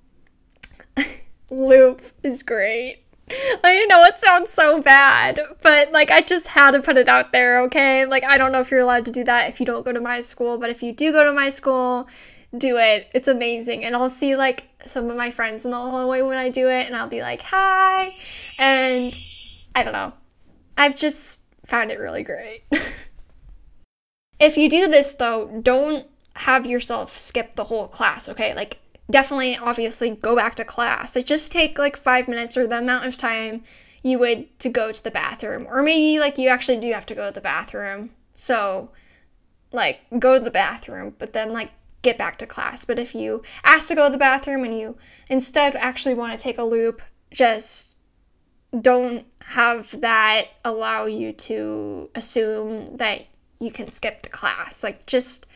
loop 1.50 2.02
is 2.24 2.42
great 2.42 3.01
I 3.64 3.86
know 3.88 4.02
it 4.04 4.18
sounds 4.18 4.50
so 4.50 4.80
bad, 4.80 5.38
but 5.62 5.92
like 5.92 6.10
I 6.10 6.20
just 6.20 6.48
had 6.48 6.72
to 6.72 6.80
put 6.82 6.96
it 6.96 7.08
out 7.08 7.32
there, 7.32 7.62
okay? 7.62 8.04
Like 8.04 8.24
I 8.24 8.36
don't 8.36 8.52
know 8.52 8.60
if 8.60 8.70
you're 8.70 8.80
allowed 8.80 9.04
to 9.06 9.12
do 9.12 9.24
that 9.24 9.48
if 9.48 9.60
you 9.60 9.66
don't 9.66 9.84
go 9.84 9.92
to 9.92 10.00
my 10.00 10.20
school, 10.20 10.58
but 10.58 10.70
if 10.70 10.82
you 10.82 10.92
do 10.92 11.12
go 11.12 11.24
to 11.24 11.32
my 11.32 11.48
school, 11.48 12.08
do 12.56 12.76
it. 12.76 13.08
It's 13.14 13.28
amazing. 13.28 13.84
And 13.84 13.96
I'll 13.96 14.08
see 14.08 14.36
like 14.36 14.68
some 14.80 15.08
of 15.08 15.16
my 15.16 15.30
friends 15.30 15.64
in 15.64 15.70
the 15.70 15.78
hallway 15.78 16.20
when 16.22 16.36
I 16.36 16.50
do 16.50 16.68
it 16.68 16.86
and 16.86 16.94
I'll 16.96 17.08
be 17.08 17.22
like, 17.22 17.42
"Hi." 17.44 18.10
And 18.58 19.12
I 19.74 19.82
don't 19.82 19.94
know. 19.94 20.12
I've 20.76 20.96
just 20.96 21.40
found 21.64 21.90
it 21.90 21.98
really 21.98 22.22
great. 22.22 22.64
if 24.38 24.56
you 24.56 24.68
do 24.68 24.88
this 24.88 25.14
though, 25.14 25.60
don't 25.62 26.06
have 26.36 26.66
yourself 26.66 27.10
skip 27.10 27.54
the 27.54 27.64
whole 27.64 27.88
class, 27.88 28.28
okay? 28.28 28.54
Like 28.54 28.78
definitely 29.12 29.56
obviously 29.56 30.10
go 30.10 30.34
back 30.34 30.56
to 30.56 30.64
class. 30.64 31.14
Like 31.14 31.26
just 31.26 31.52
take 31.52 31.78
like 31.78 31.96
five 31.96 32.26
minutes 32.28 32.56
or 32.56 32.66
the 32.66 32.78
amount 32.78 33.06
of 33.06 33.16
time 33.16 33.62
you 34.02 34.18
would 34.18 34.58
to 34.58 34.68
go 34.68 34.90
to 34.90 35.04
the 35.04 35.10
bathroom. 35.10 35.66
Or 35.68 35.82
maybe 35.82 36.18
like 36.18 36.38
you 36.38 36.48
actually 36.48 36.78
do 36.78 36.92
have 36.92 37.06
to 37.06 37.14
go 37.14 37.28
to 37.28 37.32
the 37.32 37.40
bathroom. 37.40 38.10
So 38.34 38.90
like 39.70 40.00
go 40.18 40.38
to 40.38 40.44
the 40.44 40.50
bathroom, 40.50 41.14
but 41.18 41.32
then 41.32 41.52
like 41.52 41.70
get 42.02 42.18
back 42.18 42.38
to 42.38 42.46
class. 42.46 42.84
But 42.84 42.98
if 42.98 43.14
you 43.14 43.42
ask 43.64 43.88
to 43.88 43.94
go 43.94 44.06
to 44.06 44.12
the 44.12 44.18
bathroom 44.18 44.64
and 44.64 44.76
you 44.76 44.96
instead 45.30 45.76
actually 45.76 46.14
want 46.14 46.32
to 46.32 46.42
take 46.42 46.58
a 46.58 46.64
loop, 46.64 47.00
just 47.30 48.00
don't 48.80 49.26
have 49.46 50.00
that 50.00 50.48
allow 50.64 51.04
you 51.04 51.32
to 51.32 52.10
assume 52.14 52.86
that 52.86 53.26
you 53.60 53.70
can 53.70 53.86
skip 53.88 54.22
the 54.22 54.28
class. 54.28 54.82
Like 54.82 55.06
just 55.06 55.46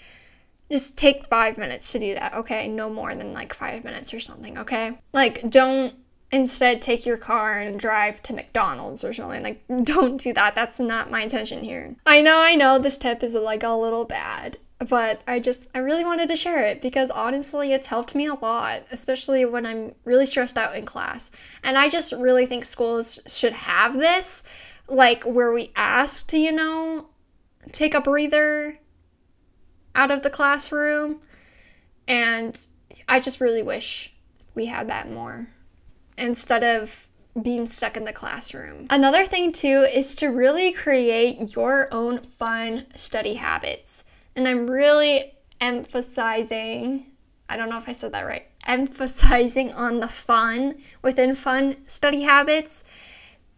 just 0.71 0.99
take 0.99 1.27
five 1.27 1.59
minutes 1.59 1.93
to 1.93 1.99
do 1.99 2.15
that, 2.15 2.35
okay? 2.35 2.69
No 2.69 2.91
more 2.91 3.15
than 3.15 3.33
like 3.33 3.55
five 3.55 3.85
minutes 3.85 4.13
or 4.13 4.21
something, 4.21 4.59
okay? 4.59 4.99
Like, 5.13 5.43
don't 5.43 5.95
instead 6.33 6.83
take 6.83 7.07
your 7.07 7.17
car 7.17 7.61
and 7.61 7.79
drive 7.79 8.21
to 8.23 8.35
McDonald's 8.35 9.05
or 9.05 9.13
something. 9.13 9.43
Like, 9.43 9.65
don't 9.85 10.21
do 10.21 10.33
that. 10.33 10.55
That's 10.55 10.81
not 10.81 11.11
my 11.11 11.23
intention 11.23 11.63
here. 11.63 11.97
I 12.05 12.23
know, 12.23 12.39
I 12.39 12.55
know 12.55 12.79
this 12.79 12.99
tip 12.99 13.23
is 13.23 13.35
like 13.35 13.63
a 13.63 13.71
little 13.71 14.05
bad, 14.05 14.59
but 14.89 15.23
I 15.27 15.39
just, 15.39 15.71
I 15.75 15.79
really 15.79 16.05
wanted 16.05 16.29
to 16.29 16.37
share 16.37 16.65
it 16.65 16.83
because 16.83 17.11
honestly, 17.11 17.73
it's 17.73 17.87
helped 17.87 18.15
me 18.15 18.27
a 18.27 18.35
lot, 18.35 18.83
especially 18.91 19.45
when 19.45 19.65
I'm 19.67 19.95
really 20.05 20.27
stressed 20.27 20.59
out 20.59 20.77
in 20.77 20.85
class. 20.85 21.31
And 21.63 21.79
I 21.79 21.89
just 21.89 22.13
really 22.13 22.47
think 22.47 22.65
schools 22.65 23.21
should 23.27 23.53
have 23.53 23.95
this, 23.95 24.43
like, 24.89 25.25
where 25.25 25.53
we 25.53 25.73
ask 25.77 26.27
to, 26.29 26.39
you 26.39 26.53
know, 26.53 27.07
take 27.73 27.95
a 27.95 28.01
breather 28.01 28.79
out 29.97 30.13
of 30.13 30.23
the 30.23 30.31
classroom. 30.31 31.21
And 32.07 32.57
I 33.09 33.19
just 33.19 33.41
really 33.41 33.63
wish 33.63 34.15
we 34.55 34.67
had 34.67 34.89
that 34.89 35.11
more 35.11 35.49
instead 36.17 36.63
of 36.63 37.09
being 37.43 37.67
stuck 37.67 37.97
in 37.97 38.05
the 38.05 38.13
classroom. 38.13 38.87
Another 38.89 39.25
thing, 39.25 39.53
too, 39.53 39.87
is 39.93 40.15
to 40.17 40.29
really 40.29 40.73
create 40.73 41.55
your 41.57 41.89
own 41.93 42.19
fun 42.19 42.87
study 42.95 43.35
habits. 43.35 44.05
And 44.35 44.47
I'm 44.47 44.71
really 44.71 45.35
emphasizing, 45.61 47.07
I 47.49 47.57
don't 47.57 47.69
know 47.69 47.77
if 47.77 47.89
I 47.89 47.93
said 47.93 48.13
that 48.13 48.27
right, 48.27 48.47
emphasizing 48.67 49.73
on 49.73 50.01
the 50.01 50.09
fun 50.09 50.77
within 51.03 51.35
fun 51.35 51.85
study 51.87 52.23
habits. 52.23 52.85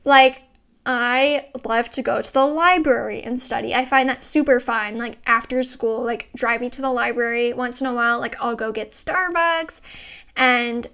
Like, 0.05 0.43
I 0.91 1.51
love 1.66 1.91
to 1.91 2.03
go 2.03 2.22
to 2.22 2.32
the 2.32 2.47
library 2.47 3.22
and 3.22 3.39
study. 3.39 3.74
I 3.74 3.84
find 3.84 4.09
that 4.09 4.24
super 4.24 4.59
fun. 4.59 4.97
Like 4.97 5.18
after 5.26 5.62
school, 5.62 6.03
like 6.03 6.30
driving 6.34 6.70
to 6.70 6.80
the 6.80 6.91
library 6.91 7.53
once 7.53 7.82
in 7.82 7.86
a 7.86 7.93
while, 7.93 8.18
like 8.18 8.43
I'll 8.43 8.57
go 8.57 8.72
get 8.72 8.93
Starbucks. 8.93 9.82
And 10.34 10.86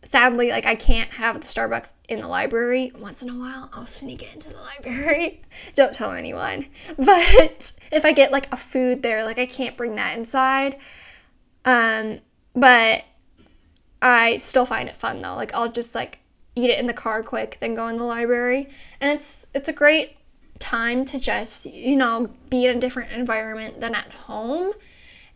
sadly, 0.00 0.48
like 0.48 0.64
I 0.64 0.74
can't 0.74 1.10
have 1.10 1.38
the 1.38 1.46
Starbucks 1.46 1.92
in 2.08 2.22
the 2.22 2.26
library. 2.26 2.90
Once 2.98 3.22
in 3.22 3.28
a 3.28 3.38
while, 3.38 3.68
I'll 3.74 3.84
sneak 3.84 4.22
it 4.22 4.32
into 4.32 4.48
the 4.48 4.56
library. 4.56 5.42
Don't 5.74 5.92
tell 5.92 6.12
anyone. 6.12 6.64
But 6.96 7.74
if 7.92 8.06
I 8.06 8.12
get 8.12 8.32
like 8.32 8.50
a 8.50 8.56
food 8.56 9.02
there, 9.02 9.26
like 9.26 9.38
I 9.38 9.44
can't 9.44 9.76
bring 9.76 9.92
that 9.96 10.16
inside. 10.16 10.78
Um, 11.66 12.20
but 12.54 13.04
I 14.00 14.38
still 14.38 14.64
find 14.64 14.88
it 14.88 14.96
fun 14.96 15.20
though. 15.20 15.34
Like 15.34 15.54
I'll 15.54 15.70
just 15.70 15.94
like 15.94 16.21
eat 16.54 16.70
it 16.70 16.78
in 16.78 16.86
the 16.86 16.92
car 16.92 17.22
quick, 17.22 17.58
then 17.60 17.74
go 17.74 17.88
in 17.88 17.96
the 17.96 18.04
library. 18.04 18.68
And 19.00 19.10
it's 19.10 19.46
it's 19.54 19.68
a 19.68 19.72
great 19.72 20.16
time 20.58 21.04
to 21.06 21.18
just, 21.18 21.66
you 21.66 21.96
know, 21.96 22.28
be 22.48 22.66
in 22.66 22.76
a 22.76 22.80
different 22.80 23.12
environment 23.12 23.80
than 23.80 23.94
at 23.94 24.12
home. 24.12 24.72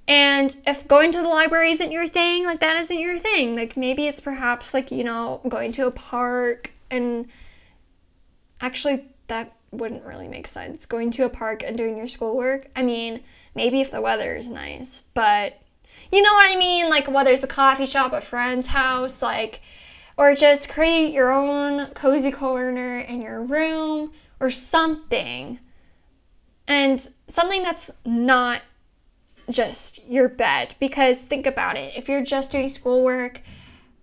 And 0.08 0.56
if 0.66 0.86
going 0.86 1.10
to 1.12 1.20
the 1.20 1.28
library 1.28 1.70
isn't 1.70 1.90
your 1.90 2.06
thing, 2.06 2.44
like 2.44 2.60
that 2.60 2.76
isn't 2.76 2.98
your 2.98 3.18
thing. 3.18 3.56
Like 3.56 3.76
maybe 3.76 4.06
it's 4.06 4.20
perhaps 4.20 4.72
like, 4.72 4.92
you 4.92 5.02
know, 5.02 5.40
going 5.48 5.72
to 5.72 5.86
a 5.86 5.90
park 5.90 6.72
and 6.90 7.26
actually 8.60 9.04
that 9.26 9.52
wouldn't 9.72 10.06
really 10.06 10.28
make 10.28 10.46
sense. 10.46 10.86
Going 10.86 11.10
to 11.12 11.24
a 11.24 11.28
park 11.28 11.64
and 11.64 11.76
doing 11.76 11.96
your 11.96 12.06
schoolwork. 12.06 12.68
I 12.76 12.82
mean, 12.82 13.20
maybe 13.54 13.80
if 13.80 13.90
the 13.90 14.00
weather 14.00 14.36
is 14.36 14.48
nice, 14.48 15.02
but 15.14 15.60
you 16.12 16.22
know 16.22 16.32
what 16.32 16.54
I 16.54 16.56
mean? 16.56 16.88
Like 16.88 17.08
whether 17.08 17.32
it's 17.32 17.42
a 17.42 17.48
coffee 17.48 17.86
shop, 17.86 18.12
a 18.12 18.20
friend's 18.20 18.68
house, 18.68 19.22
like 19.22 19.60
or 20.16 20.34
just 20.34 20.68
create 20.68 21.12
your 21.12 21.30
own 21.30 21.86
cozy 21.88 22.30
corner 22.30 22.98
in 22.98 23.20
your 23.20 23.42
room 23.42 24.12
or 24.40 24.50
something. 24.50 25.58
And 26.68 27.00
something 27.26 27.62
that's 27.62 27.90
not 28.04 28.62
just 29.50 30.08
your 30.08 30.28
bed. 30.28 30.74
Because 30.80 31.22
think 31.22 31.46
about 31.46 31.76
it 31.76 31.96
if 31.96 32.08
you're 32.08 32.24
just 32.24 32.50
doing 32.50 32.68
schoolwork 32.68 33.40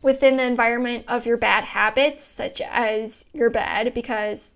within 0.02 0.38
the 0.38 0.46
environment 0.46 1.06
of 1.08 1.26
your 1.26 1.38
bad 1.38 1.64
habits, 1.64 2.24
such 2.24 2.62
as 2.62 3.26
your 3.34 3.50
bed, 3.50 3.94
because 3.94 4.56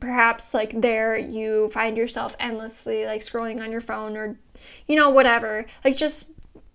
perhaps 0.00 0.52
like 0.52 0.80
there 0.80 1.16
you 1.16 1.68
find 1.68 1.96
yourself 1.96 2.36
endlessly 2.38 3.06
like 3.06 3.20
scrolling 3.20 3.60
on 3.60 3.72
your 3.72 3.80
phone 3.80 4.16
or 4.16 4.38
you 4.86 4.94
know 4.94 5.08
whatever 5.08 5.64
like 5.82 5.96
just 5.96 6.32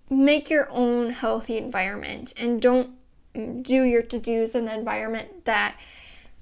make 0.10 0.50
your 0.50 0.68
own 0.72 1.12
healthy 1.12 1.56
environment 1.56 2.34
and 2.42 2.60
don't 2.60 2.90
do 3.34 3.84
your 3.84 4.02
to 4.02 4.20
dos 4.20 4.56
in 4.56 4.66
the 4.66 4.74
environment 4.74 5.46
that 5.46 5.78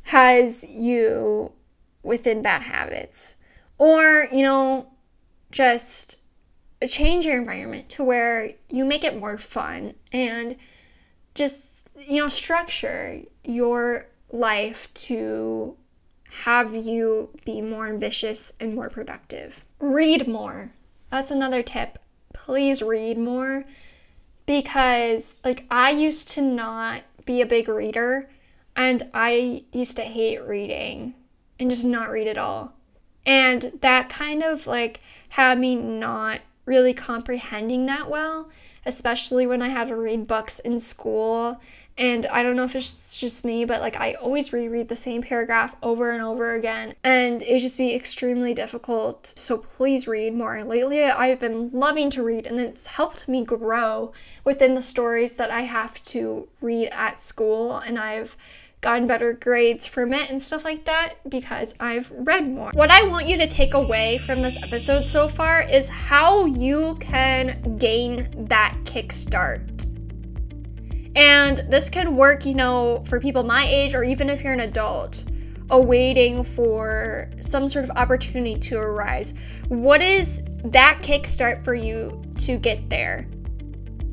has 0.04 0.70
you 0.70 1.52
within 2.04 2.42
bad 2.42 2.64
habits. 2.64 3.38
Or, 3.78 4.28
you 4.32 4.42
know, 4.42 4.92
just 5.52 6.20
change 6.88 7.26
your 7.26 7.40
environment 7.40 7.90
to 7.90 8.04
where 8.04 8.52
you 8.70 8.86
make 8.86 9.04
it 9.04 9.18
more 9.18 9.38
fun 9.38 9.94
and 10.12 10.56
just, 11.36 11.98
you 12.08 12.22
know, 12.22 12.28
structure 12.28 13.22
your 13.44 14.08
life 14.32 14.94
to 14.94 15.76
have 16.44 16.76
you 16.76 17.30
be 17.46 17.62
more 17.62 17.88
ambitious 17.88 18.54
and 18.60 18.74
more 18.74 18.90
productive. 18.90 19.66
Read 19.80 20.28
more. 20.28 20.72
That's 21.10 21.32
another 21.32 21.62
tip. 21.62 21.98
Please 22.34 22.82
read 22.82 23.18
more 23.18 23.66
because 24.46 25.38
like 25.44 25.66
I 25.70 25.92
used 25.92 26.30
to 26.30 26.42
not 26.42 27.04
be 27.26 27.42
a 27.42 27.46
big 27.46 27.68
reader 27.68 28.30
and 28.76 29.04
I 29.14 29.64
used 29.72 29.98
to 29.98 30.04
hate 30.04 30.42
reading 30.42 31.14
and 31.60 31.70
just 31.70 31.86
not 31.86 32.10
read 32.10 32.28
at 32.28 32.38
all. 32.38 32.74
And 33.26 33.74
that 33.82 34.10
kind 34.10 34.44
of 34.44 34.66
like 34.68 35.02
had 35.30 35.60
me 35.60 35.76
not 35.76 36.40
really 36.66 36.94
comprehending 36.94 37.86
that 37.86 38.10
well, 38.10 38.50
especially 38.86 39.46
when 39.46 39.62
I 39.62 39.70
had 39.70 39.88
to 39.90 39.96
read 39.96 40.28
books 40.28 40.60
in 40.60 40.80
school. 40.80 41.62
And 41.98 42.26
I 42.28 42.42
don't 42.42 42.56
know 42.56 42.64
if 42.64 42.76
it's 42.76 43.20
just 43.20 43.46
me, 43.46 43.66
but 43.66 43.82
like 43.82 44.00
I 44.00 44.14
always 44.14 44.54
reread 44.54 44.88
the 44.88 44.96
same 44.96 45.22
paragraph 45.22 45.76
over 45.84 46.12
and 46.12 46.22
over 46.22 46.56
again, 46.56 46.96
and 47.04 47.42
it 47.44 47.52
would 47.52 47.62
just 47.62 47.78
be 47.78 47.94
extremely 47.94 48.54
difficult. 48.54 49.26
So 49.26 49.58
please 49.58 50.08
read 50.08 50.34
more. 50.34 50.64
Lately, 50.64 51.04
I've 51.04 51.40
been 51.40 51.70
loving 51.72 52.10
to 52.12 52.24
read, 52.24 52.48
and 52.48 52.60
it's 52.60 52.88
helped 52.88 53.28
me 53.28 53.44
grow 53.44 54.14
within 54.44 54.74
the 54.74 54.82
stories 54.82 55.36
that 55.36 55.52
I 55.52 55.62
have 55.62 56.02
to 56.04 56.48
read 56.62 56.90
at 56.92 57.20
school, 57.20 57.78
and 57.78 58.00
I've 58.00 58.36
gotten 58.80 59.06
better 59.06 59.34
grades 59.34 59.86
from 59.86 60.12
it 60.12 60.32
and 60.32 60.42
stuff 60.42 60.66
like 60.66 60.86
that 60.86 61.14
because 61.30 61.76
I've 61.80 62.12
read 62.12 62.50
more. 62.50 62.72
What 62.74 62.90
I 62.90 63.08
want 63.08 63.28
you 63.28 63.38
to 63.38 63.46
take 63.46 63.76
away 63.76 64.18
from 64.26 64.42
this 64.42 64.58
episode 64.64 65.06
so 65.06 65.28
far 65.28 65.62
is 65.62 65.88
how 65.88 66.46
you 66.46 66.98
can 67.00 67.78
gain 67.78 68.48
that 68.48 68.76
kickstart. 68.84 69.86
And 71.16 71.58
this 71.70 71.90
can 71.90 72.16
work, 72.16 72.46
you 72.46 72.56
know, 72.56 73.04
for 73.06 73.20
people 73.20 73.44
my 73.44 73.66
age 73.68 73.96
or 73.96 74.04
even 74.04 74.30
if 74.30 74.44
you're 74.44 74.54
an 74.54 74.62
adult 74.62 75.26
awaiting 75.70 76.44
for 76.44 77.30
some 77.40 77.68
sort 77.68 77.86
of 77.86 77.92
opportunity 77.98 78.58
to 78.60 78.78
arise. 78.78 79.34
What 79.70 80.02
is 80.02 80.44
that 80.66 81.00
kickstart 81.02 81.64
for 81.64 81.74
you 81.74 82.22
to 82.40 82.58
get 82.58 82.90
there? 82.90 83.28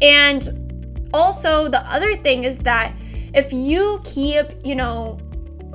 And 0.00 1.10
also, 1.12 1.68
the 1.68 1.82
other 1.92 2.14
thing 2.14 2.44
is 2.44 2.60
that 2.60 2.96
if 3.34 3.52
you 3.52 4.00
keep, 4.04 4.46
you 4.64 4.74
know, 4.74 5.18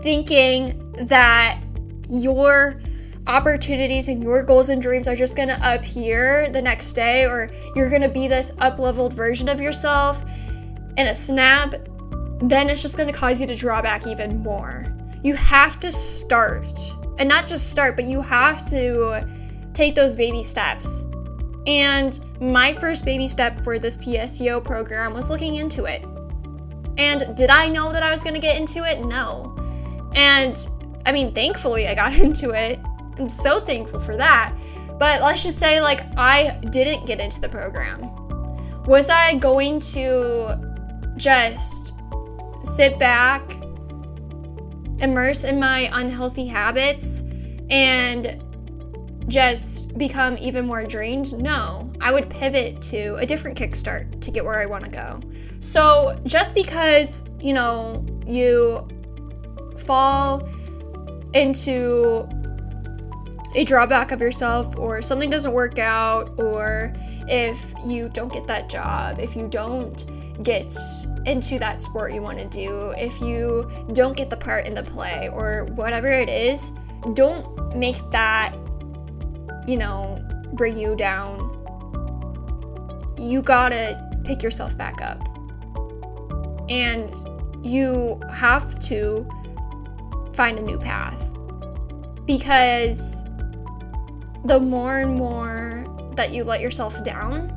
thinking 0.02 0.94
that 1.06 1.62
your 2.10 2.82
opportunities 3.28 4.10
and 4.10 4.22
your 4.22 4.44
goals 4.44 4.70
and 4.70 4.82
dreams 4.82 5.08
are 5.08 5.16
just 5.16 5.36
gonna 5.38 5.58
appear 5.62 6.48
the 6.50 6.62
next 6.62 6.94
day, 6.94 7.26
or 7.26 7.50
you're 7.76 7.90
gonna 7.90 8.10
be 8.10 8.28
this 8.28 8.54
up 8.60 8.80
leveled 8.80 9.14
version 9.14 9.50
of 9.50 9.62
yourself 9.62 10.24
in 10.98 11.08
a 11.08 11.14
snap, 11.14 11.74
then 12.42 12.70
it's 12.70 12.82
just 12.82 12.98
gonna 12.98 13.14
cause 13.14 13.40
you 13.40 13.48
to 13.48 13.56
draw 13.56 13.82
back 13.82 14.08
even 14.08 14.38
more. 14.40 14.86
You 15.24 15.36
have 15.36 15.80
to 15.80 15.92
start, 15.92 16.68
and 17.18 17.30
not 17.30 17.48
just 17.48 17.72
start, 17.72 17.96
but 17.96 18.06
you 18.06 18.22
have 18.22 18.66
to 18.66 19.28
take 19.74 19.96
those 19.96 20.16
baby 20.16 20.44
steps. 20.44 21.06
And 21.66 22.20
my 22.42 22.74
first 22.74 23.06
baby 23.06 23.28
step 23.28 23.64
for 23.64 23.80
this 23.80 23.96
PSEO 23.98 24.64
program 24.64 25.14
was 25.14 25.30
looking 25.30 25.56
into 25.56 25.86
it. 25.86 26.04
And 26.98 27.36
did 27.36 27.50
I 27.50 27.70
know 27.70 27.92
that 27.92 28.04
I 28.04 28.12
was 28.12 28.22
going 28.24 28.36
to 28.36 28.40
get 28.40 28.60
into 28.60 28.84
it? 28.84 29.04
No. 29.04 29.56
And 30.16 30.56
I 31.06 31.12
mean, 31.12 31.34
thankfully, 31.34 31.88
I 31.88 31.96
got 31.96 32.14
into 32.20 32.52
it. 32.52 32.80
I'm 33.18 33.30
so 33.30 33.60
thankful 33.60 34.00
for 34.00 34.18
that. 34.18 34.54
But 35.00 35.22
let's 35.22 35.44
just 35.44 35.60
say, 35.60 35.82
like, 35.82 36.02
I 36.18 36.60
didn't 36.70 37.06
get 37.06 37.20
into 37.20 37.42
the 37.42 37.50
program. 37.50 38.10
Was 38.86 39.10
I 39.10 39.36
going 39.38 39.80
to 39.80 40.73
just 41.18 41.96
sit 42.62 42.98
back, 43.00 43.42
immerse 45.00 45.44
in 45.44 45.60
my 45.60 45.90
unhealthy 45.94 46.48
habits, 46.48 47.24
and 47.70 48.42
just 49.28 49.98
become 49.98 50.38
even 50.38 50.66
more 50.66 50.84
drained? 50.84 51.38
No. 51.38 51.92
I 52.02 52.12
would 52.12 52.30
pivot 52.30 52.82
to 52.84 53.16
a 53.16 53.26
different 53.26 53.58
kickstart 53.58 54.20
to 54.22 54.32
get 54.32 54.44
where 54.44 54.60
I 54.60 54.66
want 54.66 54.84
to 54.84 54.90
go. 54.90 55.22
So 55.60 56.20
just 56.26 56.56
because, 56.56 57.24
you 57.40 57.54
know, 57.54 58.06
you 58.26 58.88
fall 59.78 60.48
into 61.34 62.28
a 63.56 63.64
drawback 63.64 64.12
of 64.12 64.20
yourself 64.20 64.76
or 64.78 65.02
something 65.02 65.30
doesn't 65.30 65.54
work 65.54 65.80
out 65.80 66.38
or 66.40 66.94
if 67.28 67.74
you 67.86 68.10
don't 68.10 68.32
get 68.32 68.48
that 68.48 68.70
job, 68.70 69.20
if 69.20 69.36
you 69.36 69.48
don't 69.48 70.06
get 70.42 70.74
into 71.26 71.60
that 71.60 71.82
sport 71.82 72.14
you 72.14 72.22
want 72.22 72.38
to 72.40 72.48
do, 72.48 72.94
if 72.98 73.22
you 73.22 73.70
don't 73.94 74.18
get 74.18 74.30
the 74.30 74.38
part 74.38 74.66
in 74.66 74.74
the 74.74 74.84
play 74.84 75.30
or 75.32 75.66
whatever 75.76 76.08
it 76.08 76.30
is, 76.30 76.72
don't 77.14 77.76
make 77.76 77.98
that, 78.12 78.56
you 79.68 79.78
know, 79.78 80.20
bring 80.54 80.78
you 80.78 80.96
down. 80.96 81.50
You 83.18 83.42
gotta 83.42 84.10
pick 84.24 84.42
yourself 84.42 84.78
back 84.78 85.02
up. 85.02 85.22
And 86.70 87.12
you 87.62 88.20
have 88.32 88.80
to 88.88 89.28
find 90.34 90.58
a 90.58 90.62
new 90.62 90.80
path. 90.80 91.34
Because 92.26 93.24
the 94.46 94.60
more 94.60 95.00
and 95.00 95.16
more 95.16 95.86
that 96.16 96.32
you 96.32 96.44
let 96.44 96.62
yourself 96.62 97.04
down, 97.04 97.50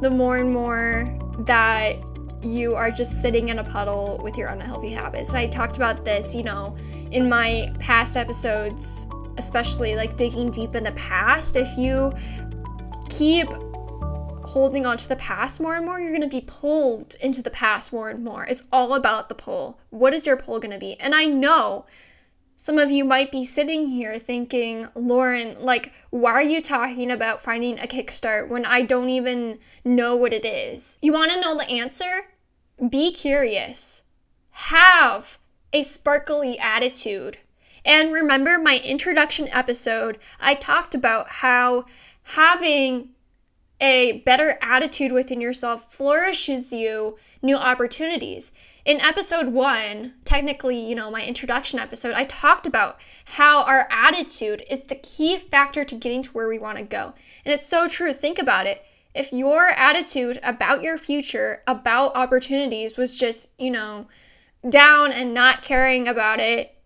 the 0.00 0.10
more 0.10 0.38
and 0.38 0.52
more 0.52 1.18
that 1.40 1.96
you 2.42 2.74
are 2.74 2.90
just 2.90 3.22
sitting 3.22 3.48
in 3.48 3.58
a 3.58 3.64
puddle 3.64 4.20
with 4.22 4.36
your 4.36 4.48
unhealthy 4.48 4.90
habits. 4.90 5.30
And 5.30 5.38
I 5.38 5.46
talked 5.46 5.76
about 5.76 6.04
this, 6.04 6.34
you 6.34 6.42
know, 6.42 6.76
in 7.10 7.28
my 7.28 7.74
past 7.78 8.16
episodes, 8.16 9.06
especially 9.38 9.96
like 9.96 10.16
digging 10.16 10.50
deep 10.50 10.74
in 10.74 10.84
the 10.84 10.92
past. 10.92 11.56
If 11.56 11.76
you 11.76 12.12
keep 13.08 13.48
holding 14.46 14.86
on 14.86 14.96
to 14.96 15.08
the 15.08 15.16
past 15.16 15.60
more 15.60 15.76
and 15.76 15.84
more, 15.84 15.98
you're 16.00 16.10
going 16.10 16.22
to 16.22 16.28
be 16.28 16.42
pulled 16.46 17.16
into 17.20 17.42
the 17.42 17.50
past 17.50 17.92
more 17.92 18.08
and 18.08 18.22
more. 18.22 18.44
It's 18.44 18.62
all 18.70 18.94
about 18.94 19.28
the 19.28 19.34
pull. 19.34 19.80
What 19.90 20.14
is 20.14 20.26
your 20.26 20.36
pull 20.36 20.60
going 20.60 20.72
to 20.72 20.78
be? 20.78 20.98
And 21.00 21.14
I 21.14 21.24
know 21.24 21.86
some 22.56 22.78
of 22.78 22.90
you 22.90 23.04
might 23.04 23.30
be 23.30 23.44
sitting 23.44 23.88
here 23.88 24.18
thinking, 24.18 24.88
Lauren, 24.94 25.54
like, 25.60 25.92
why 26.10 26.32
are 26.32 26.42
you 26.42 26.62
talking 26.62 27.10
about 27.10 27.42
finding 27.42 27.78
a 27.78 27.86
kickstart 27.86 28.48
when 28.48 28.64
I 28.64 28.82
don't 28.82 29.10
even 29.10 29.58
know 29.84 30.16
what 30.16 30.32
it 30.32 30.46
is? 30.46 30.98
You 31.02 31.12
want 31.12 31.32
to 31.32 31.40
know 31.40 31.54
the 31.54 31.70
answer? 31.70 32.28
Be 32.88 33.12
curious. 33.12 34.04
Have 34.50 35.38
a 35.72 35.82
sparkly 35.82 36.58
attitude. 36.58 37.36
And 37.84 38.12
remember 38.12 38.58
my 38.58 38.80
introduction 38.82 39.48
episode, 39.52 40.18
I 40.40 40.54
talked 40.54 40.94
about 40.94 41.28
how 41.28 41.84
having 42.22 43.10
a 43.80 44.22
better 44.24 44.58
attitude 44.62 45.12
within 45.12 45.42
yourself 45.42 45.92
flourishes 45.92 46.72
you 46.72 47.18
new 47.42 47.56
opportunities. 47.56 48.52
In 48.86 49.00
episode 49.00 49.48
one, 49.48 50.14
technically, 50.24 50.78
you 50.78 50.94
know, 50.94 51.10
my 51.10 51.24
introduction 51.24 51.80
episode, 51.80 52.14
I 52.14 52.22
talked 52.22 52.68
about 52.68 53.00
how 53.24 53.64
our 53.64 53.88
attitude 53.90 54.62
is 54.70 54.84
the 54.84 54.94
key 54.94 55.36
factor 55.38 55.82
to 55.82 55.96
getting 55.96 56.22
to 56.22 56.30
where 56.30 56.46
we 56.46 56.60
want 56.60 56.78
to 56.78 56.84
go. 56.84 57.12
And 57.44 57.52
it's 57.52 57.66
so 57.66 57.88
true. 57.88 58.12
Think 58.12 58.38
about 58.38 58.66
it. 58.66 58.84
If 59.12 59.32
your 59.32 59.70
attitude 59.70 60.38
about 60.44 60.82
your 60.82 60.96
future, 60.96 61.64
about 61.66 62.16
opportunities 62.16 62.96
was 62.96 63.18
just, 63.18 63.50
you 63.58 63.72
know, 63.72 64.06
down 64.68 65.10
and 65.10 65.34
not 65.34 65.62
caring 65.62 66.06
about 66.06 66.38
it, 66.38 66.78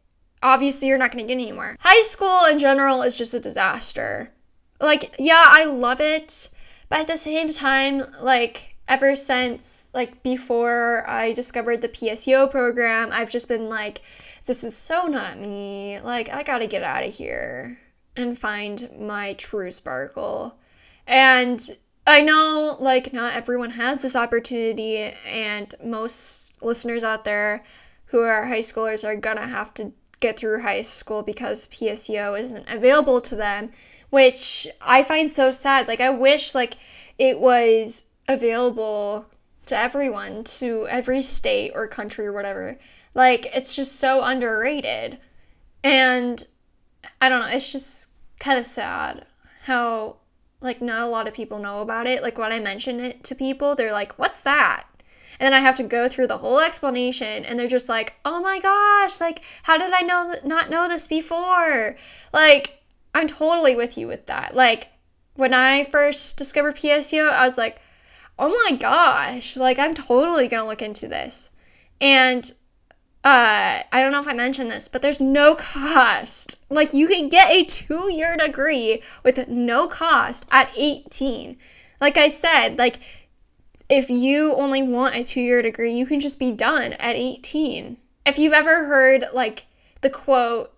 obviously 0.42 0.88
you're 0.88 0.96
not 0.96 1.12
going 1.12 1.22
to 1.22 1.28
get 1.28 1.38
anywhere. 1.38 1.76
High 1.80 2.02
school 2.04 2.46
in 2.50 2.56
general 2.56 3.02
is 3.02 3.18
just 3.18 3.34
a 3.34 3.40
disaster. 3.40 4.32
Like, 4.80 5.16
yeah, 5.18 5.44
I 5.46 5.64
love 5.64 6.00
it 6.00 6.48
but 6.90 6.98
at 6.98 7.06
the 7.06 7.16
same 7.16 7.50
time, 7.50 8.02
like 8.20 8.69
ever 8.90 9.14
since 9.14 9.88
like 9.94 10.22
before 10.24 11.08
I 11.08 11.32
discovered 11.32 11.80
the 11.80 11.88
PSEO 11.88 12.50
program, 12.50 13.10
I've 13.12 13.30
just 13.30 13.48
been 13.48 13.68
like, 13.68 14.02
this 14.46 14.64
is 14.64 14.76
so 14.76 15.06
not 15.06 15.38
me. 15.38 16.00
Like 16.00 16.28
I 16.28 16.42
gotta 16.42 16.66
get 16.66 16.82
out 16.82 17.04
of 17.04 17.14
here 17.14 17.78
and 18.16 18.36
find 18.36 18.90
my 18.98 19.34
true 19.34 19.70
sparkle. 19.70 20.58
And 21.06 21.60
I 22.04 22.20
know 22.20 22.76
like 22.80 23.12
not 23.12 23.34
everyone 23.34 23.70
has 23.70 24.02
this 24.02 24.16
opportunity 24.16 25.14
and 25.24 25.72
most 25.82 26.60
listeners 26.62 27.04
out 27.04 27.24
there 27.24 27.62
who 28.06 28.20
are 28.20 28.46
high 28.46 28.58
schoolers 28.58 29.06
are 29.06 29.14
gonna 29.14 29.46
have 29.46 29.72
to 29.74 29.92
get 30.18 30.38
through 30.38 30.62
high 30.62 30.82
school 30.82 31.22
because 31.22 31.68
PSEO 31.68 32.38
isn't 32.38 32.68
available 32.68 33.20
to 33.20 33.36
them 33.36 33.70
which 34.10 34.66
I 34.82 35.04
find 35.04 35.30
so 35.30 35.52
sad. 35.52 35.86
Like 35.86 36.00
I 36.00 36.10
wish 36.10 36.54
like 36.54 36.74
it 37.16 37.38
was 37.38 38.06
available 38.30 39.26
to 39.66 39.76
everyone, 39.76 40.44
to 40.44 40.86
every 40.88 41.22
state 41.22 41.72
or 41.74 41.86
country 41.86 42.26
or 42.26 42.32
whatever. 42.32 42.78
Like 43.14 43.46
it's 43.54 43.74
just 43.74 43.96
so 43.96 44.22
underrated. 44.22 45.18
And 45.82 46.44
I 47.20 47.28
don't 47.28 47.40
know, 47.40 47.48
it's 47.48 47.72
just 47.72 48.10
kind 48.38 48.58
of 48.58 48.64
sad 48.64 49.26
how 49.64 50.16
like 50.60 50.80
not 50.80 51.02
a 51.02 51.06
lot 51.06 51.26
of 51.26 51.34
people 51.34 51.58
know 51.58 51.80
about 51.80 52.06
it. 52.06 52.22
Like 52.22 52.38
when 52.38 52.52
I 52.52 52.60
mention 52.60 53.00
it 53.00 53.24
to 53.24 53.34
people, 53.34 53.74
they're 53.74 53.92
like, 53.92 54.18
"What's 54.18 54.40
that?" 54.42 54.86
And 55.38 55.46
then 55.46 55.54
I 55.54 55.60
have 55.60 55.74
to 55.76 55.82
go 55.82 56.06
through 56.06 56.26
the 56.26 56.38
whole 56.38 56.60
explanation 56.60 57.44
and 57.44 57.58
they're 57.58 57.66
just 57.68 57.88
like, 57.88 58.16
"Oh 58.24 58.40
my 58.40 58.60
gosh, 58.60 59.20
like 59.20 59.42
how 59.64 59.78
did 59.78 59.92
I 59.92 60.02
know 60.02 60.36
not 60.44 60.70
know 60.70 60.88
this 60.88 61.06
before?" 61.06 61.96
Like 62.32 62.82
I'm 63.14 63.26
totally 63.26 63.74
with 63.74 63.96
you 63.98 64.06
with 64.06 64.26
that. 64.26 64.54
Like 64.54 64.88
when 65.34 65.54
I 65.54 65.84
first 65.84 66.36
discovered 66.36 66.76
PSEO, 66.76 67.30
I 67.30 67.44
was 67.44 67.56
like, 67.58 67.80
oh 68.40 68.48
my 68.68 68.76
gosh, 68.76 69.56
like 69.56 69.78
I'm 69.78 69.94
totally 69.94 70.48
gonna 70.48 70.66
look 70.66 70.82
into 70.82 71.06
this. 71.06 71.50
And 72.00 72.50
uh, 73.22 73.84
I 73.92 74.00
don't 74.00 74.12
know 74.12 74.20
if 74.20 74.28
I 74.28 74.32
mentioned 74.32 74.70
this, 74.70 74.88
but 74.88 75.02
there's 75.02 75.20
no 75.20 75.54
cost. 75.54 76.64
Like, 76.70 76.94
you 76.94 77.06
can 77.06 77.28
get 77.28 77.50
a 77.50 77.64
two 77.64 78.10
year 78.10 78.34
degree 78.36 79.02
with 79.22 79.46
no 79.46 79.86
cost 79.86 80.48
at 80.50 80.72
18. 80.74 81.58
Like 82.00 82.16
I 82.16 82.28
said, 82.28 82.78
like, 82.78 82.96
if 83.90 84.08
you 84.08 84.54
only 84.54 84.82
want 84.82 85.16
a 85.16 85.24
two 85.24 85.42
year 85.42 85.60
degree, 85.60 85.92
you 85.92 86.06
can 86.06 86.18
just 86.18 86.38
be 86.38 86.50
done 86.50 86.94
at 86.94 87.14
18. 87.14 87.98
If 88.24 88.38
you've 88.38 88.54
ever 88.54 88.86
heard, 88.86 89.26
like, 89.34 89.66
the 90.00 90.08
quote, 90.08 90.72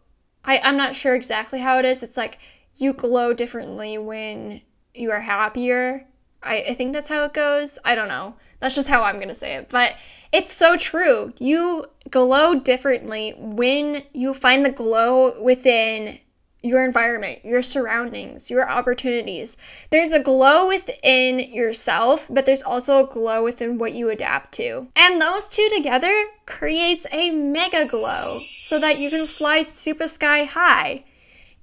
I, 0.44 0.58
I'm 0.64 0.76
not 0.76 0.96
sure 0.96 1.14
exactly 1.14 1.60
how 1.60 1.78
it 1.78 1.84
is, 1.84 2.02
it's 2.02 2.16
like, 2.16 2.38
you 2.74 2.92
glow 2.92 3.32
differently 3.32 3.98
when 3.98 4.62
you 4.94 5.12
are 5.12 5.20
happier. 5.20 6.06
I, 6.42 6.64
I 6.68 6.74
think 6.74 6.92
that's 6.92 7.08
how 7.08 7.24
it 7.24 7.32
goes. 7.32 7.78
I 7.84 7.94
don't 7.94 8.08
know. 8.08 8.34
That's 8.60 8.74
just 8.74 8.88
how 8.88 9.02
I'm 9.02 9.16
going 9.16 9.28
to 9.28 9.34
say 9.34 9.54
it. 9.54 9.68
But 9.68 9.96
it's 10.32 10.52
so 10.52 10.76
true. 10.76 11.32
You 11.38 11.86
glow 12.10 12.58
differently 12.58 13.34
when 13.36 14.04
you 14.12 14.32
find 14.34 14.64
the 14.64 14.72
glow 14.72 15.40
within 15.42 16.18
your 16.62 16.84
environment, 16.84 17.44
your 17.44 17.60
surroundings, 17.60 18.50
your 18.50 18.68
opportunities. 18.68 19.56
There's 19.90 20.12
a 20.12 20.22
glow 20.22 20.68
within 20.68 21.40
yourself, 21.40 22.28
but 22.30 22.46
there's 22.46 22.62
also 22.62 23.04
a 23.04 23.08
glow 23.08 23.42
within 23.42 23.78
what 23.78 23.94
you 23.94 24.08
adapt 24.10 24.52
to. 24.52 24.86
And 24.96 25.20
those 25.20 25.48
two 25.48 25.68
together 25.74 26.14
creates 26.46 27.06
a 27.12 27.30
mega 27.32 27.86
glow 27.86 28.38
so 28.42 28.78
that 28.78 28.98
you 29.00 29.10
can 29.10 29.26
fly 29.26 29.62
super 29.62 30.06
sky 30.06 30.44
high. 30.44 31.04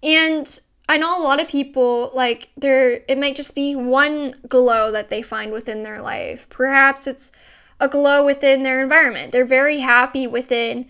And 0.03 0.59
I 0.89 0.97
know 0.97 1.15
a 1.15 1.21
lot 1.21 1.39
of 1.39 1.47
people 1.47 2.09
like 2.15 2.49
there 2.57 3.01
it 3.07 3.19
might 3.19 3.35
just 3.35 3.53
be 3.53 3.75
one 3.75 4.33
glow 4.47 4.91
that 4.91 5.09
they 5.09 5.21
find 5.21 5.51
within 5.51 5.83
their 5.83 6.01
life. 6.01 6.49
Perhaps 6.49 7.05
it's 7.05 7.31
a 7.79 7.87
glow 7.87 8.25
within 8.25 8.63
their 8.63 8.81
environment. 8.81 9.31
They're 9.31 9.45
very 9.45 9.79
happy 9.79 10.25
within 10.25 10.87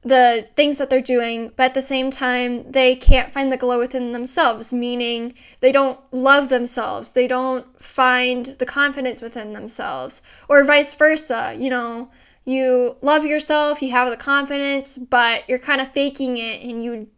the 0.00 0.48
things 0.56 0.78
that 0.78 0.88
they're 0.88 1.00
doing, 1.00 1.52
but 1.56 1.64
at 1.64 1.74
the 1.74 1.82
same 1.82 2.10
time, 2.10 2.70
they 2.70 2.96
can't 2.96 3.30
find 3.30 3.52
the 3.52 3.56
glow 3.56 3.78
within 3.78 4.12
themselves, 4.12 4.72
meaning 4.72 5.34
they 5.60 5.72
don't 5.72 6.00
love 6.10 6.48
themselves. 6.48 7.12
They 7.12 7.26
don't 7.26 7.80
find 7.80 8.46
the 8.46 8.66
confidence 8.66 9.20
within 9.22 9.52
themselves, 9.52 10.22
or 10.48 10.64
vice 10.64 10.94
versa. 10.94 11.54
You 11.56 11.70
know, 11.70 12.10
you 12.44 12.96
love 13.02 13.24
yourself, 13.24 13.82
you 13.82 13.90
have 13.92 14.10
the 14.10 14.16
confidence, 14.16 14.98
but 14.98 15.48
you're 15.48 15.58
kind 15.58 15.80
of 15.80 15.88
faking 15.88 16.36
it 16.36 16.62
and 16.62 16.82
you 16.82 17.08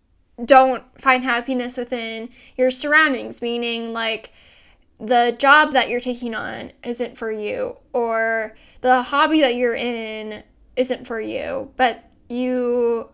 don't 0.44 0.84
find 1.00 1.24
happiness 1.24 1.76
within 1.76 2.28
your 2.56 2.70
surroundings, 2.70 3.40
meaning 3.40 3.92
like 3.92 4.32
the 4.98 5.34
job 5.38 5.72
that 5.72 5.88
you're 5.88 6.00
taking 6.00 6.34
on 6.34 6.72
isn't 6.84 7.16
for 7.16 7.30
you, 7.30 7.76
or 7.92 8.54
the 8.80 9.02
hobby 9.02 9.40
that 9.40 9.54
you're 9.54 9.74
in 9.74 10.42
isn't 10.76 11.06
for 11.06 11.20
you, 11.20 11.70
but 11.76 12.10
you 12.28 13.10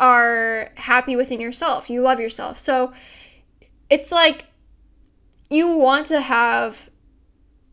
are 0.00 0.70
happy 0.76 1.16
within 1.16 1.40
yourself. 1.40 1.90
You 1.90 2.02
love 2.02 2.20
yourself. 2.20 2.58
So 2.58 2.92
it's 3.90 4.12
like 4.12 4.46
you 5.50 5.76
want 5.76 6.06
to 6.06 6.20
have 6.20 6.90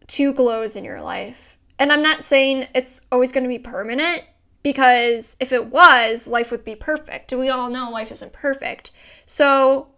two 0.08 0.34
glows 0.34 0.76
in 0.76 0.84
your 0.84 1.02
life. 1.02 1.58
And 1.78 1.92
I'm 1.92 2.02
not 2.02 2.24
saying 2.24 2.68
it's 2.74 3.02
always 3.12 3.32
going 3.32 3.44
to 3.44 3.50
be 3.50 3.60
permanent 3.60 4.24
because 4.66 5.38
if 5.40 5.54
it 5.54 5.68
was, 5.68 6.28
life 6.28 6.50
would 6.50 6.66
be 6.66 6.74
perfect. 6.74 7.32
And 7.32 7.40
we 7.40 7.50
all 7.50 7.70
know 7.70 7.92
life 7.92 8.12
isn't 8.12 8.34
perfect. 8.34 8.90
So, 9.24 9.90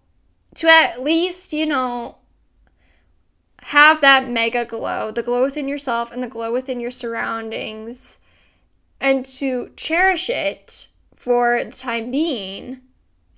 to 0.55 0.68
at 0.68 1.01
least, 1.01 1.53
you 1.53 1.65
know, 1.65 2.18
have 3.61 4.01
that 4.01 4.30
mega 4.30 4.65
glow, 4.65 5.09
the 5.09 5.24
glow 5.24 5.41
within 5.41 5.70
yourself 5.70 6.11
and 6.11 6.22
the 6.22 6.28
glow 6.28 6.51
within 6.51 6.82
your 6.82 6.91
surroundings, 6.91 8.20
and 8.99 9.24
to 9.38 9.72
cherish 9.78 10.30
it 10.30 10.89
for 11.15 11.63
the 11.63 11.72
time 11.72 12.11
being, 12.11 12.82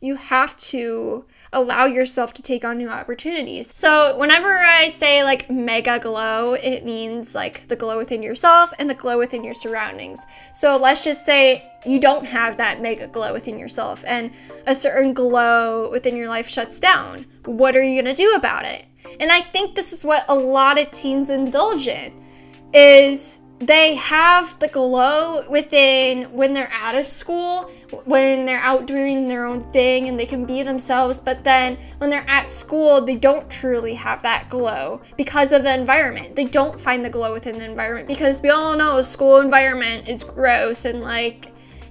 you 0.01 0.15
have 0.15 0.57
to 0.57 1.25
allow 1.51 1.85
yourself 1.85 2.33
to 2.33 2.41
take 2.41 2.63
on 2.63 2.77
new 2.77 2.89
opportunities. 2.89 3.73
So, 3.73 4.17
whenever 4.17 4.57
I 4.57 4.87
say 4.87 5.23
like 5.23 5.49
mega 5.49 5.99
glow, 5.99 6.53
it 6.53 6.85
means 6.85 7.35
like 7.35 7.67
the 7.67 7.75
glow 7.75 7.97
within 7.97 8.21
yourself 8.21 8.71
and 8.79 8.89
the 8.89 8.95
glow 8.95 9.17
within 9.17 9.43
your 9.43 9.53
surroundings. 9.53 10.25
So, 10.53 10.77
let's 10.77 11.03
just 11.03 11.25
say 11.25 11.71
you 11.85 11.99
don't 11.99 12.25
have 12.25 12.57
that 12.57 12.81
mega 12.81 13.07
glow 13.07 13.33
within 13.33 13.57
yourself 13.57 14.03
and 14.05 14.31
a 14.67 14.75
certain 14.75 15.13
glow 15.13 15.89
within 15.89 16.15
your 16.15 16.27
life 16.27 16.49
shuts 16.49 16.79
down. 16.79 17.25
What 17.45 17.75
are 17.75 17.83
you 17.83 18.01
going 18.01 18.13
to 18.13 18.21
do 18.21 18.33
about 18.33 18.65
it? 18.65 18.85
And 19.19 19.31
I 19.31 19.41
think 19.41 19.75
this 19.75 19.93
is 19.93 20.05
what 20.05 20.25
a 20.27 20.35
lot 20.35 20.79
of 20.79 20.91
teens 20.91 21.29
indulge 21.29 21.87
in 21.87 22.13
is 22.73 23.39
they 23.59 23.95
have 23.95 24.57
the 24.59 24.69
glow 24.69 25.43
within 25.49 26.23
when 26.31 26.53
they're 26.53 26.71
out 26.71 26.95
of 26.95 27.05
school, 27.05 27.63
when 28.05 28.45
they're 28.45 28.61
out 28.61 28.87
doing 28.87 29.27
their 29.27 29.45
own 29.45 29.61
thing 29.61 30.07
and 30.07 30.17
they 30.17 30.25
can 30.25 30.45
be 30.45 30.63
themselves, 30.63 31.19
but 31.19 31.43
then 31.43 31.77
when 31.97 32.09
they're 32.09 32.29
at 32.29 32.49
school, 32.49 33.01
they 33.01 33.15
don't 33.15 33.49
truly 33.49 33.95
have 33.95 34.21
that 34.21 34.47
glow 34.47 35.01
because 35.17 35.51
of 35.51 35.63
the 35.63 35.73
environment. 35.73 36.37
They 36.37 36.45
don't 36.45 36.79
find 36.79 37.03
the 37.03 37.09
glow 37.09 37.33
within 37.33 37.59
the 37.59 37.65
environment 37.65 38.07
because 38.07 38.41
we 38.41 38.49
all 38.49 38.77
know 38.77 38.97
a 38.97 39.03
school 39.03 39.39
environment 39.41 40.07
is 40.07 40.23
gross 40.23 40.85
and 40.85 41.01
like, 41.01 41.47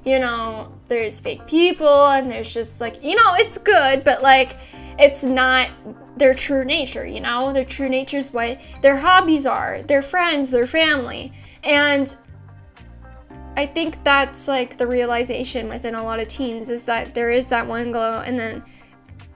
you 0.06 0.18
know, 0.18 0.72
there's 0.86 1.20
fake 1.20 1.46
people 1.46 2.06
and 2.06 2.30
there's 2.30 2.54
just 2.54 2.80
like, 2.80 3.04
you 3.04 3.14
know, 3.14 3.34
it's 3.34 3.58
good, 3.58 4.04
but 4.04 4.22
like 4.22 4.56
it's 4.98 5.22
not 5.22 5.68
their 6.16 6.34
true 6.34 6.64
nature, 6.64 7.06
you 7.06 7.20
know? 7.20 7.52
Their 7.52 7.64
true 7.64 7.90
nature 7.90 8.16
is 8.16 8.32
what 8.32 8.60
their 8.80 8.96
hobbies 8.96 9.46
are, 9.46 9.82
their 9.82 10.02
friends, 10.02 10.50
their 10.50 10.66
family. 10.66 11.32
And 11.64 12.14
I 13.56 13.66
think 13.66 14.02
that's 14.04 14.46
like 14.46 14.76
the 14.76 14.86
realization 14.86 15.68
within 15.68 15.94
a 15.94 16.02
lot 16.02 16.20
of 16.20 16.28
teens 16.28 16.70
is 16.70 16.84
that 16.84 17.14
there 17.14 17.30
is 17.30 17.48
that 17.48 17.66
one 17.66 17.90
glow 17.90 18.20
and 18.20 18.38
then 18.38 18.62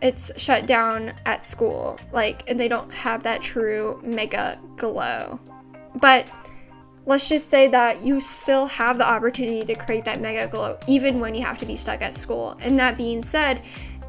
it's 0.01 0.33
shut 0.41 0.66
down 0.66 1.12
at 1.27 1.45
school. 1.45 1.99
Like, 2.12 2.49
and 2.49 2.59
they 2.59 2.68
don't 2.68 2.93
have 2.95 3.23
that 3.25 3.41
true 3.41 4.01
mega 4.05 4.61
glow. 4.77 5.41
But 6.01 6.27
let's 7.07 7.29
just 7.29 7.49
say 7.49 7.68
that 7.68 8.03
you 8.03 8.20
still 8.20 8.66
have 8.66 8.99
the 8.99 9.09
opportunity 9.09 9.64
to 9.64 9.75
create 9.75 10.05
that 10.05 10.20
mega 10.20 10.47
glow 10.47 10.79
even 10.87 11.20
when 11.20 11.35
you 11.35 11.43
have 11.43 11.59
to 11.59 11.66
be 11.66 11.77
stuck 11.77 12.03
at 12.03 12.14
school. 12.14 12.57
And 12.61 12.79
that 12.79 12.97
being 12.97 13.23
said, 13.23 13.62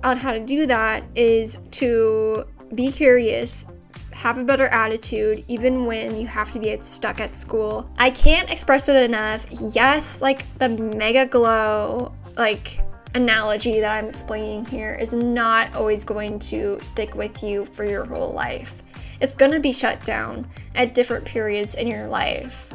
on 0.04 0.18
how 0.18 0.32
to 0.32 0.40
do 0.40 0.66
that 0.68 1.04
is 1.16 1.60
to 1.72 2.46
be 2.76 2.92
curious, 2.92 3.66
have 4.14 4.38
a 4.38 4.44
better 4.44 4.68
attitude 4.68 5.44
even 5.48 5.86
when 5.86 6.16
you 6.16 6.28
have 6.28 6.52
to 6.52 6.60
be 6.60 6.78
stuck 6.80 7.20
at 7.20 7.34
school. 7.34 7.90
I 7.98 8.10
can't 8.10 8.52
express 8.52 8.88
it 8.90 8.96
enough. 8.96 9.46
Yes, 9.74 10.22
like 10.22 10.46
the 10.60 10.70
mega 10.70 11.26
glow, 11.26 12.14
like 12.38 12.80
analogy 13.16 13.80
that 13.80 13.92
I'm 13.92 14.10
explaining 14.10 14.66
here 14.66 14.96
is 14.96 15.14
not 15.14 15.76
always 15.76 16.04
going 16.04 16.40
to 16.40 16.80
stick 16.82 17.16
with 17.16 17.44
you 17.44 17.66
for 17.66 17.84
your 17.84 18.06
whole 18.06 18.34
life. 18.34 18.82
It's 19.22 19.36
going 19.36 19.52
to 19.52 19.60
be 19.60 19.72
shut 19.72 20.04
down 20.04 20.48
at 20.76 20.94
different 20.94 21.26
periods 21.26 21.76
in 21.76 21.88
your 21.88 22.08
life. 22.08 22.74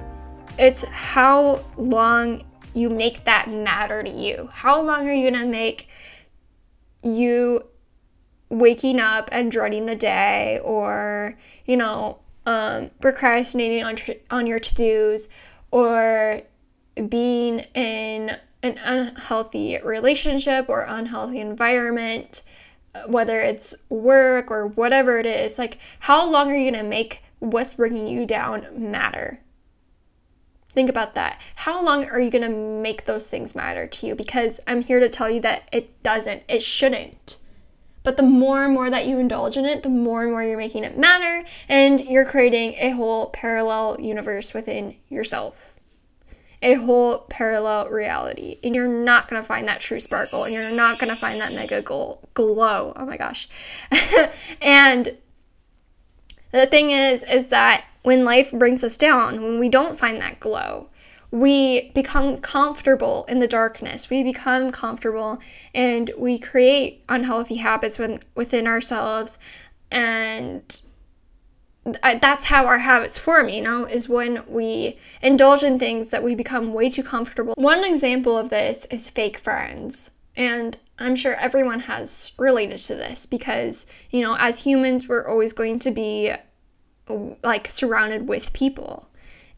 It's 0.59 0.87
how 0.89 1.65
long 1.77 2.45
you 2.75 2.91
make 2.91 3.25
that 3.25 3.51
matter 3.51 4.03
to 4.03 4.11
you. 4.11 4.49
How 4.53 4.81
long 4.81 5.09
are 5.09 5.13
you 5.13 5.31
going 5.31 5.43
to 5.43 5.49
make 5.49 5.89
you 7.03 7.65
waking 8.51 9.01
up 9.01 9.29
and 9.33 9.51
dreading 9.51 9.87
the 9.87 9.97
day 9.97 10.61
or, 10.63 11.37
you 11.67 11.77
know, 11.77 12.19
um, 12.47 12.91
procrastinating 13.01 13.85
on, 13.85 13.97
tr- 13.97 14.13
on 14.31 14.47
your 14.47 14.59
to 14.59 14.75
dos 14.75 15.29
or 15.71 16.41
being 17.09 17.61
in 17.75 18.37
an 18.63 18.79
unhealthy 18.85 19.79
relationship 19.85 20.69
or 20.69 20.85
unhealthy 20.89 21.41
environment, 21.41 22.43
whether 23.07 23.39
it's 23.39 23.75
work 23.89 24.51
or 24.51 24.67
whatever 24.67 25.19
it 25.19 25.27
is. 25.27 25.59
Like, 25.59 25.79
how 26.01 26.29
long 26.29 26.51
are 26.51 26.57
you 26.57 26.71
going 26.71 26.83
to 26.83 26.89
make 26.89 27.23
what's 27.39 27.77
bringing 27.77 28.09
you 28.09 28.27
down 28.27 28.67
matter? 28.75 29.41
Think 30.73 30.91
about 30.91 31.15
that. 31.15 31.41
How 31.57 31.85
long 31.85 32.09
are 32.09 32.21
you 32.21 32.31
going 32.31 32.45
to 32.45 32.57
make 32.83 33.05
those 33.05 33.29
things 33.29 33.55
matter 33.55 33.87
to 33.87 34.07
you? 34.07 34.15
Because 34.15 34.61
I'm 34.67 34.83
here 34.83 35.01
to 35.01 35.09
tell 35.09 35.31
you 35.31 35.41
that 35.41 35.69
it 35.73 36.03
doesn't, 36.03 36.43
it 36.49 36.63
shouldn't. 36.63 37.38
But 38.09 38.17
the 38.17 38.23
more 38.23 38.65
and 38.65 38.73
more 38.73 38.89
that 38.89 39.07
you 39.07 39.19
indulge 39.19 39.59
in 39.59 39.67
it, 39.67 39.83
the 39.83 39.91
more 39.91 40.23
and 40.23 40.33
more 40.33 40.43
you're 40.43 40.57
making 40.57 40.83
it 40.83 40.97
matter, 40.97 41.47
and 41.69 42.01
you're 42.01 42.25
creating 42.25 42.73
a 42.81 42.93
whole 42.93 43.27
parallel 43.27 44.01
universe 44.01 44.55
within 44.55 44.97
yourself. 45.11 45.75
A 46.63 46.73
whole 46.73 47.27
parallel 47.29 47.91
reality. 47.91 48.61
And 48.65 48.75
you're 48.75 48.89
not 48.89 49.29
gonna 49.29 49.43
find 49.43 49.69
that 49.69 49.81
true 49.81 50.01
sparkle, 50.01 50.45
and 50.45 50.55
you're 50.55 50.75
not 50.75 50.99
gonna 50.99 51.17
find 51.17 51.39
that 51.43 51.53
mega 51.53 51.83
glow. 51.83 52.19
Oh 52.35 53.05
my 53.05 53.19
gosh. 53.19 53.47
and 54.63 55.15
the 56.51 56.65
thing 56.65 56.89
is, 56.89 57.23
is 57.25 57.49
that 57.49 57.85
when 58.05 58.25
life 58.25 58.53
brings 58.53 58.83
us 58.83 58.97
down, 58.97 59.43
when 59.43 59.61
we 59.61 59.69
don't 59.69 59.99
find 59.99 60.19
that 60.23 60.41
glow, 60.41 60.89
we 61.31 61.91
become 61.91 62.39
comfortable 62.39 63.25
in 63.29 63.39
the 63.39 63.49
darkness. 63.49 64.09
We 64.09 64.23
become 64.23 64.73
comfortable 64.73 65.41
and 65.75 66.11
we 66.17 66.39
create 66.39 67.05
unhealthy 67.09 67.57
habits 67.57 67.99
within, 67.99 68.21
within 68.35 68.67
ourselves. 68.67 69.39
And 69.91 70.83
that's 71.85 72.47
how 72.47 72.67
our 72.67 72.79
habits 72.79 73.19
form, 73.19 73.49
you 73.49 73.61
know, 73.61 73.85
is 73.85 74.09
when 74.09 74.43
we 74.49 74.99
indulge 75.23 75.63
in 75.63 75.79
things 75.79 76.11
that 76.11 76.23
we 76.23 76.35
become 76.35 76.73
way 76.73 76.89
too 76.89 77.03
comfortable. 77.03 77.55
One 77.57 77.85
example 77.85 78.37
of 78.37 78.51
this 78.51 78.87
is 78.87 79.11
fake 79.11 79.39
friends. 79.39 80.13
And 80.37 80.79
I'm 80.99 81.17
sure 81.17 81.35
everyone 81.35 81.81
has 81.81 82.33
related 82.39 82.79
to 82.79 82.95
this 82.95 83.27
because, 83.27 83.87
you 84.11 84.23
know, 84.23 84.37
as 84.39 84.65
humans, 84.65 85.09
we're 85.09 85.27
always 85.27 85.53
going 85.53 85.79
to 85.81 85.91
be 85.91 86.33
like 87.43 87.71
surrounded 87.71 88.29
with 88.29 88.53
people. 88.53 89.08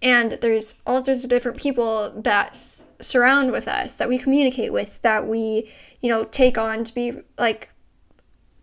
And 0.02 0.32
there's 0.40 0.80
all 0.86 1.04
sorts 1.04 1.24
of 1.24 1.30
different 1.30 1.58
people 1.58 2.10
that 2.22 2.50
s- 2.50 2.86
surround 3.00 3.52
with 3.52 3.68
us, 3.68 3.94
that 3.96 4.08
we 4.08 4.18
communicate 4.18 4.72
with, 4.72 5.02
that 5.02 5.26
we, 5.26 5.70
you 6.00 6.08
know, 6.08 6.24
take 6.24 6.56
on 6.56 6.84
to 6.84 6.94
be 6.94 7.12
like 7.38 7.70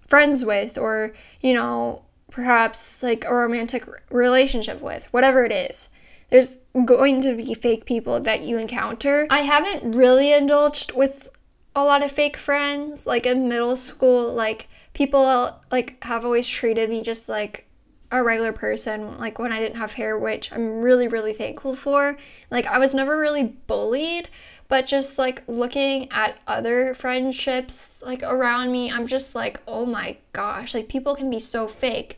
friends 0.07 0.45
with, 0.45 0.77
or, 0.77 1.13
you 1.41 1.53
know, 1.53 2.03
perhaps 2.31 3.03
like 3.03 3.23
a 3.25 3.33
romantic 3.33 3.85
relationship 4.09 4.81
with, 4.81 5.11
whatever 5.13 5.45
it 5.45 5.51
is. 5.51 5.89
There's 6.29 6.57
going 6.85 7.21
to 7.21 7.35
be 7.35 7.53
fake 7.53 7.85
people 7.85 8.19
that 8.21 8.41
you 8.41 8.57
encounter. 8.57 9.27
I 9.29 9.39
haven't 9.41 9.95
really 9.95 10.33
indulged 10.33 10.93
with 10.93 11.29
a 11.75 11.85
lot 11.85 12.03
of 12.03 12.11
fake 12.11 12.35
friends. 12.35 13.05
Like 13.05 13.25
in 13.25 13.47
middle 13.47 13.75
school, 13.75 14.33
like 14.33 14.67
people 14.93 15.51
like 15.71 16.03
have 16.03 16.25
always 16.25 16.49
treated 16.49 16.89
me 16.89 17.01
just 17.01 17.29
like 17.29 17.66
a 18.11 18.23
regular 18.23 18.53
person 18.53 19.17
like 19.17 19.37
when 19.39 19.51
I 19.51 19.59
didn't 19.59 19.77
have 19.77 19.93
hair, 19.93 20.17
which 20.17 20.51
I'm 20.51 20.81
really 20.81 21.07
really 21.07 21.33
thankful 21.33 21.73
for. 21.73 22.17
Like 22.49 22.65
I 22.65 22.79
was 22.79 22.95
never 22.95 23.17
really 23.17 23.57
bullied, 23.67 24.29
but 24.67 24.85
just 24.85 25.17
like 25.17 25.43
looking 25.47 26.07
at 26.11 26.39
other 26.47 26.93
friendships 26.93 28.03
like 28.05 28.23
around 28.23 28.71
me, 28.71 28.91
I'm 28.91 29.07
just 29.07 29.35
like, 29.35 29.61
"Oh 29.67 29.85
my 29.85 30.17
gosh, 30.33 30.73
like 30.73 30.89
people 30.89 31.15
can 31.15 31.29
be 31.29 31.39
so 31.39 31.67
fake." 31.67 32.17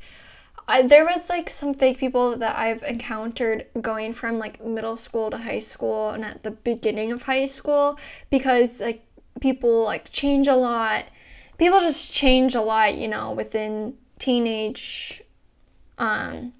I, 0.67 0.83
there 0.83 1.03
was 1.03 1.29
like 1.29 1.49
some 1.49 1.73
fake 1.73 1.97
people 1.97 2.37
that 2.37 2.55
I've 2.55 2.83
encountered 2.83 3.65
going 3.81 4.13
from 4.13 4.37
like 4.37 4.63
middle 4.63 4.97
school 4.97 5.31
to 5.31 5.37
high 5.37 5.59
school 5.59 6.11
and 6.11 6.23
at 6.23 6.43
the 6.43 6.51
beginning 6.51 7.11
of 7.11 7.23
high 7.23 7.47
school 7.47 7.97
because 8.29 8.79
like 8.79 9.03
people 9.41 9.83
like 9.83 10.11
change 10.11 10.47
a 10.47 10.55
lot. 10.55 11.05
People 11.57 11.79
just 11.79 12.13
change 12.13 12.53
a 12.53 12.61
lot, 12.61 12.95
you 12.95 13.07
know, 13.07 13.31
within 13.31 13.95
teenage 14.19 15.23
um 15.99 16.53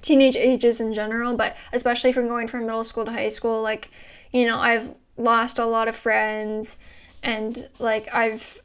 teenage 0.00 0.36
ages 0.36 0.80
in 0.80 0.92
general, 0.92 1.36
but 1.36 1.56
especially 1.72 2.12
from 2.12 2.26
going 2.26 2.46
from 2.46 2.66
middle 2.66 2.84
school 2.84 3.04
to 3.04 3.12
high 3.12 3.28
school, 3.28 3.62
like, 3.62 3.90
you 4.32 4.46
know, 4.46 4.58
I've 4.58 4.88
lost 5.16 5.58
a 5.58 5.66
lot 5.66 5.88
of 5.88 5.96
friends 5.96 6.76
and 7.22 7.68
like 7.78 8.08
I've 8.14 8.62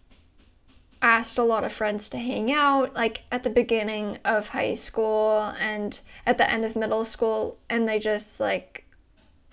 asked 1.01 1.37
a 1.37 1.43
lot 1.43 1.63
of 1.63 1.71
friends 1.71 2.09
to 2.09 2.17
hang 2.17 2.51
out 2.51 2.95
like 2.95 3.23
at 3.31 3.43
the 3.43 3.49
beginning 3.49 4.17
of 4.23 4.49
high 4.49 4.73
school 4.73 5.53
and 5.59 6.01
at 6.25 6.37
the 6.37 6.49
end 6.49 6.63
of 6.63 6.75
middle 6.75 7.03
school 7.03 7.59
and 7.69 7.87
they 7.87 7.99
just 7.99 8.39
like 8.39 8.85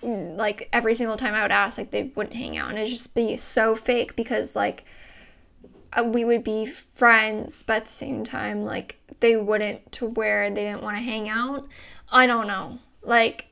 like 0.01 0.67
every 0.73 0.95
single 0.95 1.15
time 1.15 1.33
I 1.33 1.41
would 1.41 1.51
ask 1.51 1.77
like 1.77 1.91
they 1.91 2.11
wouldn't 2.15 2.35
hang 2.35 2.57
out 2.57 2.69
and 2.69 2.77
it'd 2.77 2.89
just 2.89 3.13
be 3.13 3.35
so 3.35 3.75
fake 3.75 4.15
because 4.15 4.55
like 4.55 4.83
Uh, 5.95 6.03
we 6.03 6.25
would 6.25 6.43
be 6.43 6.65
friends 6.65 7.63
but 7.63 7.77
at 7.77 7.83
the 7.83 7.89
same 7.89 8.23
time 8.23 8.61
like 8.61 8.99
they 9.19 9.35
wouldn't 9.37 9.91
to 9.91 10.05
where 10.05 10.49
they 10.49 10.63
didn't 10.63 10.83
want 10.83 10.97
to 10.97 11.03
hang 11.03 11.29
out. 11.29 11.67
I 12.11 12.27
don't 12.27 12.47
know. 12.47 12.79
Like 13.01 13.47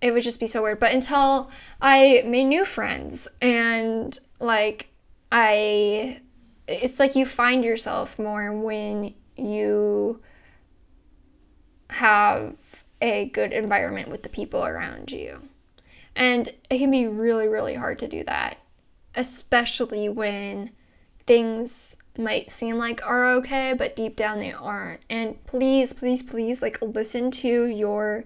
it 0.00 0.12
would 0.12 0.22
just 0.22 0.40
be 0.40 0.46
so 0.46 0.62
weird. 0.62 0.78
But 0.78 0.94
until 0.94 1.50
I 1.80 2.22
made 2.24 2.44
new 2.44 2.64
friends 2.64 3.28
and 3.42 4.16
like 4.38 4.88
I 5.32 6.20
it's 6.68 7.00
like 7.00 7.16
you 7.16 7.26
find 7.26 7.64
yourself 7.64 8.18
more 8.18 8.52
when 8.52 9.14
you 9.36 10.22
have 11.90 12.84
a 13.00 13.26
good 13.26 13.52
environment 13.52 14.08
with 14.08 14.22
the 14.22 14.28
people 14.28 14.64
around 14.64 15.10
you. 15.10 15.38
And 16.14 16.48
it 16.70 16.78
can 16.78 16.90
be 16.90 17.06
really, 17.06 17.48
really 17.48 17.74
hard 17.74 17.98
to 18.00 18.08
do 18.08 18.22
that, 18.24 18.58
especially 19.14 20.08
when 20.08 20.70
things 21.30 21.96
might 22.18 22.50
seem 22.50 22.76
like 22.76 23.06
are 23.06 23.24
okay, 23.34 23.72
but 23.72 23.94
deep 23.94 24.16
down 24.16 24.40
they 24.40 24.50
aren't. 24.50 25.00
And 25.08 25.40
please, 25.46 25.92
please, 25.92 26.24
please, 26.24 26.60
like 26.60 26.82
listen 26.82 27.30
to 27.30 27.66
your 27.66 28.24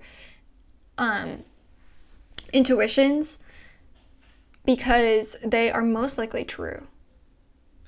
um, 0.96 1.44
intuitions 2.54 3.40
because 4.64 5.36
they 5.44 5.70
are 5.70 5.82
most 5.82 6.16
likely 6.16 6.44
true. 6.44 6.86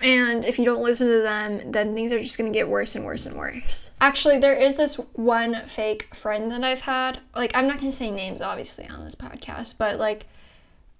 And 0.03 0.45
if 0.45 0.59
you 0.59 0.67
don't 0.67 0.83
listen 0.83 1.09
to 1.09 1.23
them, 1.23 1.73
then 1.73 1.95
things 1.95 2.13
are 2.13 2.19
just 2.19 2.37
gonna 2.37 2.51
get 2.51 2.69
worse 2.69 2.95
and 2.95 3.07
worse 3.07 3.25
and 3.25 3.39
worse. 3.39 3.93
Actually, 4.03 4.37
there 4.37 4.53
is 4.53 4.77
this 4.77 4.97
one 5.15 5.55
fake 5.67 6.15
friend 6.15 6.51
that 6.51 6.63
I've 6.63 6.83
had. 6.83 7.21
Like, 7.35 7.57
I'm 7.57 7.67
not 7.67 7.79
gonna 7.79 7.91
say 7.91 8.11
names, 8.11 8.43
obviously, 8.43 8.87
on 8.91 9.03
this 9.03 9.15
podcast, 9.15 9.79
but 9.79 9.99
like, 9.99 10.27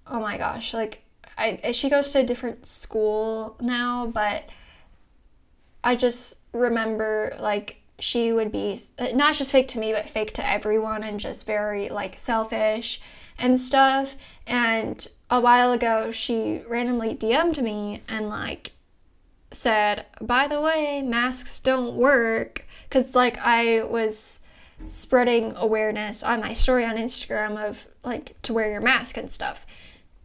oh 0.07 0.19
my 0.19 0.39
gosh, 0.39 0.73
like, 0.73 1.03
I 1.37 1.71
she 1.71 1.89
goes 1.89 2.09
to 2.11 2.19
a 2.19 2.23
different 2.23 2.65
school 2.65 3.57
now, 3.61 4.07
but 4.07 4.49
I 5.83 5.95
just 5.95 6.37
remember 6.53 7.33
like 7.39 7.81
she 7.99 8.31
would 8.31 8.51
be 8.51 8.77
uh, 8.99 9.07
not 9.13 9.35
just 9.35 9.51
fake 9.51 9.67
to 9.69 9.79
me, 9.79 9.91
but 9.91 10.09
fake 10.09 10.33
to 10.33 10.49
everyone, 10.49 11.03
and 11.03 11.19
just 11.19 11.45
very 11.45 11.89
like 11.89 12.17
selfish 12.17 12.99
and 13.37 13.59
stuff. 13.59 14.15
And 14.45 15.05
a 15.29 15.39
while 15.39 15.71
ago, 15.71 16.11
she 16.11 16.61
randomly 16.67 17.15
DM'd 17.15 17.61
me 17.61 18.01
and 18.07 18.29
like 18.29 18.71
said, 19.51 20.05
by 20.21 20.47
the 20.47 20.61
way, 20.61 21.01
masks 21.03 21.59
don't 21.59 21.95
work. 21.95 22.65
Because, 22.83 23.15
like, 23.15 23.37
I 23.39 23.83
was 23.83 24.41
spreading 24.85 25.53
awareness 25.55 26.23
on 26.23 26.39
my 26.39 26.53
story 26.53 26.85
on 26.85 26.95
Instagram 26.95 27.57
of, 27.57 27.87
like, 28.03 28.41
to 28.43 28.53
wear 28.53 28.69
your 28.71 28.81
mask 28.81 29.17
and 29.17 29.29
stuff. 29.29 29.65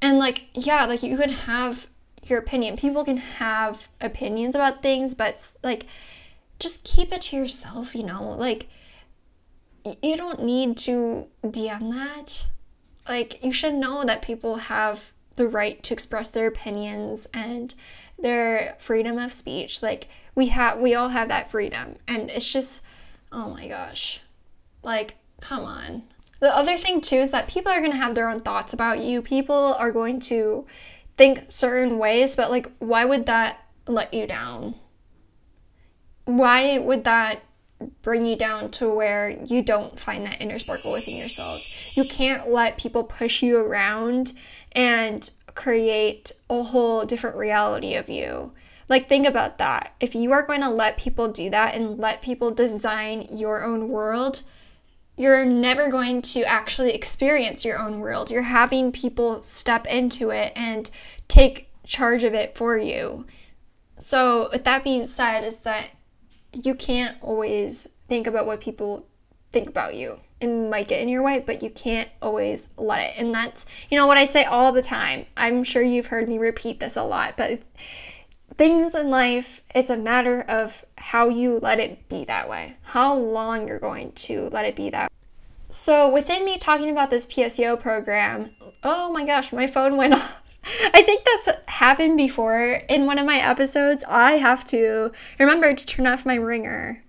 And, 0.03 0.19
like, 0.19 0.49
yeah, 0.53 0.85
like, 0.85 1.03
you 1.03 1.17
can 1.17 1.31
have 1.31 1.87
your 2.25 2.39
opinion. 2.39 2.77
People 2.77 3.05
can 3.05 3.17
have 3.17 3.89
opinions 4.01 4.55
about 4.55 4.83
things, 4.83 5.15
but, 5.15 5.57
like, 5.63 5.87
just 6.59 6.85
keep 6.85 7.13
it 7.13 7.23
to 7.23 7.37
yourself, 7.37 7.95
you 7.95 8.03
know? 8.03 8.31
Like, 8.31 8.69
you 10.03 10.17
don't 10.17 10.43
need 10.43 10.77
to 10.79 11.29
DM 11.43 11.91
that. 11.93 12.49
Like, 13.09 13.43
you 13.43 13.53
should 13.53 13.75
know 13.75 14.05
that 14.05 14.23
people 14.23 14.57
have 14.57 15.13
the 15.37 15.49
right 15.49 15.83
to 15.83 15.95
express 15.95 16.29
their 16.29 16.47
opinions 16.47 17.27
and 17.33 17.75
their 18.19 18.75
freedom 18.79 19.19
of 19.19 19.33
speech. 19.33 19.83
Like 19.83 20.09
we 20.35 20.49
have 20.49 20.79
we 20.79 20.95
all 20.95 21.11
have 21.11 21.29
that 21.29 21.51
freedom. 21.51 21.97
And 22.07 22.31
it's 22.31 22.53
just 22.53 22.83
oh 23.31 23.51
my 23.51 23.69
gosh. 23.69 24.21
Like 24.83 25.17
come 25.41 25.65
on. 25.65 26.03
The 26.43 26.49
other 26.49 26.75
thing 26.75 27.01
too 27.01 27.19
is 27.19 27.31
that 27.31 27.47
people 27.47 27.71
are 27.71 27.79
going 27.79 27.93
to 27.93 27.97
have 27.97 28.17
their 28.17 28.29
own 28.29 28.41
thoughts 28.41 28.73
about 28.73 28.99
you. 28.99 29.23
People 29.23 29.77
are 29.79 29.93
going 29.93 30.19
to 30.23 30.67
think 31.17 31.39
certain 31.47 31.99
ways, 31.99 32.35
but 32.35 32.51
like 32.51 32.67
why 32.81 33.05
would 33.05 33.27
that 33.27 33.65
let 33.87 34.13
you 34.13 34.27
down? 34.27 34.75
Why 36.25 36.79
would 36.79 37.05
that 37.05 37.45
bring 38.03 38.27
you 38.27 38.35
down 38.35 38.73
to 38.73 38.93
where 38.93 39.31
you 39.31 39.63
don't 39.63 39.97
find 39.97 40.27
that 40.27 40.41
inner 40.41 40.59
sparkle 40.59 40.93
within 40.93 41.17
yourselves? 41.17 41.93
You 41.97 42.03
can't 42.03 42.49
let 42.49 42.77
people 42.77 43.05
push 43.05 43.41
you 43.41 43.59
around 43.59 44.33
and 44.73 45.31
create 45.55 46.33
a 46.51 46.65
whole 46.65 47.05
different 47.05 47.37
reality 47.37 47.95
of 47.95 48.11
you. 48.11 48.53
Like, 48.89 49.09
think 49.09 49.29
about 49.29 49.59
that. 49.59 49.95
If 50.01 50.17
you 50.17 50.33
are 50.33 50.45
going 50.45 50.63
to 50.63 50.71
let 50.71 50.99
people 50.99 51.29
do 51.29 51.51
that 51.51 51.77
and 51.77 51.99
let 51.99 52.21
people 52.21 52.51
design 52.51 53.29
your 53.31 53.63
own 53.63 53.89
world, 53.91 54.43
you're 55.23 55.45
never 55.45 55.91
going 55.91 56.21
to 56.23 56.43
actually 56.43 56.93
experience 56.93 57.65
your 57.65 57.79
own 57.79 58.01
world. 58.01 58.31
You're 58.31 58.43
having 58.43 58.91
people 58.93 59.43
step 59.43 59.87
into 59.87 60.31
it 60.31 60.53
and 60.57 60.91
take 61.29 61.71
charge 61.85 62.25
of 62.25 62.35
it 62.35 62.57
for 62.57 62.77
you. 62.77 63.27
So, 63.97 64.49
with 64.51 64.65
that 64.65 64.83
being 64.83 65.07
said, 65.07 65.45
is 65.45 65.61
that 65.61 65.91
you 66.53 66.75
can't 66.75 67.17
always 67.21 67.85
think 68.09 68.27
about 68.27 68.47
what 68.47 68.61
people 68.61 69.07
think 69.53 69.69
about 69.69 69.95
you 69.95 70.19
it 70.43 70.49
might 70.49 70.89
get 70.89 71.01
in 71.01 71.09
your 71.09 71.23
way, 71.23 71.43
but 71.45 71.63
you 71.63 71.71
can't 71.71 72.09
always 72.21 72.69
let 72.77 73.01
it. 73.01 73.13
And 73.17 73.33
that's, 73.33 73.65
you 73.89 73.97
know, 73.97 74.09
what 74.09 74.19
I 74.19 74.25
say 74.25 74.43
all 74.43 74.73
the 74.73 74.83
time. 74.83 75.27
I'm 75.37 75.63
sure 75.63 75.83
you've 75.83 76.07
heard 76.07 76.29
me 76.29 76.37
repeat 76.37 76.81
this 76.81 76.97
a 76.97 77.05
lot, 77.05 77.37
but 77.37 77.61
things 78.63 78.95
in 78.95 79.11
life, 79.11 79.61
it's 79.75 79.91
a 79.91 79.97
matter 79.97 80.41
of 80.43 80.85
how 80.97 81.29
you 81.29 81.59
let 81.59 81.81
it 81.81 82.09
be 82.09 82.25
that 82.25 82.49
way, 82.49 82.77
how 82.83 83.13
long 83.13 83.67
you're 83.67 83.81
going 83.81 84.13
to 84.13 84.49
let 84.51 84.65
it 84.65 84.77
be 84.77 84.89
that 84.89 85.11
way. 85.11 85.29
So, 85.69 86.09
within 86.09 86.45
me 86.45 86.59
talking 86.59 86.89
about 86.89 87.11
this 87.11 87.27
PSEO 87.27 87.81
program, 87.81 88.51
oh 88.85 89.13
my 89.13 89.25
gosh, 89.25 89.53
my 89.53 89.67
phone 89.67 89.97
went 89.97 90.15
off. 90.15 90.55
I 90.95 91.03
think 91.03 91.25
that's 91.25 91.49
happened 91.67 92.17
before 92.17 92.79
in 92.89 93.05
one 93.05 93.19
of 93.19 93.27
my 93.27 93.39
episodes. 93.39 94.05
I 94.09 94.35
have 94.35 94.63
to 94.67 95.11
remember 95.41 95.75
to 95.75 95.85
turn 95.85 96.07
off 96.07 96.25
my 96.25 96.37
ringer 96.37 97.03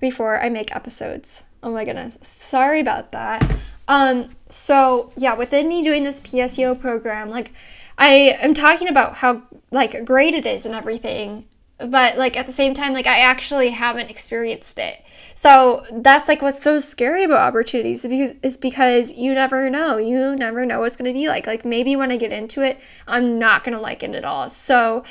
before 0.00 0.40
I 0.42 0.48
make 0.48 0.74
episodes. 0.74 1.44
Oh 1.62 1.70
my 1.70 1.84
goodness. 1.84 2.18
Sorry 2.20 2.80
about 2.80 3.12
that. 3.12 3.48
Um, 3.86 4.30
so 4.48 5.12
yeah, 5.16 5.36
within 5.36 5.68
me 5.68 5.84
doing 5.84 6.02
this 6.02 6.18
PSEO 6.18 6.80
program, 6.80 7.30
like 7.30 7.52
I 7.96 8.36
am 8.40 8.54
talking 8.54 8.88
about 8.88 9.18
how 9.18 9.42
like 9.76 10.04
great 10.04 10.34
it 10.34 10.46
is 10.46 10.66
and 10.66 10.74
everything. 10.74 11.46
but 11.78 12.16
like 12.16 12.36
at 12.36 12.46
the 12.46 12.52
same 12.52 12.72
time 12.74 12.92
like 12.94 13.06
I 13.06 13.20
actually 13.20 13.70
haven't 13.70 14.10
experienced 14.10 14.78
it. 14.78 15.02
So 15.34 15.84
that's 15.92 16.28
like 16.28 16.40
what's 16.40 16.62
so 16.62 16.78
scary 16.78 17.22
about 17.22 17.40
opportunities 17.40 18.02
because 18.02 18.32
is 18.42 18.56
because 18.56 19.12
you 19.12 19.34
never 19.34 19.68
know. 19.68 19.98
You 19.98 20.34
never 20.34 20.64
know 20.64 20.80
what's 20.80 20.96
going 20.96 21.12
to 21.12 21.12
be 21.12 21.28
like. 21.28 21.46
Like 21.46 21.64
maybe 21.64 21.94
when 21.94 22.10
I 22.10 22.16
get 22.16 22.32
into 22.32 22.62
it, 22.62 22.80
I'm 23.06 23.38
not 23.38 23.62
going 23.62 23.76
to 23.76 23.80
like 23.80 24.02
it 24.02 24.14
at 24.14 24.24
all. 24.24 24.48
So 24.48 25.04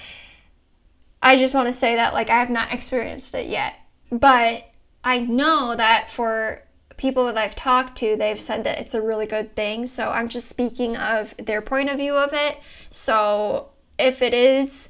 I 1.22 1.36
just 1.36 1.54
want 1.54 1.68
to 1.68 1.74
say 1.74 1.96
that 1.96 2.14
like 2.14 2.32
I 2.32 2.38
have 2.40 2.50
not 2.50 2.74
experienced 2.74 3.36
it 3.36 3.48
yet. 3.48 3.80
But 4.12 4.68
I 5.04 5.20
know 5.20 5.76
that 5.76 6.10
for 6.10 6.64
people 6.98 7.26
that 7.26 7.38
I've 7.38 7.56
talked 7.56 7.96
to, 7.98 8.16
they've 8.16 8.40
said 8.40 8.64
that 8.64 8.80
it's 8.80 8.96
a 8.96 9.02
really 9.02 9.28
good 9.28 9.56
thing. 9.56 9.86
So 9.86 10.10
I'm 10.10 10.30
just 10.30 10.50
speaking 10.50 10.98
of 10.98 11.38
their 11.38 11.62
point 11.62 11.92
of 11.92 11.98
view 11.98 12.16
of 12.16 12.32
it. 12.34 12.58
So 12.90 13.70
if 13.98 14.22
it 14.22 14.34
is 14.34 14.90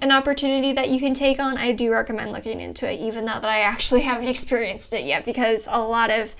an 0.00 0.12
opportunity 0.12 0.72
that 0.72 0.90
you 0.90 1.00
can 1.00 1.14
take 1.14 1.40
on, 1.40 1.56
I 1.56 1.72
do 1.72 1.90
recommend 1.90 2.32
looking 2.32 2.60
into 2.60 2.90
it, 2.90 3.00
even 3.00 3.24
though 3.24 3.40
that 3.40 3.48
I 3.48 3.60
actually 3.60 4.00
haven't 4.02 4.28
experienced 4.28 4.94
it 4.94 5.04
yet, 5.04 5.24
because 5.24 5.68
a 5.70 5.80
lot 5.80 6.10
of 6.10 6.34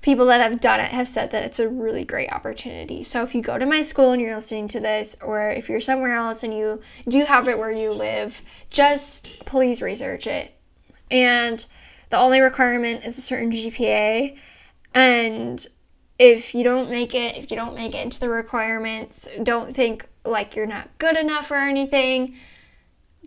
people 0.00 0.26
that 0.26 0.40
have 0.40 0.60
done 0.60 0.80
it 0.80 0.92
have 0.92 1.08
said 1.08 1.30
that 1.32 1.44
it's 1.44 1.58
a 1.58 1.68
really 1.68 2.04
great 2.04 2.30
opportunity. 2.32 3.02
So 3.02 3.22
if 3.22 3.34
you 3.34 3.42
go 3.42 3.58
to 3.58 3.66
my 3.66 3.80
school 3.80 4.12
and 4.12 4.22
you're 4.22 4.36
listening 4.36 4.68
to 4.68 4.80
this, 4.80 5.16
or 5.22 5.50
if 5.50 5.68
you're 5.68 5.80
somewhere 5.80 6.14
else 6.14 6.42
and 6.42 6.54
you 6.54 6.80
do 7.08 7.24
have 7.24 7.48
it 7.48 7.58
where 7.58 7.72
you 7.72 7.92
live, 7.92 8.42
just 8.70 9.44
please 9.44 9.82
research 9.82 10.26
it. 10.26 10.54
And 11.10 11.66
the 12.10 12.18
only 12.18 12.40
requirement 12.40 13.04
is 13.04 13.18
a 13.18 13.22
certain 13.22 13.50
GPA. 13.50 14.38
And 14.94 15.66
if 16.18 16.54
you 16.54 16.64
don't 16.64 16.90
make 16.90 17.14
it, 17.14 17.36
if 17.36 17.50
you 17.50 17.56
don't 17.56 17.74
make 17.74 17.94
it 17.94 18.04
into 18.04 18.20
the 18.20 18.28
requirements, 18.28 19.28
don't 19.42 19.72
think 19.72 20.06
like 20.28 20.54
you're 20.54 20.66
not 20.66 20.88
good 20.98 21.16
enough 21.16 21.50
or 21.50 21.56
anything 21.56 22.34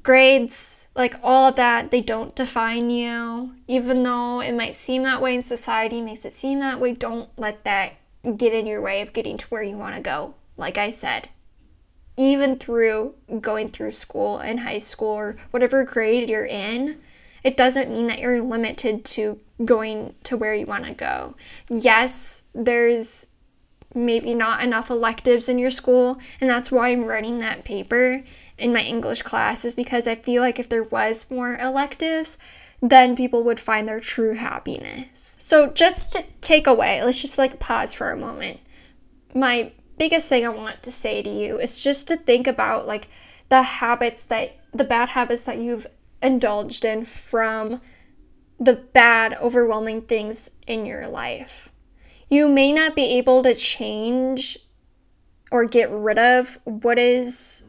grades, 0.03 0.87
like 0.95 1.15
all 1.23 1.49
of 1.49 1.55
that, 1.55 1.91
they 1.91 2.01
don't 2.01 2.35
define 2.35 2.89
you. 2.89 3.55
Even 3.67 4.03
though 4.03 4.41
it 4.41 4.53
might 4.53 4.75
seem 4.75 5.03
that 5.03 5.21
way 5.21 5.35
in 5.35 5.41
society, 5.41 6.01
makes 6.01 6.25
it 6.25 6.33
seem 6.33 6.59
that 6.59 6.79
way, 6.79 6.93
don't 6.93 7.29
let 7.37 7.63
that 7.63 7.93
get 8.37 8.53
in 8.53 8.67
your 8.67 8.81
way 8.81 9.01
of 9.01 9.13
getting 9.13 9.37
to 9.37 9.47
where 9.47 9.63
you 9.63 9.77
want 9.77 9.95
to 9.95 10.01
go. 10.01 10.35
Like 10.57 10.77
I 10.77 10.89
said, 10.89 11.29
even 12.17 12.57
through 12.57 13.15
going 13.39 13.67
through 13.67 13.91
school 13.91 14.37
and 14.37 14.61
high 14.61 14.77
school 14.77 15.11
or 15.11 15.37
whatever 15.51 15.83
grade 15.83 16.29
you're 16.29 16.45
in, 16.45 16.99
it 17.43 17.57
doesn't 17.57 17.89
mean 17.89 18.07
that 18.07 18.19
you're 18.19 18.41
limited 18.41 19.03
to 19.03 19.39
going 19.65 20.13
to 20.23 20.37
where 20.37 20.53
you 20.53 20.65
want 20.65 20.85
to 20.85 20.93
go. 20.93 21.35
Yes, 21.69 22.43
there's 22.53 23.27
maybe 23.93 24.33
not 24.33 24.63
enough 24.63 24.89
electives 24.89 25.49
in 25.49 25.59
your 25.59 25.71
school, 25.71 26.19
and 26.39 26.49
that's 26.49 26.71
why 26.71 26.89
I'm 26.89 27.05
writing 27.05 27.39
that 27.39 27.65
paper 27.65 28.23
in 28.57 28.73
my 28.73 28.81
English 28.81 29.23
class 29.23 29.65
is 29.65 29.73
because 29.73 30.07
I 30.07 30.15
feel 30.15 30.41
like 30.41 30.59
if 30.59 30.69
there 30.69 30.83
was 30.83 31.29
more 31.31 31.55
electives, 31.57 32.37
then 32.81 33.15
people 33.15 33.43
would 33.43 33.59
find 33.59 33.87
their 33.87 33.99
true 33.99 34.35
happiness. 34.35 35.35
So 35.39 35.67
just 35.67 36.13
to 36.13 36.23
take 36.41 36.67
away, 36.67 37.01
let's 37.03 37.21
just 37.21 37.37
like 37.37 37.59
pause 37.59 37.93
for 37.93 38.11
a 38.11 38.17
moment. 38.17 38.59
My 39.35 39.71
biggest 39.97 40.29
thing 40.29 40.45
I 40.45 40.49
want 40.49 40.81
to 40.83 40.91
say 40.91 41.21
to 41.21 41.29
you 41.29 41.59
is 41.59 41.83
just 41.83 42.07
to 42.07 42.17
think 42.17 42.47
about 42.47 42.87
like 42.87 43.07
the 43.49 43.61
habits 43.61 44.25
that 44.25 44.57
the 44.73 44.83
bad 44.83 45.09
habits 45.09 45.45
that 45.45 45.57
you've 45.57 45.85
indulged 46.21 46.85
in 46.85 47.03
from 47.05 47.81
the 48.59 48.75
bad 48.75 49.35
overwhelming 49.41 50.01
things 50.01 50.51
in 50.67 50.85
your 50.85 51.07
life. 51.07 51.70
You 52.31 52.47
may 52.47 52.71
not 52.71 52.95
be 52.95 53.17
able 53.17 53.43
to 53.43 53.53
change 53.53 54.57
or 55.51 55.65
get 55.65 55.91
rid 55.91 56.17
of 56.17 56.59
what 56.63 56.97
is 56.97 57.65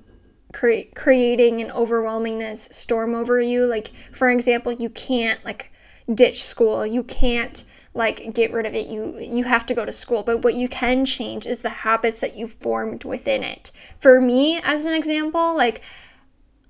cre- 0.55 0.89
creating 0.95 1.61
an 1.61 1.69
overwhelmingness 1.71 2.73
storm 2.73 3.13
over 3.13 3.41
you. 3.41 3.67
Like, 3.67 3.89
for 3.89 4.31
example, 4.31 4.73
you 4.73 4.89
can't 4.89 5.45
like 5.45 5.73
ditch 6.13 6.41
school. 6.41 6.87
You 6.87 7.03
can't 7.03 7.65
like 7.93 8.33
get 8.35 8.53
rid 8.53 8.65
of 8.65 8.75
it. 8.75 8.87
You 8.87 9.19
you 9.19 9.45
have 9.45 9.67
to 9.67 9.75
go 9.75 9.85
to 9.85 9.91
school. 9.91 10.23
But 10.23 10.45
what 10.45 10.55
you 10.55 10.69
can 10.69 11.05
change 11.05 11.45
is 11.45 11.63
the 11.63 11.69
habits 11.69 12.21
that 12.21 12.37
you've 12.37 12.55
formed 12.55 13.05
within 13.05 13.43
it. 13.43 13.73
For 13.99 14.21
me, 14.21 14.61
as 14.63 14.87
an 14.87 14.95
example, 14.95 15.57
like 15.57 15.83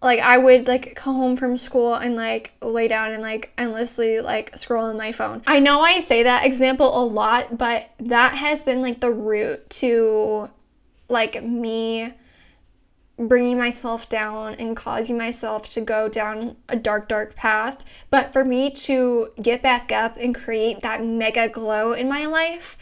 like 0.02 0.18
I 0.20 0.36
would 0.36 0.66
like 0.66 0.94
come 0.96 1.14
home 1.14 1.36
from 1.36 1.56
school 1.56 1.94
and 1.94 2.16
like 2.16 2.52
lay 2.60 2.88
down 2.88 3.12
and 3.12 3.22
like 3.22 3.52
endlessly 3.56 4.20
like 4.20 4.56
scroll 4.56 4.86
on 4.86 4.96
my 4.96 5.12
phone. 5.12 5.42
I 5.46 5.60
know 5.60 5.80
I 5.80 6.00
say 6.00 6.24
that 6.24 6.44
example 6.44 7.00
a 7.00 7.04
lot, 7.04 7.56
but 7.56 7.90
that 7.98 8.34
has 8.34 8.64
been 8.64 8.82
like 8.82 9.00
the 9.00 9.12
root 9.12 9.70
to 9.70 10.50
like 11.08 11.42
me 11.44 12.12
bringing 13.18 13.58
myself 13.58 14.08
down 14.08 14.54
and 14.54 14.76
causing 14.76 15.16
myself 15.16 15.68
to 15.70 15.80
go 15.80 16.08
down 16.08 16.56
a 16.68 16.76
dark, 16.76 17.08
dark 17.08 17.36
path. 17.36 18.04
But 18.10 18.32
for 18.32 18.44
me 18.44 18.70
to 18.70 19.30
get 19.40 19.62
back 19.62 19.92
up 19.92 20.16
and 20.16 20.34
create 20.34 20.80
that 20.80 21.04
mega 21.04 21.48
glow 21.48 21.92
in 21.92 22.08
my 22.08 22.26
life, 22.26 22.76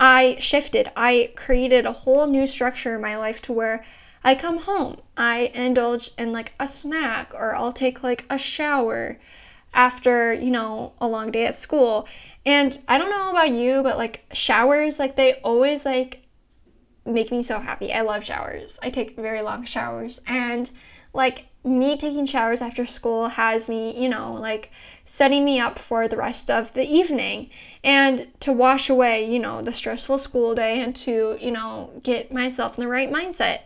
I 0.00 0.36
shifted. 0.38 0.90
I 0.96 1.32
created 1.36 1.84
a 1.84 1.92
whole 1.92 2.26
new 2.26 2.46
structure 2.46 2.94
in 2.94 3.02
my 3.02 3.16
life 3.16 3.40
to 3.42 3.52
where 3.52 3.84
I 4.24 4.34
come 4.34 4.58
home, 4.58 4.98
I 5.16 5.50
indulge 5.54 6.10
in 6.16 6.32
like 6.32 6.52
a 6.60 6.66
snack, 6.66 7.32
or 7.34 7.56
I'll 7.56 7.72
take 7.72 8.02
like 8.02 8.24
a 8.30 8.38
shower 8.38 9.18
after, 9.74 10.32
you 10.32 10.50
know, 10.50 10.92
a 11.00 11.06
long 11.06 11.30
day 11.30 11.46
at 11.46 11.54
school. 11.54 12.06
And 12.44 12.78
I 12.88 12.98
don't 12.98 13.10
know 13.10 13.30
about 13.30 13.50
you, 13.50 13.82
but 13.82 13.96
like 13.96 14.24
showers, 14.32 14.98
like 14.98 15.16
they 15.16 15.34
always 15.42 15.84
like 15.84 16.22
make 17.04 17.30
me 17.30 17.42
so 17.42 17.58
happy. 17.58 17.92
I 17.92 18.02
love 18.02 18.24
showers. 18.24 18.78
I 18.82 18.90
take 18.90 19.16
very 19.16 19.42
long 19.42 19.64
showers 19.64 20.20
and 20.26 20.70
like 21.14 21.46
me 21.64 21.96
taking 21.96 22.26
showers 22.26 22.60
after 22.60 22.84
school 22.84 23.28
has 23.28 23.68
me, 23.68 23.96
you 24.00 24.08
know, 24.08 24.34
like 24.34 24.70
setting 25.04 25.44
me 25.44 25.60
up 25.60 25.78
for 25.78 26.08
the 26.08 26.16
rest 26.16 26.50
of 26.50 26.72
the 26.72 26.84
evening 26.84 27.48
and 27.84 28.28
to 28.40 28.52
wash 28.52 28.90
away, 28.90 29.24
you 29.24 29.38
know, 29.38 29.62
the 29.62 29.72
stressful 29.72 30.18
school 30.18 30.54
day 30.54 30.80
and 30.80 30.94
to, 30.96 31.36
you 31.40 31.52
know, 31.52 31.90
get 32.02 32.32
myself 32.32 32.76
in 32.76 32.84
the 32.84 32.90
right 32.90 33.10
mindset. 33.10 33.60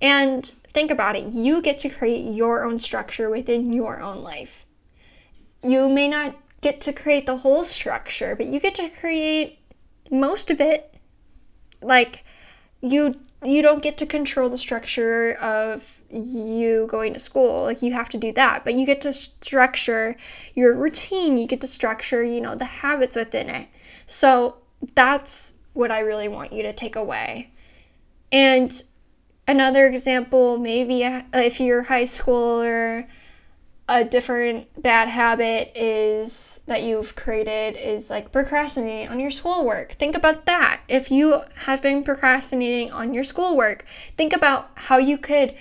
And 0.00 0.44
think 0.44 0.90
about 0.90 1.16
it, 1.16 1.24
you 1.24 1.60
get 1.60 1.78
to 1.78 1.88
create 1.88 2.32
your 2.32 2.64
own 2.64 2.78
structure 2.78 3.30
within 3.30 3.72
your 3.72 4.00
own 4.00 4.22
life. 4.22 4.64
You 5.62 5.88
may 5.88 6.08
not 6.08 6.36
get 6.60 6.80
to 6.82 6.92
create 6.92 7.26
the 7.26 7.38
whole 7.38 7.64
structure, 7.64 8.36
but 8.36 8.46
you 8.46 8.60
get 8.60 8.76
to 8.76 8.88
create 8.88 9.58
most 10.10 10.50
of 10.50 10.60
it. 10.60 10.94
Like 11.82 12.24
you 12.80 13.12
you 13.44 13.62
don't 13.62 13.82
get 13.82 13.96
to 13.98 14.06
control 14.06 14.48
the 14.48 14.58
structure 14.58 15.32
of 15.34 16.02
you 16.10 16.86
going 16.88 17.12
to 17.12 17.18
school 17.18 17.64
like 17.64 17.82
you 17.82 17.92
have 17.92 18.08
to 18.08 18.16
do 18.18 18.32
that 18.32 18.64
but 18.64 18.74
you 18.74 18.84
get 18.84 19.00
to 19.00 19.12
structure 19.12 20.16
your 20.54 20.76
routine 20.76 21.36
you 21.36 21.46
get 21.46 21.60
to 21.60 21.66
structure 21.66 22.24
you 22.24 22.40
know 22.40 22.54
the 22.54 22.64
habits 22.64 23.16
within 23.16 23.48
it 23.48 23.68
so 24.06 24.56
that's 24.94 25.54
what 25.72 25.90
i 25.90 26.00
really 26.00 26.28
want 26.28 26.52
you 26.52 26.62
to 26.62 26.72
take 26.72 26.96
away 26.96 27.50
and 28.32 28.82
another 29.48 29.88
example 29.88 30.58
maybe 30.58 31.02
uh, 31.04 31.22
if 31.34 31.58
you're 31.58 31.84
high 31.84 32.04
school 32.04 32.62
or 32.62 33.08
a 33.88 34.04
different 34.04 34.82
bad 34.82 35.08
habit 35.08 35.72
is 35.74 36.60
that 36.66 36.82
you've 36.82 37.16
created 37.16 37.74
is 37.74 38.10
like 38.10 38.30
procrastinating 38.30 39.08
on 39.08 39.18
your 39.18 39.30
schoolwork. 39.30 39.92
Think 39.92 40.14
about 40.14 40.44
that. 40.44 40.82
If 40.88 41.10
you 41.10 41.40
have 41.64 41.82
been 41.82 42.04
procrastinating 42.04 42.92
on 42.92 43.14
your 43.14 43.24
schoolwork, 43.24 43.86
think 43.86 44.36
about 44.36 44.70
how 44.74 44.98
you 44.98 45.16
could 45.16 45.54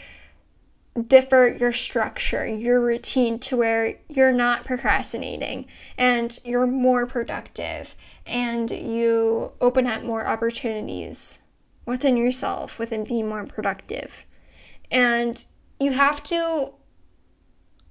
differ 1.02 1.56
your 1.58 1.72
structure, 1.72 2.46
your 2.46 2.82
routine 2.82 3.40
to 3.40 3.56
where 3.56 3.98
you're 4.10 4.34
not 4.34 4.66
procrastinating 4.66 5.66
and 5.98 6.38
you're 6.44 6.68
more 6.68 7.06
productive 7.06 7.96
and 8.26 8.72
you 8.72 9.54
open 9.62 9.88
up 9.88 10.04
more 10.04 10.28
opportunities 10.28 11.47
within 11.88 12.18
yourself, 12.18 12.78
within 12.78 13.06
being 13.06 13.28
more 13.28 13.48
productive. 13.48 14.26
And 14.92 15.44
you 15.80 15.94
have 15.94 16.22
to 16.24 16.74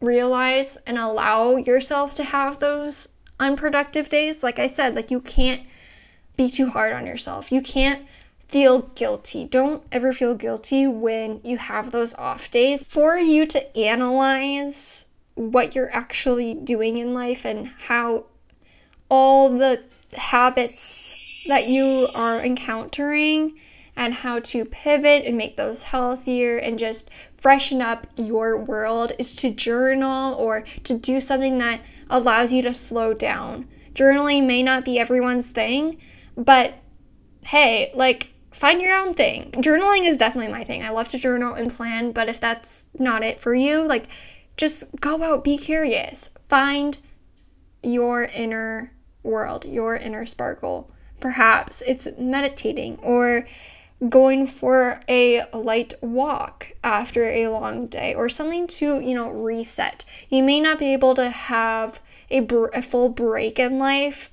realize 0.01 0.77
and 0.87 0.99
allow 0.99 1.57
yourself 1.57 2.15
to 2.15 2.25
have 2.25 2.59
those 2.59 3.09
unproductive 3.41 4.09
days. 4.09 4.43
Like 4.43 4.59
I 4.59 4.67
said, 4.67 4.95
like 4.95 5.11
you 5.11 5.21
can't 5.21 5.63
be 6.37 6.49
too 6.49 6.69
hard 6.69 6.93
on 6.93 7.07
yourself. 7.07 7.51
You 7.51 7.63
can't 7.63 8.07
feel 8.47 8.83
guilty. 8.95 9.45
Don't 9.45 9.83
ever 9.91 10.13
feel 10.13 10.35
guilty 10.35 10.87
when 10.87 11.41
you 11.43 11.57
have 11.57 11.91
those 11.91 12.15
off 12.15 12.51
days. 12.51 12.83
For 12.83 13.17
you 13.17 13.47
to 13.47 13.77
analyze 13.77 15.09
what 15.35 15.75
you're 15.75 15.95
actually 15.95 16.55
doing 16.55 16.99
in 16.99 17.15
life 17.15 17.45
and 17.45 17.69
how 17.89 18.27
all 19.09 19.49
the 19.51 19.83
habits 20.17 21.45
that 21.49 21.67
you 21.67 22.09
are 22.15 22.41
encountering 22.45 23.59
and 23.97 24.15
how 24.15 24.39
to 24.39 24.65
pivot 24.65 25.25
and 25.25 25.37
make 25.37 25.57
those 25.57 25.85
healthier 25.85 26.59
and 26.59 26.79
just 26.79 27.11
freshen 27.37 27.81
up 27.81 28.07
your 28.17 28.59
world 28.59 29.13
is 29.19 29.35
to 29.37 29.51
journal 29.51 30.35
or 30.35 30.63
to 30.85 30.97
do 30.99 31.21
something 31.21 31.59
that 31.59 31.81
allows 32.11 32.53
you 32.53 32.63
to 32.63 32.75
slow 32.75 33.15
down. 33.15 33.67
Journaling 33.95 34.47
may 34.47 34.63
not 34.63 34.85
be 34.85 34.99
everyone's 34.99 35.51
thing, 35.51 35.99
but 36.37 36.75
hey, 37.47 37.91
like 37.95 38.35
find 38.53 38.83
your 38.83 38.95
own 38.95 39.15
thing. 39.15 39.51
Journaling 39.53 40.07
is 40.07 40.19
definitely 40.19 40.53
my 40.53 40.65
thing. 40.65 40.83
I 40.83 40.91
love 40.91 41.09
to 41.09 41.19
journal 41.19 41.55
and 41.55 41.71
plan, 41.71 42.13
but 42.13 42.29
if 42.29 42.39
that's 42.39 42.89
not 42.99 43.25
it 43.25 43.41
for 43.41 43.55
you, 43.55 43.87
like 43.87 44.09
just 44.57 45.01
go 45.01 45.23
out, 45.23 45.45
be 45.45 45.57
curious, 45.57 46.31
find 46.49 46.99
your 47.83 48.25
inner 48.25 48.93
world, 49.23 49.65
your 49.65 49.97
inner 49.97 50.27
sparkle. 50.27 50.91
Perhaps 51.21 51.83
it's 51.83 52.09
meditating 52.19 52.99
or 53.03 53.47
going 54.09 54.47
for 54.47 55.01
a 55.09 55.43
light 55.55 55.95
walk 56.03 56.73
after 56.85 57.25
a 57.25 57.49
long 57.49 57.87
day 57.87 58.15
or 58.15 58.29
something 58.29 58.67
to, 58.67 59.01
you 59.01 59.15
know, 59.15 59.31
reset. 59.31 60.05
You 60.29 60.43
may 60.43 60.61
not 60.61 60.79
be 60.79 60.93
able 60.93 61.15
to 61.15 61.31
have 61.31 62.01
a, 62.31 62.41
br- 62.41 62.69
a 62.75 62.83
full 62.83 63.09
break 63.09 63.59
in 63.59 63.79
life 63.79 64.31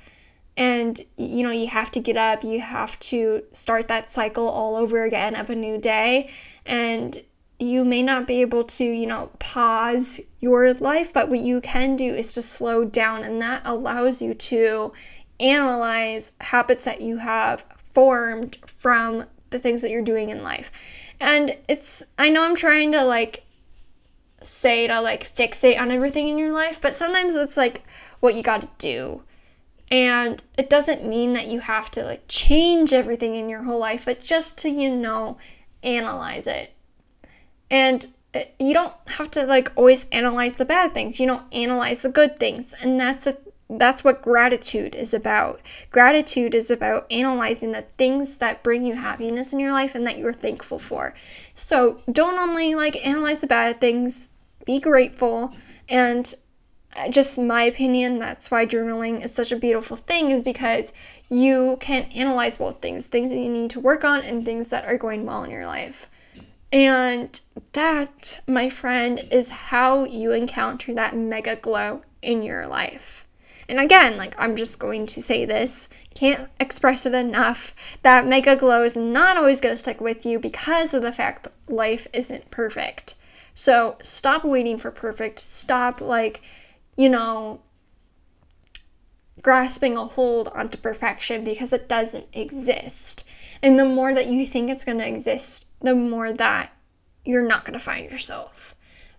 and 0.55 0.99
you 1.18 1.43
know 1.43 1.51
you 1.51 1.68
have 1.68 1.89
to 1.89 1.99
get 1.99 2.16
up 2.18 2.43
you 2.43 2.61
have 2.61 2.99
to 2.99 3.43
start 3.51 3.88
that 3.88 4.09
cycle 4.09 4.47
all 4.47 4.76
over 4.76 5.03
again 5.03 5.36
of 5.36 5.49
a 5.49 5.55
new 5.55 5.80
day 5.80 6.30
and 6.66 7.24
you 7.59 7.84
may 7.84 8.03
not 8.03 8.28
be 8.28 8.41
able 8.41 8.64
to 8.64 8.84
you 8.84 9.07
know 9.07 9.32
pause 9.39 10.22
your 10.39 10.74
life 10.76 11.11
but 11.11 11.30
what 11.30 11.39
you 11.39 11.59
can 11.61 11.95
do 11.95 12.14
is 12.14 12.34
to 12.34 12.41
slow 12.41 12.84
down 12.84 13.24
and 13.24 13.41
that 13.41 13.61
allows 13.66 14.22
you 14.22 14.34
to 14.34 14.93
analyze 15.39 16.34
habits 16.41 16.86
that 16.86 17.01
you 17.01 17.18
have 17.18 17.66
formed 17.78 18.55
from 18.68 19.26
the 19.54 19.60
things 19.60 19.82
that 19.82 19.91
you're 19.91 20.01
doing 20.01 20.30
in 20.30 20.43
life. 20.43 21.14
And 21.22 21.56
it's, 21.70 22.04
I 22.20 22.30
know 22.30 22.43
I'm 22.43 22.56
trying 22.56 22.91
to 22.91 23.04
like 23.06 23.45
say 24.41 24.88
to 24.88 24.99
like 24.99 25.24
fixate 25.24 25.80
on 25.80 25.91
everything 25.91 26.28
in 26.28 26.38
your 26.38 26.51
life, 26.51 26.82
but 26.82 26.93
sometimes 26.93 27.36
it's 27.36 27.56
like 27.56 27.84
what 28.20 28.36
you 28.36 28.43
got 28.43 28.62
to 28.62 28.70
do. 28.78 29.24
And 29.89 30.43
it 30.58 30.70
doesn't 30.70 31.06
mean 31.06 31.34
that 31.34 31.47
you 31.47 31.62
have 31.62 31.89
to 31.91 32.04
like 32.04 32.24
change 32.28 32.93
everything 32.93 33.36
in 33.36 33.47
your 33.47 33.64
whole 33.64 33.80
life, 33.80 34.06
but 34.06 34.22
just 34.22 34.58
to, 34.60 34.70
you 34.70 34.93
know, 34.93 35.38
analyze 35.84 36.47
it. 36.47 36.74
And 37.70 38.06
uh, 38.34 38.41
you 38.60 38.74
don't 38.74 38.93
have 39.08 39.30
to 39.32 39.45
like 39.45 39.72
always 39.76 40.10
analyze 40.10 40.56
the 40.56 40.66
bad 40.66 40.93
things, 40.93 41.20
you 41.20 41.28
know, 41.28 41.43
analyze 41.51 42.01
the 42.01 42.10
good 42.10 42.39
things. 42.39 42.74
And 42.82 42.99
that's 42.99 43.26
the 43.26 43.38
that's 43.80 44.03
what 44.03 44.21
gratitude 44.21 44.95
is 44.95 45.13
about. 45.13 45.61
Gratitude 45.89 46.53
is 46.53 46.69
about 46.69 47.11
analyzing 47.11 47.71
the 47.71 47.82
things 47.82 48.38
that 48.38 48.63
bring 48.63 48.84
you 48.84 48.95
happiness 48.95 49.53
in 49.53 49.59
your 49.59 49.71
life 49.71 49.95
and 49.95 50.05
that 50.05 50.17
you're 50.17 50.34
thankful 50.34 50.80
for. 50.80 51.13
So 51.53 52.01
don't 52.11 52.39
only 52.39 52.76
like 52.76 53.05
analyze 53.05 53.41
the 53.41 53.47
bad 53.47 53.80
things, 53.82 54.30
be 54.65 54.80
grateful. 54.80 55.53
And 55.89 56.34
just 57.09 57.39
my 57.39 57.63
opinion, 57.63 58.19
that's 58.19 58.51
why 58.51 58.65
journaling 58.65 59.24
is 59.24 59.34
such 59.34 59.51
a 59.51 59.57
beautiful 59.57 59.97
thing, 59.97 60.30
is 60.30 60.43
because 60.43 60.93
you 61.30 61.78
can 61.80 62.03
analyze 62.15 62.59
both 62.59 62.82
things 62.82 63.07
things 63.07 63.32
that 63.32 63.39
you 63.39 63.49
need 63.49 63.71
to 63.71 63.80
work 63.80 64.03
on 64.03 64.21
and 64.21 64.45
things 64.45 64.69
that 64.69 64.86
are 64.86 64.97
going 64.97 65.26
well 65.26 65.43
in 65.43 65.49
your 65.49 65.65
life. 65.65 66.07
And 66.71 67.39
that, 67.74 68.41
my 68.47 68.67
friend, 68.67 69.28
is 69.32 69.49
how 69.51 70.05
you 70.05 70.32
encounter 70.32 70.93
that 70.95 71.15
mega 71.15 71.55
glow 71.55 72.01
in 72.21 72.41
your 72.41 72.65
life. 72.65 73.28
And 73.74 73.82
again, 73.82 74.17
like 74.17 74.36
I'm 74.38 74.55
just 74.55 74.78
going 74.78 75.07
to 75.07 75.19
say 75.19 75.45
this, 75.45 75.89
can't 76.13 76.47
express 76.59 77.07
it 77.07 77.15
enough 77.15 77.97
that 78.03 78.28
mega 78.28 78.55
glow 78.55 78.84
is 78.84 78.95
not 78.95 79.36
always 79.36 79.59
going 79.59 79.74
to 79.74 79.78
stick 79.78 79.99
with 79.99 80.28
you 80.28 80.38
because 80.38 80.93
of 80.93 81.01
the 81.01 81.11
fact 81.11 81.41
that 81.41 81.53
life 81.67 82.05
isn't 82.13 82.51
perfect. 82.51 83.15
So 83.55 83.97
stop 83.99 84.45
waiting 84.45 84.78
for 84.78 84.91
perfect. 84.91 85.39
Stop, 85.39 86.01
like, 86.01 86.43
you 86.95 87.09
know, 87.09 87.63
grasping 89.41 89.97
a 89.97 90.05
hold 90.05 90.49
onto 90.49 90.78
perfection 90.78 91.43
because 91.43 91.74
it 91.74 91.89
doesn't 91.89 92.28
exist. 92.32 93.28
And 93.63 93.80
the 93.80 93.86
more 93.86 94.13
that 94.13 94.28
you 94.28 94.45
think 94.45 94.69
it's 94.69 94.86
going 94.86 94.99
to 94.99 95.07
exist, 95.07 95.71
the 95.82 95.95
more 95.95 96.32
that 96.32 96.78
you're 97.26 97.47
not 97.47 97.65
going 97.65 97.74
to 97.74 97.84
find 97.84 98.11
yourself. 98.11 98.72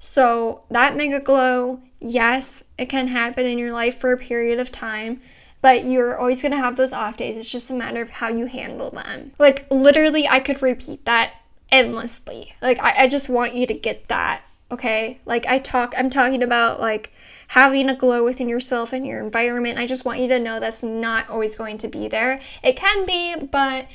So, 0.05 0.65
that 0.71 0.97
mega 0.97 1.19
glow 1.19 1.81
yes, 2.05 2.65
it 2.77 2.87
can 2.87 3.09
happen 3.09 3.47
in 3.47 3.59
your 3.59 3.73
life 3.73 3.97
for 3.97 4.13
a 4.13 4.19
period 4.19 4.61
of 4.61 4.71
time, 4.71 5.21
but 5.63 5.85
you're 5.85 6.19
always 6.19 6.43
going 6.43 6.53
to 6.53 6.59
have 6.59 6.77
those 6.77 6.93
off 6.93 7.17
days. 7.17 7.37
It's 7.37 7.51
just 7.51 7.71
a 7.71 7.75
matter 7.75 8.03
of 8.03 8.11
how 8.11 8.29
you 8.29 8.47
handle 8.47 8.91
them. 8.91 9.33
Like, 9.39 9.67
literally, 9.71 10.29
I 10.29 10.39
could 10.41 10.61
repeat 10.61 11.07
that 11.07 11.33
endlessly. 11.73 12.55
Like, 12.61 12.79
I, 12.83 13.05
I 13.05 13.09
just 13.09 13.31
want 13.31 13.55
you 13.55 13.67
to 13.67 13.75
get 13.75 14.09
that, 14.09 14.43
okay? 14.71 15.19
Like, 15.25 15.47
I 15.47 15.59
talk, 15.59 15.95
I'm 15.97 16.11
talking 16.11 16.43
about 16.43 16.79
like 16.79 17.11
having 17.49 17.89
a 17.89 17.97
glow 17.97 18.23
within 18.23 18.51
yourself 18.51 18.93
and 18.93 19.07
your 19.07 19.23
environment. 19.23 19.79
I 19.79 19.87
just 19.87 20.05
want 20.05 20.19
you 20.19 20.29
to 20.29 20.39
know 20.39 20.61
that's 20.61 20.83
not 20.83 21.31
always 21.31 21.57
going 21.57 21.79
to 21.79 21.89
be 21.89 22.07
there. 22.07 22.39
It 22.63 22.77
can 22.77 23.07
be, 23.07 23.37
but 23.51 23.89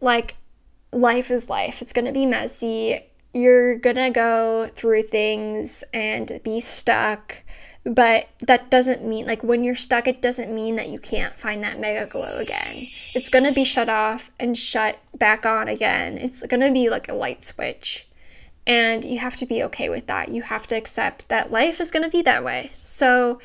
like, 0.00 0.36
life 0.90 1.30
is 1.30 1.50
life. 1.50 1.82
It's 1.82 1.92
going 1.92 2.06
to 2.06 2.12
be 2.12 2.24
messy 2.24 3.00
you're 3.32 3.76
gonna 3.76 4.10
go 4.10 4.66
through 4.66 5.02
things 5.02 5.84
and 5.92 6.40
be 6.44 6.60
stuck 6.60 7.42
but 7.84 8.28
that 8.46 8.70
doesn't 8.70 9.02
mean 9.02 9.26
like 9.26 9.42
when 9.42 9.64
you're 9.64 9.74
stuck 9.74 10.06
it 10.06 10.22
doesn't 10.22 10.54
mean 10.54 10.76
that 10.76 10.88
you 10.88 10.98
can't 10.98 11.36
find 11.36 11.64
that 11.64 11.80
mega 11.80 12.08
glow 12.08 12.38
again. 12.40 12.76
It's 13.14 13.28
going 13.28 13.44
to 13.44 13.52
be 13.52 13.64
shut 13.64 13.88
off 13.88 14.30
and 14.38 14.56
shut 14.56 15.00
back 15.16 15.44
on 15.44 15.66
again. 15.66 16.16
It's 16.16 16.46
going 16.46 16.60
to 16.60 16.70
be 16.70 16.88
like 16.88 17.08
a 17.08 17.14
light 17.14 17.42
switch 17.42 18.06
and 18.68 19.04
you 19.04 19.18
have 19.18 19.34
to 19.34 19.46
be 19.46 19.64
okay 19.64 19.88
with 19.88 20.06
that. 20.06 20.28
You 20.28 20.42
have 20.42 20.68
to 20.68 20.76
accept 20.76 21.28
that 21.28 21.50
life 21.50 21.80
is 21.80 21.90
going 21.90 22.04
to 22.04 22.08
be 22.08 22.22
that 22.22 22.44
way. 22.44 22.70
So 22.72 23.40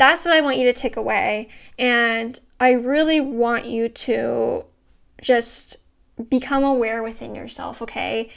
that's 0.00 0.24
what 0.24 0.34
i 0.34 0.40
want 0.40 0.56
you 0.56 0.64
to 0.64 0.72
take 0.72 0.96
away 0.96 1.46
and 1.78 2.40
i 2.58 2.70
really 2.70 3.20
want 3.20 3.66
you 3.66 3.86
to 3.86 4.64
just 5.20 5.76
become 6.30 6.64
aware 6.64 7.02
within 7.02 7.34
yourself 7.34 7.82
okay 7.82 8.30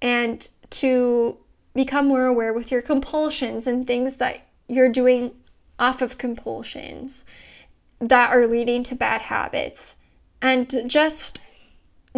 and 0.00 0.48
to 0.70 1.38
become 1.74 2.06
more 2.06 2.26
aware 2.26 2.52
with 2.52 2.70
your 2.70 2.82
compulsions 2.82 3.66
and 3.66 3.86
things 3.86 4.16
that 4.16 4.48
you're 4.68 4.88
doing 4.88 5.34
off 5.78 6.02
of 6.02 6.18
compulsions 6.18 7.24
that 8.00 8.30
are 8.30 8.46
leading 8.46 8.82
to 8.82 8.94
bad 8.94 9.22
habits 9.22 9.96
and 10.40 10.72
just 10.86 11.40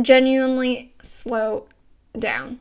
genuinely 0.00 0.92
slow 1.02 1.68
down. 2.18 2.60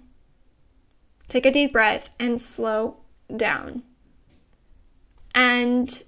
Take 1.28 1.46
a 1.46 1.52
deep 1.52 1.74
breath 1.74 2.16
and 2.20 2.40
slow 2.40 2.98
down. 3.36 3.84
And 5.36 6.04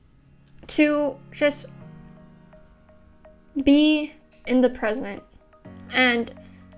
to 0.68 1.18
just 1.32 1.72
be 3.64 4.14
in 4.48 4.62
the 4.62 4.70
present 4.70 5.22
and 5.94 6.32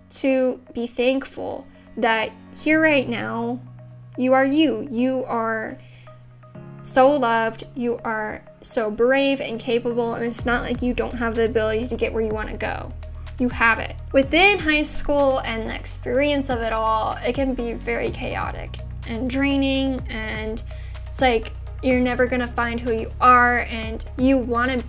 to 0.09 0.61
be 0.73 0.87
thankful 0.87 1.67
that 1.97 2.31
here 2.57 2.81
right 2.81 3.07
now, 3.07 3.59
you 4.17 4.33
are 4.33 4.45
you. 4.45 4.87
You 4.91 5.23
are 5.25 5.77
so 6.81 7.09
loved, 7.09 7.63
you 7.75 7.97
are 8.03 8.43
so 8.61 8.91
brave 8.91 9.39
and 9.39 9.59
capable, 9.59 10.15
and 10.15 10.25
it's 10.25 10.45
not 10.45 10.61
like 10.61 10.81
you 10.81 10.93
don't 10.93 11.13
have 11.13 11.35
the 11.35 11.45
ability 11.45 11.85
to 11.85 11.95
get 11.95 12.13
where 12.13 12.23
you 12.23 12.29
want 12.29 12.49
to 12.49 12.57
go. 12.57 12.91
You 13.39 13.49
have 13.49 13.79
it. 13.79 13.95
Within 14.11 14.59
high 14.59 14.83
school 14.83 15.39
and 15.39 15.69
the 15.69 15.75
experience 15.75 16.49
of 16.49 16.59
it 16.59 16.73
all, 16.73 17.15
it 17.25 17.33
can 17.33 17.53
be 17.53 17.73
very 17.73 18.11
chaotic 18.11 18.77
and 19.07 19.29
draining, 19.29 20.01
and 20.09 20.61
it's 21.07 21.21
like 21.21 21.51
you're 21.81 21.99
never 21.99 22.27
gonna 22.27 22.47
find 22.47 22.79
who 22.79 22.91
you 22.91 23.11
are, 23.19 23.59
and 23.69 24.05
you 24.17 24.37
want 24.37 24.71
to 24.71 24.83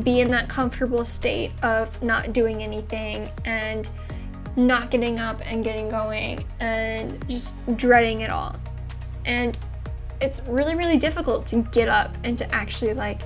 be 0.00 0.20
in 0.20 0.30
that 0.30 0.48
comfortable 0.48 1.04
state 1.04 1.52
of 1.62 2.02
not 2.02 2.32
doing 2.32 2.62
anything 2.62 3.30
and 3.44 3.88
not 4.56 4.90
getting 4.90 5.18
up 5.18 5.40
and 5.46 5.64
getting 5.64 5.88
going 5.88 6.44
and 6.60 7.28
just 7.28 7.54
dreading 7.76 8.20
it 8.20 8.30
all. 8.30 8.54
And 9.26 9.58
it's 10.20 10.42
really, 10.46 10.76
really 10.76 10.96
difficult 10.96 11.46
to 11.46 11.62
get 11.72 11.88
up 11.88 12.16
and 12.24 12.38
to 12.38 12.54
actually 12.54 12.94
like 12.94 13.22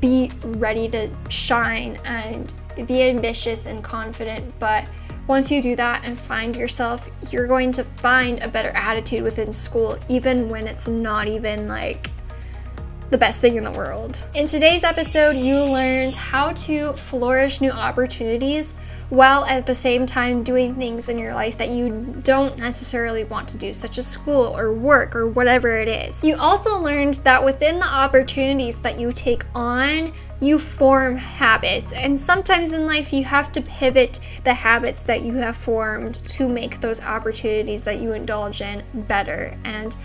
be 0.00 0.32
ready 0.44 0.88
to 0.88 1.12
shine 1.28 1.98
and 2.04 2.52
be 2.86 3.02
ambitious 3.02 3.66
and 3.66 3.82
confident. 3.82 4.58
But 4.58 4.86
once 5.26 5.52
you 5.52 5.60
do 5.60 5.76
that 5.76 6.04
and 6.04 6.18
find 6.18 6.56
yourself, 6.56 7.10
you're 7.30 7.46
going 7.46 7.70
to 7.72 7.84
find 7.84 8.42
a 8.42 8.48
better 8.48 8.70
attitude 8.70 9.22
within 9.22 9.52
school, 9.52 9.96
even 10.08 10.48
when 10.48 10.66
it's 10.66 10.88
not 10.88 11.28
even 11.28 11.68
like 11.68 12.08
the 13.10 13.18
best 13.18 13.40
thing 13.40 13.56
in 13.56 13.64
the 13.64 13.70
world. 13.70 14.26
In 14.34 14.46
today's 14.46 14.84
episode, 14.84 15.36
you 15.36 15.64
learned 15.64 16.14
how 16.14 16.52
to 16.52 16.92
flourish 16.92 17.60
new 17.60 17.70
opportunities 17.70 18.74
while 19.10 19.44
at 19.46 19.66
the 19.66 19.74
same 19.74 20.04
time 20.04 20.42
doing 20.42 20.74
things 20.74 21.08
in 21.08 21.18
your 21.18 21.32
life 21.32 21.56
that 21.56 21.70
you 21.70 22.20
don't 22.22 22.58
necessarily 22.58 23.24
want 23.24 23.48
to 23.48 23.56
do, 23.56 23.72
such 23.72 23.98
as 23.98 24.06
school 24.06 24.56
or 24.56 24.72
work 24.72 25.16
or 25.16 25.26
whatever 25.26 25.76
it 25.76 25.88
is. 25.88 26.22
You 26.22 26.36
also 26.36 26.78
learned 26.78 27.14
that 27.24 27.42
within 27.42 27.78
the 27.78 27.88
opportunities 27.88 28.80
that 28.82 29.00
you 29.00 29.12
take 29.12 29.44
on, 29.54 30.12
you 30.40 30.58
form 30.58 31.16
habits. 31.16 31.92
And 31.92 32.20
sometimes 32.20 32.72
in 32.72 32.86
life, 32.86 33.12
you 33.12 33.24
have 33.24 33.50
to 33.52 33.62
pivot 33.62 34.20
the 34.44 34.54
habits 34.54 35.02
that 35.04 35.22
you 35.22 35.36
have 35.36 35.56
formed 35.56 36.14
to 36.14 36.48
make 36.48 36.80
those 36.80 37.02
opportunities 37.02 37.84
that 37.84 38.00
you 38.00 38.12
indulge 38.12 38.60
in 38.60 38.84
better 38.94 39.56
and 39.64 39.96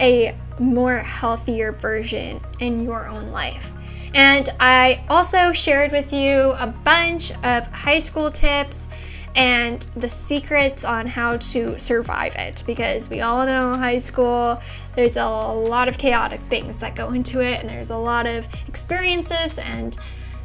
a 0.00 0.36
more 0.58 0.96
healthier 0.96 1.72
version 1.72 2.40
in 2.60 2.84
your 2.84 3.08
own 3.08 3.30
life. 3.30 3.74
And 4.14 4.48
I 4.60 5.04
also 5.08 5.52
shared 5.52 5.90
with 5.90 6.12
you 6.12 6.52
a 6.58 6.72
bunch 6.84 7.32
of 7.42 7.66
high 7.74 7.98
school 7.98 8.30
tips 8.30 8.88
and 9.34 9.82
the 9.96 10.08
secrets 10.08 10.84
on 10.84 11.08
how 11.08 11.36
to 11.36 11.76
survive 11.78 12.36
it 12.38 12.62
because 12.66 13.10
we 13.10 13.20
all 13.20 13.44
know 13.44 13.74
high 13.74 13.98
school 13.98 14.62
there's 14.94 15.16
a 15.16 15.26
lot 15.26 15.88
of 15.88 15.98
chaotic 15.98 16.40
things 16.42 16.78
that 16.78 16.94
go 16.94 17.10
into 17.10 17.40
it 17.40 17.60
and 17.60 17.68
there's 17.68 17.90
a 17.90 17.96
lot 17.96 18.26
of 18.26 18.46
experiences 18.68 19.58
and 19.58 19.98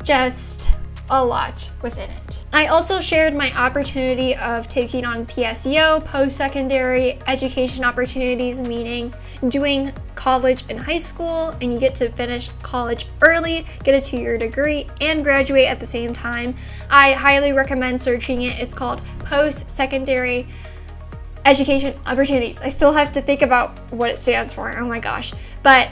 just 0.03 0.72
a 1.11 1.24
lot 1.24 1.72
within 1.84 2.09
it. 2.09 2.39
I 2.52 2.66
also 2.66 3.00
shared 3.00 3.36
my 3.36 3.52
opportunity 3.56 4.36
of 4.36 4.68
taking 4.68 5.06
on 5.06 5.26
PSEO, 5.28 6.04
post-secondary 6.04 7.20
education 7.28 7.86
opportunities, 7.86 8.60
meaning 8.60 9.14
doing 9.50 9.91
college 10.16 10.64
and 10.68 10.80
high 10.80 10.97
school 10.97 11.50
and 11.62 11.72
you 11.72 11.80
get 11.80 11.93
to 11.95 12.10
finish 12.10 12.50
college 12.64 13.06
early, 13.22 13.66
get 13.84 13.93
a 13.93 14.02
two-year 14.02 14.38
degree, 14.38 14.89
and 15.00 15.24
graduate 15.24 15.68
at 15.68 15.80
the 15.80 15.86
same 15.86 16.12
time. 16.12 16.56
I 16.89 17.12
highly 17.12 17.52
recommend 17.52 18.02
searching 18.02 18.41
it. 18.41 18.60
It's 18.60 18.74
called 18.74 19.06
post-secondary 19.20 20.47
education 21.45 21.95
opportunities. 22.08 22.60
I 22.62 22.70
still 22.70 22.91
have 22.93 23.12
to 23.12 23.22
think 23.22 23.43
about 23.43 23.78
what 23.93 24.10
it 24.10 24.18
stands 24.18 24.54
for. 24.54 24.76
Oh 24.76 24.88
my 24.88 25.00
gosh. 25.00 25.34
But 25.62 25.89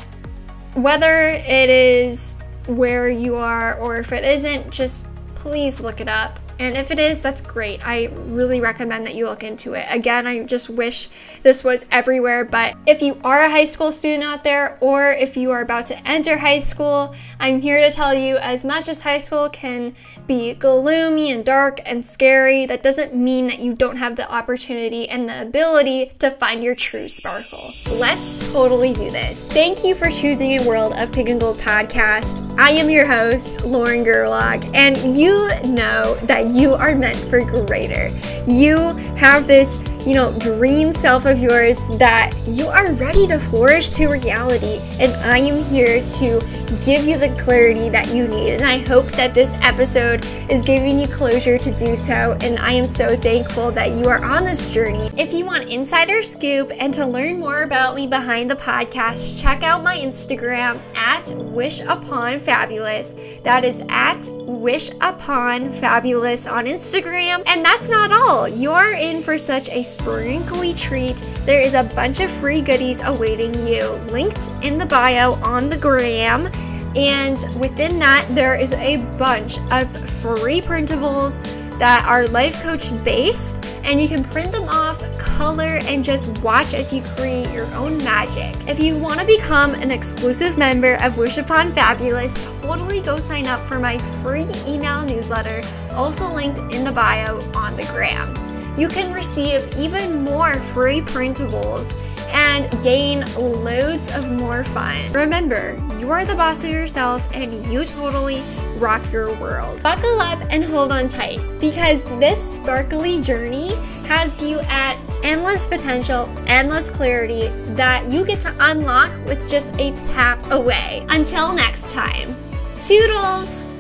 whether 0.74 1.30
it 1.30 1.70
is 1.70 2.36
where 2.68 3.10
you 3.10 3.36
are 3.36 3.80
or 3.80 3.98
if 3.98 4.12
it 4.12 4.26
isn't, 4.26 4.72
just 4.72 5.08
please 5.36 5.82
look 5.82 6.02
it 6.02 6.10
up. 6.10 6.40
And 6.60 6.76
if 6.76 6.92
it 6.92 7.00
is, 7.00 7.22
that's 7.22 7.42
great. 7.42 7.86
I 7.86 8.10
really 8.26 8.60
recommend 8.60 9.06
that 9.06 9.16
you 9.16 9.26
look 9.26 9.44
into 9.44 9.74
it. 9.74 9.86
Again, 9.90 10.26
I 10.26 10.44
just 10.44 10.70
wish 10.70 11.08
this 11.42 11.64
was 11.64 11.86
everywhere, 11.92 12.46
but 12.46 12.76
if 12.86 13.02
you 13.02 13.20
are 13.24 13.42
a 13.42 13.50
high 13.50 13.66
school 13.66 13.92
student 13.92 14.24
out 14.24 14.44
there 14.44 14.78
or 14.82 15.12
if 15.12 15.38
you 15.38 15.52
are 15.52 15.62
about 15.62 15.86
to 15.88 16.08
enter 16.08 16.38
high 16.38 16.60
school, 16.60 17.16
I'm 17.40 17.62
here 17.62 17.80
to 17.88 17.96
tell 17.96 18.14
you 18.14 18.38
as 18.38 18.66
much 18.66 18.90
as 18.90 19.02
high 19.02 19.20
school 19.20 19.50
can 19.50 19.94
be 20.26 20.54
gloomy 20.54 21.32
and 21.32 21.46
dark 21.46 21.80
and 21.86 22.04
scary, 22.04 22.66
that 22.66 22.84
doesn't 22.84 23.16
mean 23.16 23.48
that 23.48 23.60
you 23.60 23.74
don't 23.74 23.98
have 23.98 24.16
the 24.16 24.30
opportunity 24.32 25.08
and 25.08 25.30
the 25.30 25.42
ability 25.42 26.12
to 26.20 26.32
find 26.32 26.64
your 26.64 26.76
true 26.76 27.08
sparkle. 27.08 27.72
Let's 28.00 28.52
totally 28.52 28.94
do 28.94 29.10
this. 29.12 29.50
Thank 29.50 29.84
you 29.86 29.96
for 29.96 30.10
choosing 30.10 30.60
a 30.60 30.68
World 30.68 30.94
of 30.98 31.12
Pink 31.12 31.30
and 31.30 31.40
Gold 31.40 31.58
podcast. 31.60 32.48
I 32.60 32.72
am 32.72 32.90
your 32.90 33.06
host, 33.06 33.64
Lauren 33.64 34.04
Gerlach, 34.04 34.64
and 34.76 34.98
you 34.98 35.48
know 35.64 36.16
that 36.24 36.47
you 36.56 36.74
are 36.74 36.96
meant 36.96 37.18
for 37.18 37.44
greater. 37.44 38.10
You 38.48 38.78
have 39.18 39.48
this, 39.48 39.78
you 40.08 40.14
know, 40.14 40.32
dream 40.40 40.90
self 40.90 41.26
of 41.26 41.38
yours 41.38 41.78
that 41.98 42.32
you 42.46 42.68
are 42.68 42.94
ready 42.94 43.28
to 43.28 43.38
flourish 43.38 43.90
to 43.90 44.08
reality. 44.08 44.80
And 45.02 45.12
I 45.18 45.40
am 45.40 45.62
here 45.66 46.02
to 46.02 46.40
give 46.86 47.06
you 47.06 47.18
the 47.18 47.36
clarity 47.38 47.90
that 47.90 48.14
you 48.14 48.26
need. 48.26 48.52
And 48.52 48.64
I 48.64 48.78
hope 48.78 49.08
that 49.08 49.34
this 49.34 49.58
episode 49.62 50.26
is 50.50 50.64
giving 50.64 50.98
you 50.98 51.08
closure 51.08 51.58
to 51.58 51.72
do 51.72 51.98
so. 51.98 52.38
And 52.40 52.58
I 52.60 52.72
am 52.72 52.86
so 52.86 53.18
thankful 53.18 53.72
that 53.72 53.92
you 53.92 54.08
are 54.08 54.24
on 54.24 54.46
this 54.46 54.74
journey. 54.74 55.10
If 55.18 55.34
you 55.34 55.46
want 55.46 55.70
insider 55.70 56.24
scoop 56.24 56.72
and 56.78 56.94
to 56.94 57.06
learn 57.06 57.40
more 57.40 57.64
about 57.64 57.96
me 57.96 58.08
behind 58.08 58.50
the 58.50 58.56
podcast, 58.56 59.42
check 59.42 59.62
out 59.62 59.84
my 59.84 59.98
Instagram 59.98 60.82
at 60.96 61.34
Wish 61.36 61.82
Upon 61.82 62.40
Fabulous. 62.40 63.14
That 63.44 63.66
is 63.66 63.84
at 63.90 64.30
Wish 64.32 64.90
Upon 65.02 65.70
Fabulous 65.70 66.48
on 66.48 66.66
Instagram. 66.66 67.44
And 67.48 67.66
that's 67.66 67.90
not 67.90 68.12
all. 68.14 68.48
You're 68.48 68.94
in 68.94 69.22
for 69.22 69.38
such 69.38 69.70
a 69.70 69.84
sprinkly 70.00 70.74
treat. 70.74 71.18
There 71.46 71.62
is 71.62 71.74
a 71.74 71.84
bunch 71.84 72.20
of 72.20 72.32
free 72.32 72.62
goodies 72.62 73.02
awaiting 73.04 73.54
you, 73.68 73.90
linked 74.12 74.52
in 74.62 74.78
the 74.78 74.86
bio 74.86 75.34
on 75.36 75.70
the 75.70 75.78
gram. 75.78 76.50
And 76.96 77.38
within 77.60 78.00
that, 78.00 78.28
there 78.32 78.56
is 78.56 78.74
a 78.74 78.98
bunch 79.18 79.60
of 79.72 79.92
free 80.10 80.62
printables 80.62 81.38
that 81.78 82.06
are 82.08 82.28
life 82.30 82.62
coach 82.64 82.92
based, 83.04 83.64
and 83.84 84.02
you 84.02 84.08
can 84.08 84.24
print 84.24 84.52
them 84.52 84.68
off, 84.68 85.00
color, 85.20 85.80
and 85.84 86.04
just 86.04 86.28
watch 86.40 86.74
as 86.74 86.92
you 86.92 87.04
create 87.04 87.54
your 87.54 87.68
own 87.76 88.00
magic. 88.00 88.56
If 88.68 88.80
you 88.80 88.98
want 88.98 89.20
to 89.20 89.28
become 89.28 89.76
an 89.76 89.92
exclusive 89.92 90.58
member 90.58 90.96
of 91.04 91.20
Wish 91.20 91.38
Upon 91.38 91.72
Fabulous, 91.72 92.44
totally 92.62 93.02
go 93.02 93.20
sign 93.20 93.46
up 93.46 93.62
for 93.62 93.78
my 93.78 94.00
free 94.00 94.48
email 94.68 95.06
newsletter, 95.06 95.62
also 95.92 96.34
linked 96.34 96.60
in 96.74 96.84
the 96.84 96.92
bio 96.92 97.42
on 97.54 97.76
the 97.76 97.86
gram. 97.86 98.34
You 98.78 98.88
can 98.88 99.12
receive 99.12 99.68
even 99.78 100.24
more 100.24 100.54
free 100.56 101.02
printables 101.02 101.96
and 102.34 102.70
gain 102.84 103.22
loads 103.36 104.16
of 104.16 104.32
more 104.32 104.64
fun. 104.64 105.12
Remember, 105.14 105.76
you 106.00 106.12
are 106.12 106.26
the 106.26 106.36
boss 106.36 106.64
of 106.64 106.70
yourself 106.70 107.28
and 107.34 107.66
you 107.72 107.84
totally 107.84 108.44
rock 108.78 109.02
your 109.12 109.34
world. 109.36 109.82
Buckle 109.82 110.22
up 110.22 110.40
and 110.52 110.64
hold 110.64 110.92
on 110.92 111.08
tight 111.08 111.40
because 111.60 112.04
this 112.20 112.54
sparkly 112.54 113.20
journey 113.20 113.72
has 114.08 114.44
you 114.44 114.60
at 114.70 114.96
endless 115.24 115.66
potential, 115.66 116.30
endless 116.46 116.92
clarity 116.92 117.48
that 117.76 118.06
you 118.06 118.24
get 118.26 118.40
to 118.42 118.56
unlock 118.60 119.12
with 119.26 119.50
just 119.50 119.74
a 119.80 119.92
tap 119.92 120.52
away. 120.52 121.06
Until 121.10 121.54
next 121.54 121.90
time, 121.90 122.36
toodles! 122.80 123.72